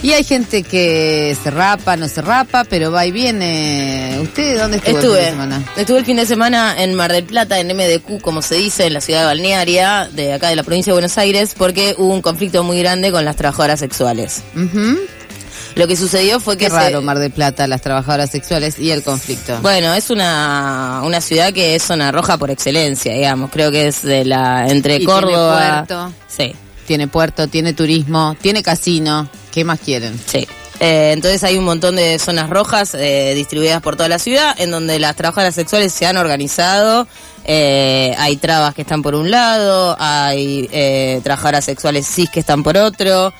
[0.02, 4.18] Y hay gente que se rapa, no se rapa, pero va y viene.
[4.22, 5.62] ¿Usted dónde estuvo el fin de Estuve, semana?
[5.76, 8.94] estuve el fin de semana en Mar del Plata, en MDQ, como se dice, en
[8.94, 12.62] la ciudad balnearia de acá de la provincia de Buenos Aires, porque hubo un conflicto
[12.62, 14.42] muy grande con las trabajadoras sexuales.
[15.76, 18.90] Lo que sucedió fue que Qué se- raro, Mar del Plata, las trabajadoras sexuales y
[18.90, 19.58] el conflicto.
[19.62, 23.50] Bueno, es una, una ciudad que es zona roja por excelencia, digamos.
[23.50, 25.84] Creo que es de la entre Y Córdoba.
[25.86, 26.14] Tiene puerto.
[26.28, 26.54] Sí.
[26.86, 29.28] Tiene puerto, tiene turismo, tiene casino.
[29.52, 30.18] ¿Qué más quieren?
[30.26, 30.46] Sí.
[30.80, 34.70] Eh, entonces hay un montón de zonas rojas eh, distribuidas por toda la ciudad en
[34.70, 37.06] donde las trabajadoras sexuales se han organizado.
[37.44, 42.62] Eh, hay trabas que están por un lado, hay eh, trabajadoras sexuales cis que están
[42.62, 43.32] por otro.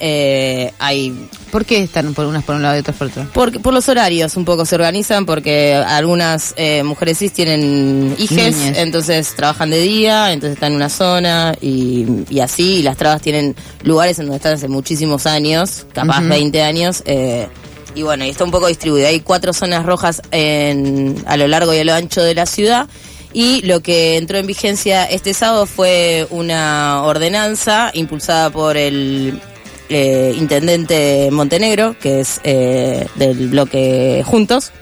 [0.00, 3.26] Eh, hay ¿Por qué están por unas por un lado y otras por otro?
[3.32, 8.56] por, por los horarios un poco se organizan porque algunas eh, mujeres cis tienen hijes,
[8.56, 8.78] Niñas.
[8.78, 13.20] entonces trabajan de día, entonces están en una zona y, y así, y las trabas
[13.22, 16.28] tienen lugares en donde están hace muchísimos años, capaz Ujú.
[16.28, 17.48] 20 años, eh,
[17.94, 19.08] y bueno, y está un poco distribuido.
[19.08, 22.86] Hay cuatro zonas rojas en, a lo largo y a lo ancho de la ciudad.
[23.32, 29.40] Y lo que entró en vigencia este sábado fue una ordenanza impulsada por el
[29.88, 34.72] eh, intendente Montenegro, que es eh, del bloque Juntos,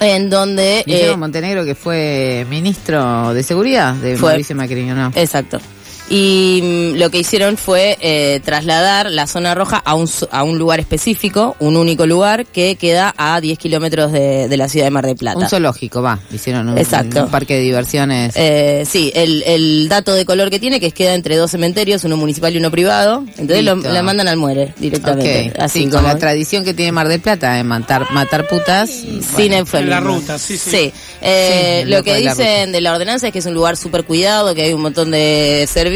[0.00, 0.82] en donde...
[0.86, 4.30] Guillermo eh, Montenegro, que fue ministro de seguridad de Fue.
[4.30, 5.12] Mauricio Macri, ¿o ¿no?
[5.14, 5.60] Exacto.
[6.10, 10.58] Y mm, lo que hicieron fue eh, trasladar la zona roja a un, a un
[10.58, 14.90] lugar específico, un único lugar que queda a 10 kilómetros de, de la ciudad de
[14.90, 15.38] Mar del Plata.
[15.38, 16.18] Un zoológico, va.
[16.32, 17.24] Hicieron un, Exacto.
[17.24, 18.34] un parque de diversiones.
[18.36, 22.04] Eh, sí, el, el dato de color que tiene que es queda entre dos cementerios,
[22.04, 23.24] uno municipal y uno privado.
[23.38, 25.52] Entonces lo, la mandan al muere directamente.
[25.58, 28.90] Así sí, con la tradición que tiene Mar del Plata de matar, matar putas.
[28.90, 29.56] sin bueno.
[29.56, 29.78] eufemismo.
[29.78, 30.92] En la ruta, sí, sí.
[31.22, 33.76] Eh, Sí, lo que de la dicen de la ordenanza es que es un lugar
[33.76, 35.93] súper cuidado, que hay un montón de servicios.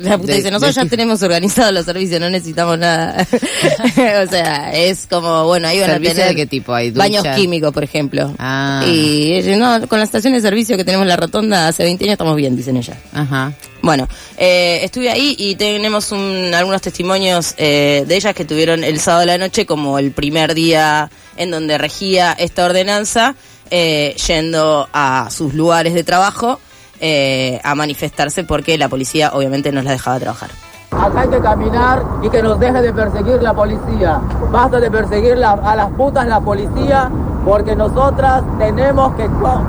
[0.00, 3.26] La puta De- dice, nosotros de- ya tenemos organizados los servicios, no necesitamos nada.
[4.24, 6.72] o sea, es como, bueno, ahí van a ¿Servicio tener de qué tipo?
[6.74, 8.34] ¿Hay baños químicos, por ejemplo.
[8.38, 8.84] Ah.
[8.86, 12.04] Y ellos, no, con la estación de servicio que tenemos en la rotonda hace 20
[12.04, 12.96] años estamos bien, dicen ellas.
[13.12, 13.52] Ajá.
[13.82, 18.98] Bueno, eh, estuve ahí y tenemos un- algunos testimonios eh, de ellas que tuvieron el
[19.00, 23.34] sábado de la noche como el primer día en donde regía esta ordenanza,
[23.70, 26.60] eh, yendo a sus lugares de trabajo
[27.00, 30.50] eh, a manifestarse porque la policía obviamente no las dejaba trabajar.
[30.90, 34.20] Acá hay que caminar y que nos deje de perseguir la policía.
[34.50, 37.10] Basta de perseguir la- a las putas la policía
[37.44, 39.28] porque nosotras tenemos que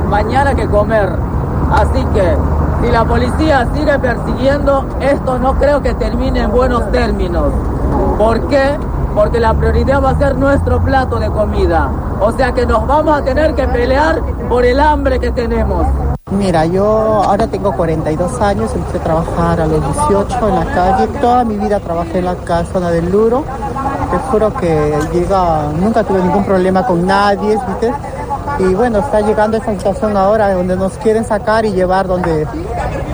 [0.09, 1.09] mañana que comer.
[1.71, 2.37] Así que
[2.81, 7.51] si la policía sigue persiguiendo, esto no creo que termine en buenos términos.
[8.17, 8.77] ¿Por qué?
[9.15, 11.89] Porque la prioridad va a ser nuestro plato de comida.
[12.21, 15.85] O sea que nos vamos a tener que pelear por el hambre que tenemos.
[16.29, 21.07] Mira, yo ahora tengo 42 años, empecé a trabajar a los 18 en la calle.
[21.21, 23.45] Toda mi vida trabajé en la zona del Luro.
[24.11, 27.93] Te juro que llega, nunca tuve ningún problema con nadie, ¿viste?
[28.59, 32.45] Y bueno, está llegando esa situación ahora donde nos quieren sacar y llevar donde,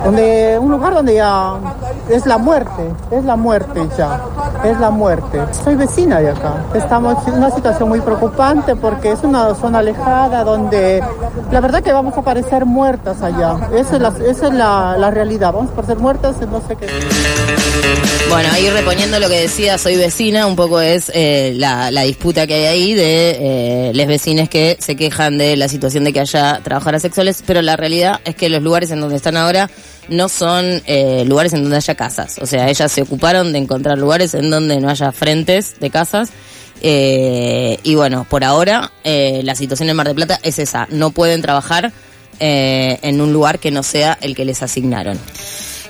[0.03, 1.53] donde un lugar donde ya
[2.09, 4.21] es la muerte, es la muerte ya,
[4.63, 5.39] es la muerte.
[5.63, 6.65] Soy vecina de acá.
[6.73, 11.01] Estamos en una situación muy preocupante porque es una zona alejada donde
[11.51, 13.69] la verdad que vamos a parecer muertas allá.
[13.73, 15.53] Esa es la, realidad.
[15.53, 16.87] Vamos a parecer muertas en no sé qué.
[18.29, 22.47] Bueno, ahí reponiendo lo que decía, soy vecina, un poco es eh, la, la disputa
[22.47, 26.21] que hay ahí de eh, les vecines que se quejan de la situación de que
[26.21, 29.69] haya trabajadoras sexuales, pero la realidad es que los lugares en donde están ahora
[30.09, 32.37] no son eh, lugares en donde haya casas.
[32.39, 36.29] O sea, ellas se ocuparon de encontrar lugares en donde no haya frentes de casas.
[36.81, 40.87] Eh, y bueno, por ahora eh, la situación en Mar del Plata es esa.
[40.91, 41.93] No pueden trabajar
[42.39, 45.17] eh, en un lugar que no sea el que les asignaron.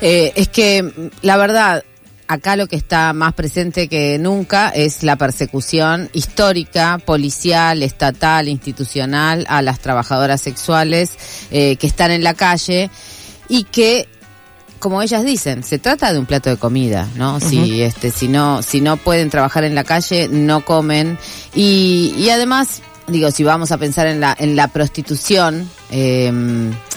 [0.02, 1.86] Es que, la verdad,
[2.28, 9.46] acá lo que está más presente que nunca es la persecución histórica, policial, estatal, institucional
[9.48, 11.12] a las trabajadoras sexuales
[11.50, 12.90] que están en la calle
[13.48, 14.10] y que
[14.84, 17.40] como ellas dicen, se trata de un plato de comida, ¿no?
[17.40, 21.18] Si este, si no, si no pueden trabajar en la calle, no comen.
[21.56, 26.30] Y, y además, digo, si vamos a pensar en la, en la prostitución, eh,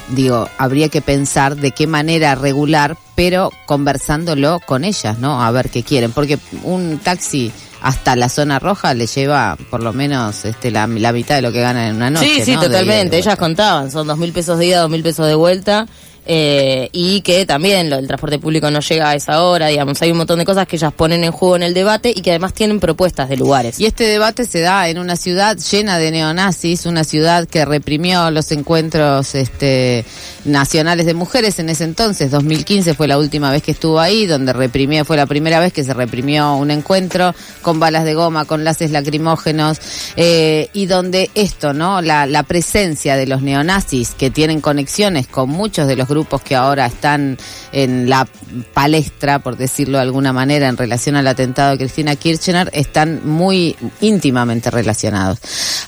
[0.08, 5.40] digo, habría que pensar de qué manera regular, pero conversándolo con ellas, ¿no?
[5.40, 6.10] A ver qué quieren.
[6.10, 7.52] Porque un taxi
[7.82, 11.52] hasta la zona roja le lleva por lo menos este, la, la mitad de lo
[11.52, 12.26] que ganan en una noche.
[12.38, 12.62] Sí, sí, ¿no?
[12.62, 13.18] De ida y de totalmente.
[13.18, 15.86] Ellas contaban, son dos mil pesos de ida, dos mil pesos de vuelta.
[16.28, 20.10] Eh, y que también lo, el transporte público no llega a esa hora, digamos, hay
[20.10, 22.52] un montón de cosas que ellas ponen en juego en el debate y que además
[22.52, 23.78] tienen propuestas de lugares.
[23.78, 28.32] Y este debate se da en una ciudad llena de neonazis, una ciudad que reprimió
[28.32, 30.04] los encuentros este,
[30.44, 32.32] nacionales de mujeres en ese entonces.
[32.32, 35.84] 2015 fue la última vez que estuvo ahí, donde reprimió, fue la primera vez que
[35.84, 39.78] se reprimió un encuentro con balas de goma, con laces lacrimógenos,
[40.16, 42.02] eh, y donde esto, ¿no?
[42.02, 46.56] La, la presencia de los neonazis que tienen conexiones con muchos de los grupos que
[46.56, 47.36] ahora están
[47.72, 48.26] en la
[48.72, 53.76] palestra, por decirlo de alguna manera, en relación al atentado de Cristina Kirchner, están muy
[54.00, 55.38] íntimamente relacionados.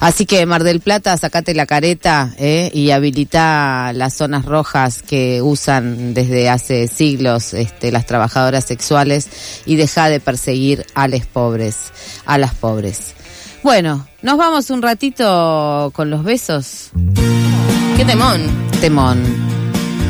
[0.01, 5.41] Así que Mar del Plata, sacate la careta eh, y habilita las zonas rojas que
[5.43, 9.29] usan desde hace siglos este, las trabajadoras sexuales
[9.67, 11.93] y deja de perseguir a los pobres,
[12.27, 13.15] a las pobres.
[13.63, 16.91] Bueno, nos vamos un ratito con los besos.
[17.97, 18.41] ¿Qué temón?
[18.81, 19.48] Temón.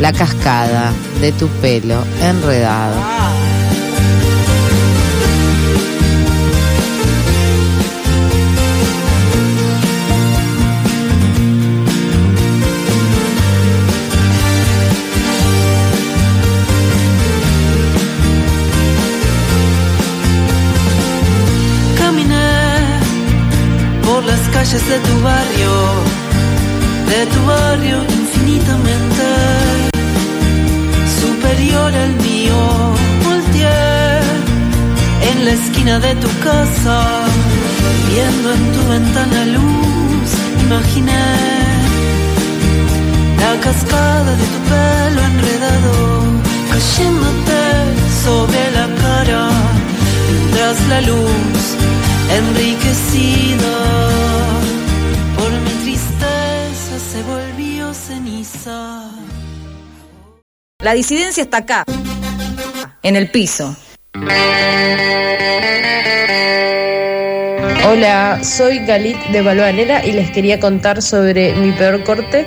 [0.01, 2.95] La cascada de tu pelo enredado.
[21.99, 22.37] Caminé
[24.05, 25.73] por las calles de tu barrio,
[27.11, 29.38] de tu barrio infinitamente
[32.39, 32.60] mío.
[33.24, 34.20] Volteé
[35.31, 36.98] en la esquina de tu casa,
[38.10, 40.31] viendo en tu ventana luz,
[40.65, 41.27] imaginé
[43.43, 45.94] la cascada de tu pelo enredado,
[46.73, 47.62] cayéndote
[48.24, 49.44] sobre la cara,
[50.52, 51.62] tras la luz
[52.40, 53.74] enriquecida
[55.36, 58.78] por mi tristeza se volvió ceniza.
[60.81, 61.85] La disidencia está acá,
[63.03, 63.77] en el piso.
[67.87, 72.47] Hola, soy Galit de Balvanera y les quería contar sobre mi peor corte,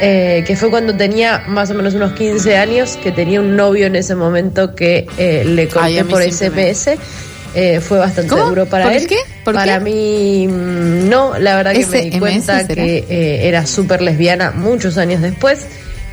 [0.00, 3.86] eh, que fue cuando tenía más o menos unos 15 años, que tenía un novio
[3.86, 6.90] en ese momento que eh, le Ay, corté a mí por SMS.
[7.54, 8.46] Eh, fue bastante ¿Cómo?
[8.50, 9.06] duro para ¿Por él.
[9.06, 9.16] qué?
[9.44, 9.84] ¿Por para qué?
[9.84, 12.74] mí, mm, no, la verdad que me di cuenta será.
[12.74, 15.66] que eh, era súper lesbiana muchos años después.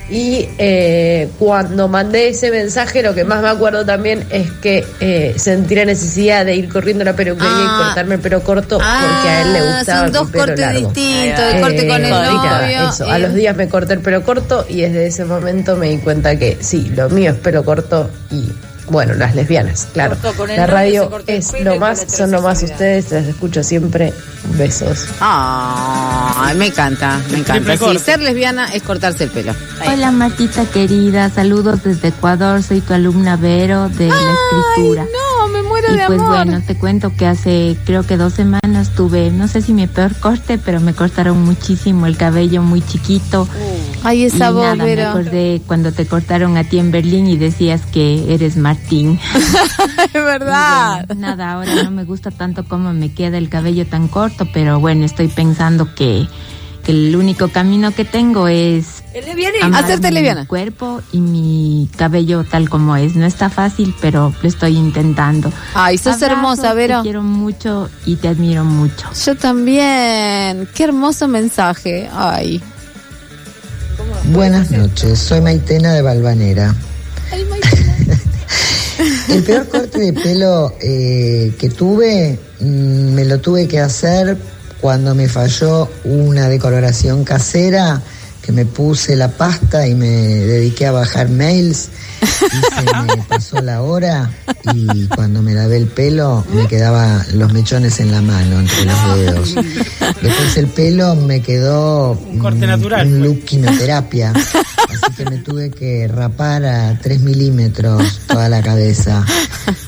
[0.07, 5.33] Y eh, cuando mandé ese mensaje, lo que más me acuerdo también es que eh,
[5.37, 7.79] sentí la necesidad de ir corriendo a la peluquería Ah.
[7.81, 10.59] y cortarme el pelo corto porque a él le Ah, gustaba son dos pelo cortes
[10.59, 10.79] largo.
[10.91, 13.05] distintos, el corte con el y nada, novio, eso.
[13.05, 13.11] eh.
[13.11, 16.37] A los días me corté el pelo corto y desde ese momento me di cuenta
[16.37, 18.43] que sí, lo mío es pelo corto y
[18.89, 20.15] bueno, las lesbianas, claro.
[20.47, 24.13] La radio es lo más, son lo más ustedes, las escucho siempre.
[24.57, 25.07] Besos.
[25.19, 27.75] Ay, me encanta, me encanta.
[27.77, 29.55] Sí, ser lesbiana es cortarse el pelo.
[29.91, 35.03] Hola Martita querida, saludos desde Ecuador, soy tu alumna Vero de la escritura.
[35.05, 35.24] No,
[35.65, 36.45] muero y de pues amor.
[36.45, 40.15] bueno, te cuento que hace creo que dos semanas tuve, no sé si mi peor
[40.19, 43.47] corte, pero me cortaron muchísimo el cabello muy chiquito.
[44.03, 48.33] Ay, esa voz, me acordé cuando te cortaron a ti en Berlín y decías que
[48.33, 49.19] eres Martín.
[50.13, 51.07] es verdad.
[51.15, 55.05] nada, ahora no me gusta tanto cómo me queda el cabello tan corto, pero bueno,
[55.05, 56.27] estoy pensando que,
[56.83, 59.65] que el único camino que tengo es Lesbianismo.
[59.67, 60.47] amar Hacerte mi lesbiana.
[60.47, 63.15] cuerpo y mi cabello tal como es.
[63.15, 65.51] No está fácil, pero lo estoy intentando.
[65.73, 66.97] Ay, sos hermosa, Vero.
[66.97, 69.07] Te quiero mucho y te admiro mucho.
[69.25, 70.67] Yo también.
[70.73, 72.09] Qué hermoso mensaje.
[72.13, 72.61] Ay.
[74.31, 76.75] Buenas noches, soy Maitena de Balvanera.
[79.29, 84.37] El peor corte de pelo eh, que tuve, mm, me lo tuve que hacer
[84.79, 88.01] cuando me falló una decoloración casera,
[88.45, 91.89] que me puse la pasta y me dediqué a bajar mails
[92.21, 94.29] y se me pasó la hora
[94.73, 99.17] y cuando me lavé el pelo me quedaban los mechones en la mano entre los
[99.17, 99.55] dedos.
[100.21, 105.71] Después el pelo me quedó un corte natural, un look quimioterapia, así que me tuve
[105.71, 109.25] que rapar a 3 milímetros toda la cabeza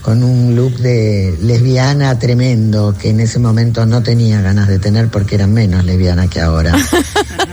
[0.02, 5.10] con un look de lesbiana tremendo que en ese momento no tenía ganas de tener
[5.10, 6.74] porque era menos lesbiana que ahora.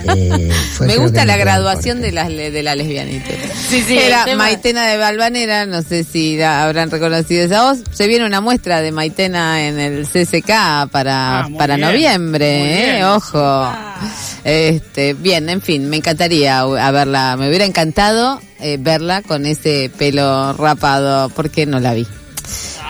[0.06, 3.30] Eh, fue Me gusta la graduación de la, de la lesbianita.
[3.68, 7.78] Sí, sí, Era Maitena de Balvanera, no sé si la habrán reconocido esa voz.
[7.92, 13.04] Se viene una muestra de Maitena en el CCK para, Ah, para bien, noviembre, ¿eh?
[13.04, 13.72] Ojo.
[14.44, 20.52] Este, bien, en fin, me encantaría haberla, me hubiera encantado eh, verla con ese pelo
[20.54, 22.06] rapado, porque no la vi.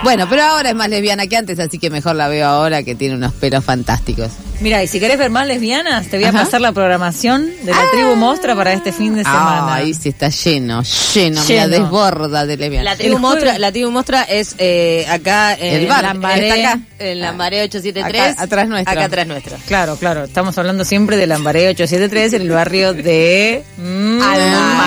[0.03, 2.95] Bueno, pero ahora es más lesbiana que antes, así que mejor la veo ahora que
[2.95, 4.31] tiene unos pelos fantásticos.
[4.61, 6.45] Mira, y si querés ver más lesbianas, te voy a Ajá.
[6.45, 9.75] pasar la programación de la tribu Mostra para este fin de semana.
[9.75, 10.83] Ahí sí está lleno,
[11.15, 11.69] lleno, mira, Lleno.
[11.69, 12.85] desborda de lesbianas.
[12.85, 16.81] La tribu, mostra, la tribu Mostra es eh, acá en El bar, Lambaré, está acá.
[17.01, 18.33] En Lambaré 873.
[18.33, 18.93] Acá, atrás nuestro.
[18.93, 19.57] Acá atrás nuestro.
[19.67, 20.25] Claro, claro.
[20.25, 24.21] Estamos hablando siempre de Lambaré 873 en el barrio de mm,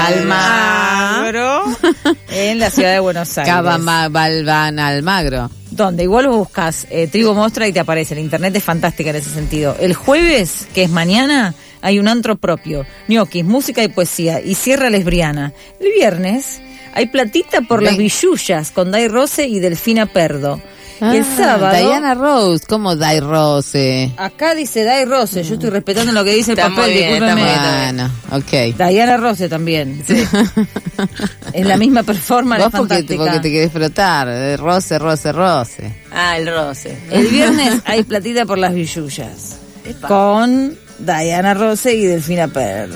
[0.07, 1.64] Almagro,
[2.31, 3.53] en la ciudad de Buenos Aires.
[3.53, 5.52] Cabama, Balban, Almagro.
[5.72, 8.15] Donde igual buscas eh, Tribu Mostra y te aparece.
[8.15, 9.76] La internet es fantástica en ese sentido.
[9.80, 12.85] El jueves, que es mañana, hay un antro propio.
[13.07, 14.41] Ñoquis, música y poesía.
[14.41, 15.53] Y cierra lesbriana.
[15.80, 16.61] El viernes
[16.94, 18.07] hay platita por las Ven.
[18.07, 20.60] villullas con Dai Rose y Delfina Perdo.
[20.99, 21.77] Y el Ah, sábado.
[21.77, 24.11] Diana Rose, ¿cómo Dai Rose?
[24.17, 25.43] Acá dice Dai Rose.
[25.43, 27.43] Yo estoy respetando lo que dice el Está papel, bien, discúlpeme.
[27.43, 28.89] Bueno, ok.
[28.89, 30.03] Diana Rose también.
[31.53, 33.23] es la misma performance Vos porque, fantástica.
[33.23, 36.01] porque te querés frotar, eh, roce, roce, roce.
[36.11, 36.97] Ah, el roce.
[37.11, 39.57] El viernes hay platita por las villullas.
[40.07, 42.93] Con Diana Rose y Delfina Perro.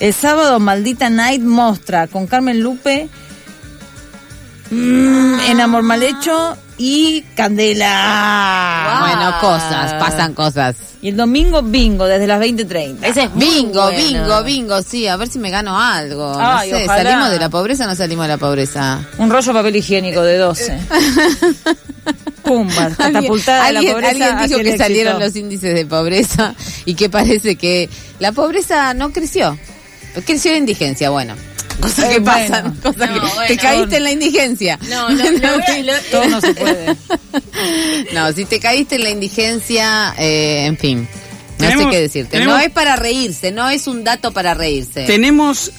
[0.00, 3.08] El sábado, Maldita Night Mostra con Carmen Lupe,
[4.70, 8.98] mm, en Amor Mal Hecho y Candela.
[9.00, 10.76] Bueno, cosas, pasan cosas.
[11.02, 12.98] Y el domingo, bingo, desde las 20.30.
[13.02, 13.98] Ese es Bingo, bueno.
[13.98, 16.34] bingo, bingo, sí, a ver si me gano algo.
[16.38, 17.02] Ay, no sé, ojalá.
[17.02, 19.00] ¿salimos de la pobreza o no salimos de la pobreza?
[19.18, 20.78] Un rollo de papel higiénico de 12.
[22.42, 24.10] Pumba, catapultada de la alguien, pobreza.
[24.10, 26.54] alguien dijo que salieron los índices de pobreza
[26.84, 27.88] y que parece que
[28.18, 29.58] la pobreza no creció.
[30.24, 31.34] Creció la indigencia, bueno.
[31.80, 32.38] Cosas Eh, que bueno.
[32.48, 33.32] pasan, cosas No, que bueno.
[33.48, 34.78] te caíste en la indigencia.
[34.88, 36.96] No, no, no, lo- Todo no se puede.
[38.12, 41.08] No, si te caíste en la indigencia, eh, en fin.
[41.58, 42.30] No sé qué decirte.
[42.32, 45.04] tenemos- No es para reírse, no es un dato para reírse.
[45.06, 45.70] Tenemos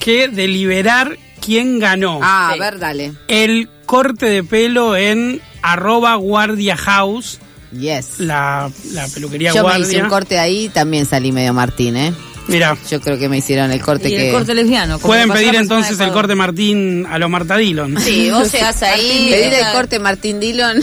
[0.00, 2.20] que deliberar quién ganó.
[2.22, 3.12] Ah, a ver, dale.
[3.28, 7.38] El corte de pelo en arroba guardia house,
[7.72, 8.18] Yes.
[8.18, 9.86] la, la peluquería Yo me guardia.
[9.86, 12.12] hice un corte ahí, también salí medio Martín, ¿eh?
[12.46, 14.26] Mira, Yo creo que me hicieron el corte Y que...
[14.28, 14.98] el corte lesbiano.
[14.98, 17.98] como pueden pedir entonces el corte Martín a los Marta Dillon.
[18.00, 19.28] Sí, vos llegás ahí.
[19.30, 20.78] Pedir el corte Martín Dillon,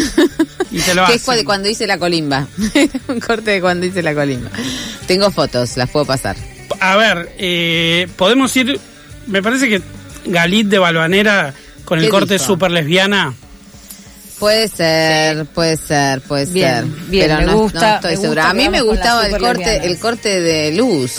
[0.71, 1.35] Y te lo que es hacen.
[1.35, 2.47] de cuando hice la colimba.
[3.07, 4.49] un corte de cuando hice la colimba.
[5.05, 6.35] Tengo fotos, las puedo pasar.
[6.79, 8.79] A ver, eh, podemos ir.
[9.27, 9.81] Me parece que
[10.25, 11.53] Galit de Balvanera
[11.85, 12.45] con el ¿Qué corte dijo?
[12.45, 13.33] super lesbiana.
[14.41, 17.09] Puede ser, puede ser, puede Bien, ser.
[17.09, 18.41] bien, pero me no, gusta, no estoy me segura.
[18.41, 19.85] gusta A mí me gustaba el corte, lesbianas.
[19.85, 21.11] el corte de luz.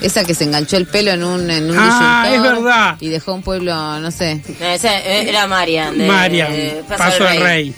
[0.00, 2.96] Esa que se enganchó el pelo en un, en un Ah, es verdad.
[2.98, 4.42] Y dejó un pueblo, no sé.
[4.60, 5.96] Esa era Marian.
[5.98, 7.74] de- Marian, de Paso del Rey.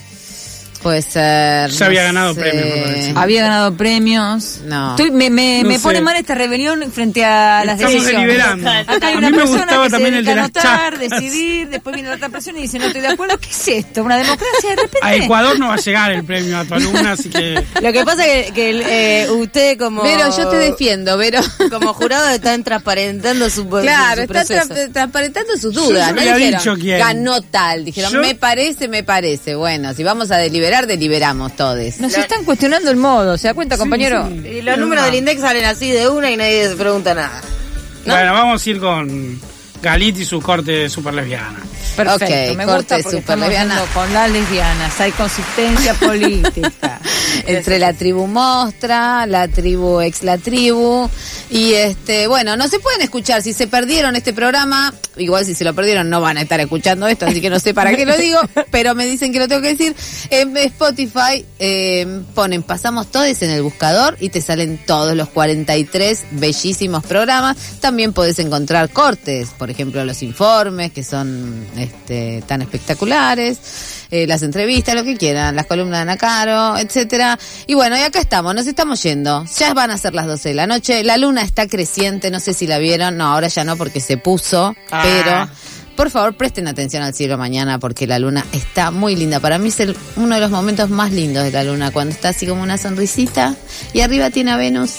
[0.83, 1.71] Puede ser.
[1.71, 2.41] Ya había no ganado sé.
[2.41, 3.13] premios, me parece.
[3.17, 4.61] Había ganado premios.
[4.65, 4.91] No.
[4.91, 8.27] Estoy- me me, No me pone mal esta rebelión frente a las Estamos decisiones.
[8.29, 8.71] deliberando.
[8.71, 10.45] Acá hay A una mí me persona gustaba que también se el de a las
[10.45, 13.39] anotar, decidir, después viene la otra persona y dice no estoy de acuerdo.
[13.39, 14.03] ¿Qué es esto?
[14.05, 14.99] ¿Una democracia de repente?
[15.03, 17.63] A Ecuador no va a llegar el premio a tu alumna, así que.
[17.83, 20.03] Lo que pasa es que, que, eh, usted como...
[20.03, 21.41] Vero, yo te defiendo, Vero.
[21.71, 24.75] Como jurado están transparentando su, Claro, su está proceso.
[24.75, 26.07] tra- transparentando sus Yo dudas.
[26.07, 26.99] ya No había dijeron, dicho quién.
[26.99, 27.85] ganó tal.
[27.85, 29.55] Dijeron, Yo- me parece, me parece.
[29.57, 31.99] Bueno, si vamos a deliberar, deliberamos todos.
[31.99, 34.29] Nos están cuestionando el modo, ¿se da cuenta, compañero?
[34.29, 37.41] Y los números del index salen así de una y nadie se pregunta nada.
[38.07, 39.41] Bueno, vamos a ir con
[39.83, 41.61] Galit y su corte super lesbiana.
[41.97, 47.01] Perfecto, Ok, me corte gusta porque super estamos con las lesbianas, hay consistencia política.
[47.47, 51.09] Entre la tribu mostra, la tribu ex la tribu.
[51.51, 53.43] Y este, bueno, no se pueden escuchar.
[53.43, 57.09] Si se perdieron este programa, igual si se lo perdieron no van a estar escuchando
[57.09, 58.41] esto, así que no sé para qué lo digo,
[58.71, 59.97] pero me dicen que lo tengo que decir.
[60.31, 66.27] En Spotify eh, ponen Pasamos Todes en el buscador y te salen todos los 43
[66.33, 67.57] bellísimos programas.
[67.81, 73.59] También podés encontrar cortes, por ejemplo, los informes que son este, tan espectaculares
[74.11, 77.39] eh, las entrevistas, lo que quieran, las columnas de Ana Caro, etcétera.
[77.67, 79.45] Y bueno, y acá estamos, nos estamos yendo.
[79.59, 81.05] Ya van a ser las 12 de la noche.
[81.05, 83.17] La luna está creciente, no sé si la vieron.
[83.19, 85.03] No, ahora ya no porque se puso, Ah.
[85.05, 85.49] pero
[85.97, 89.41] por favor presten atención al cielo mañana porque la luna está muy linda.
[89.41, 92.31] Para mí es el- uno de los momentos más lindos de la luna, cuando está
[92.31, 93.57] así como una sonrisita
[93.93, 94.93] y arriba tiene a Venus.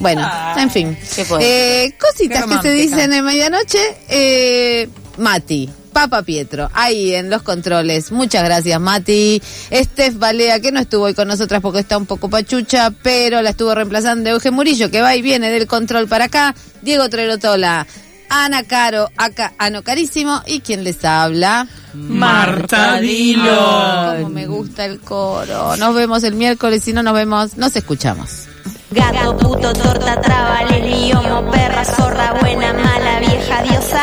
[0.00, 0.98] Bueno, en fin.
[1.14, 3.78] ¿Qué puedo Eh, cositas que se dicen en medianoche.
[4.08, 8.10] Eh, Mati, Papa Pietro, ahí en los controles.
[8.10, 9.40] Muchas gracias, Mati.
[9.70, 13.50] Estef Balea, que no estuvo hoy con nosotras porque está un poco pachucha, pero la
[13.50, 16.54] estuvo reemplazando Eugen Murillo, que va y viene del control para acá.
[16.80, 17.86] Diego Trerotola,
[18.30, 20.42] Ana Caro, acá Ano Carísimo.
[20.46, 21.66] ¿Y quién les habla?
[21.92, 24.16] Marta Dillon.
[24.16, 25.76] Como me gusta el coro.
[25.76, 28.46] Nos vemos el miércoles, si no nos vemos, nos escuchamos.
[28.92, 34.02] Gato, puto, torta, traba, liomo, perra, zorra, buena, mala, vieja, diosa.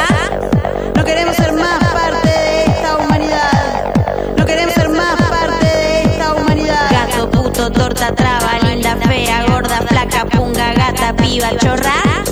[0.96, 3.94] No queremos ser más parte de esta humanidad.
[4.38, 6.90] No queremos ser más parte de esta humanidad.
[6.90, 12.27] Gato, puto, torta, traba, linda, fea, gorda, flaca, punga, gata, piba, chorra.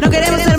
[0.00, 0.55] No queremos ser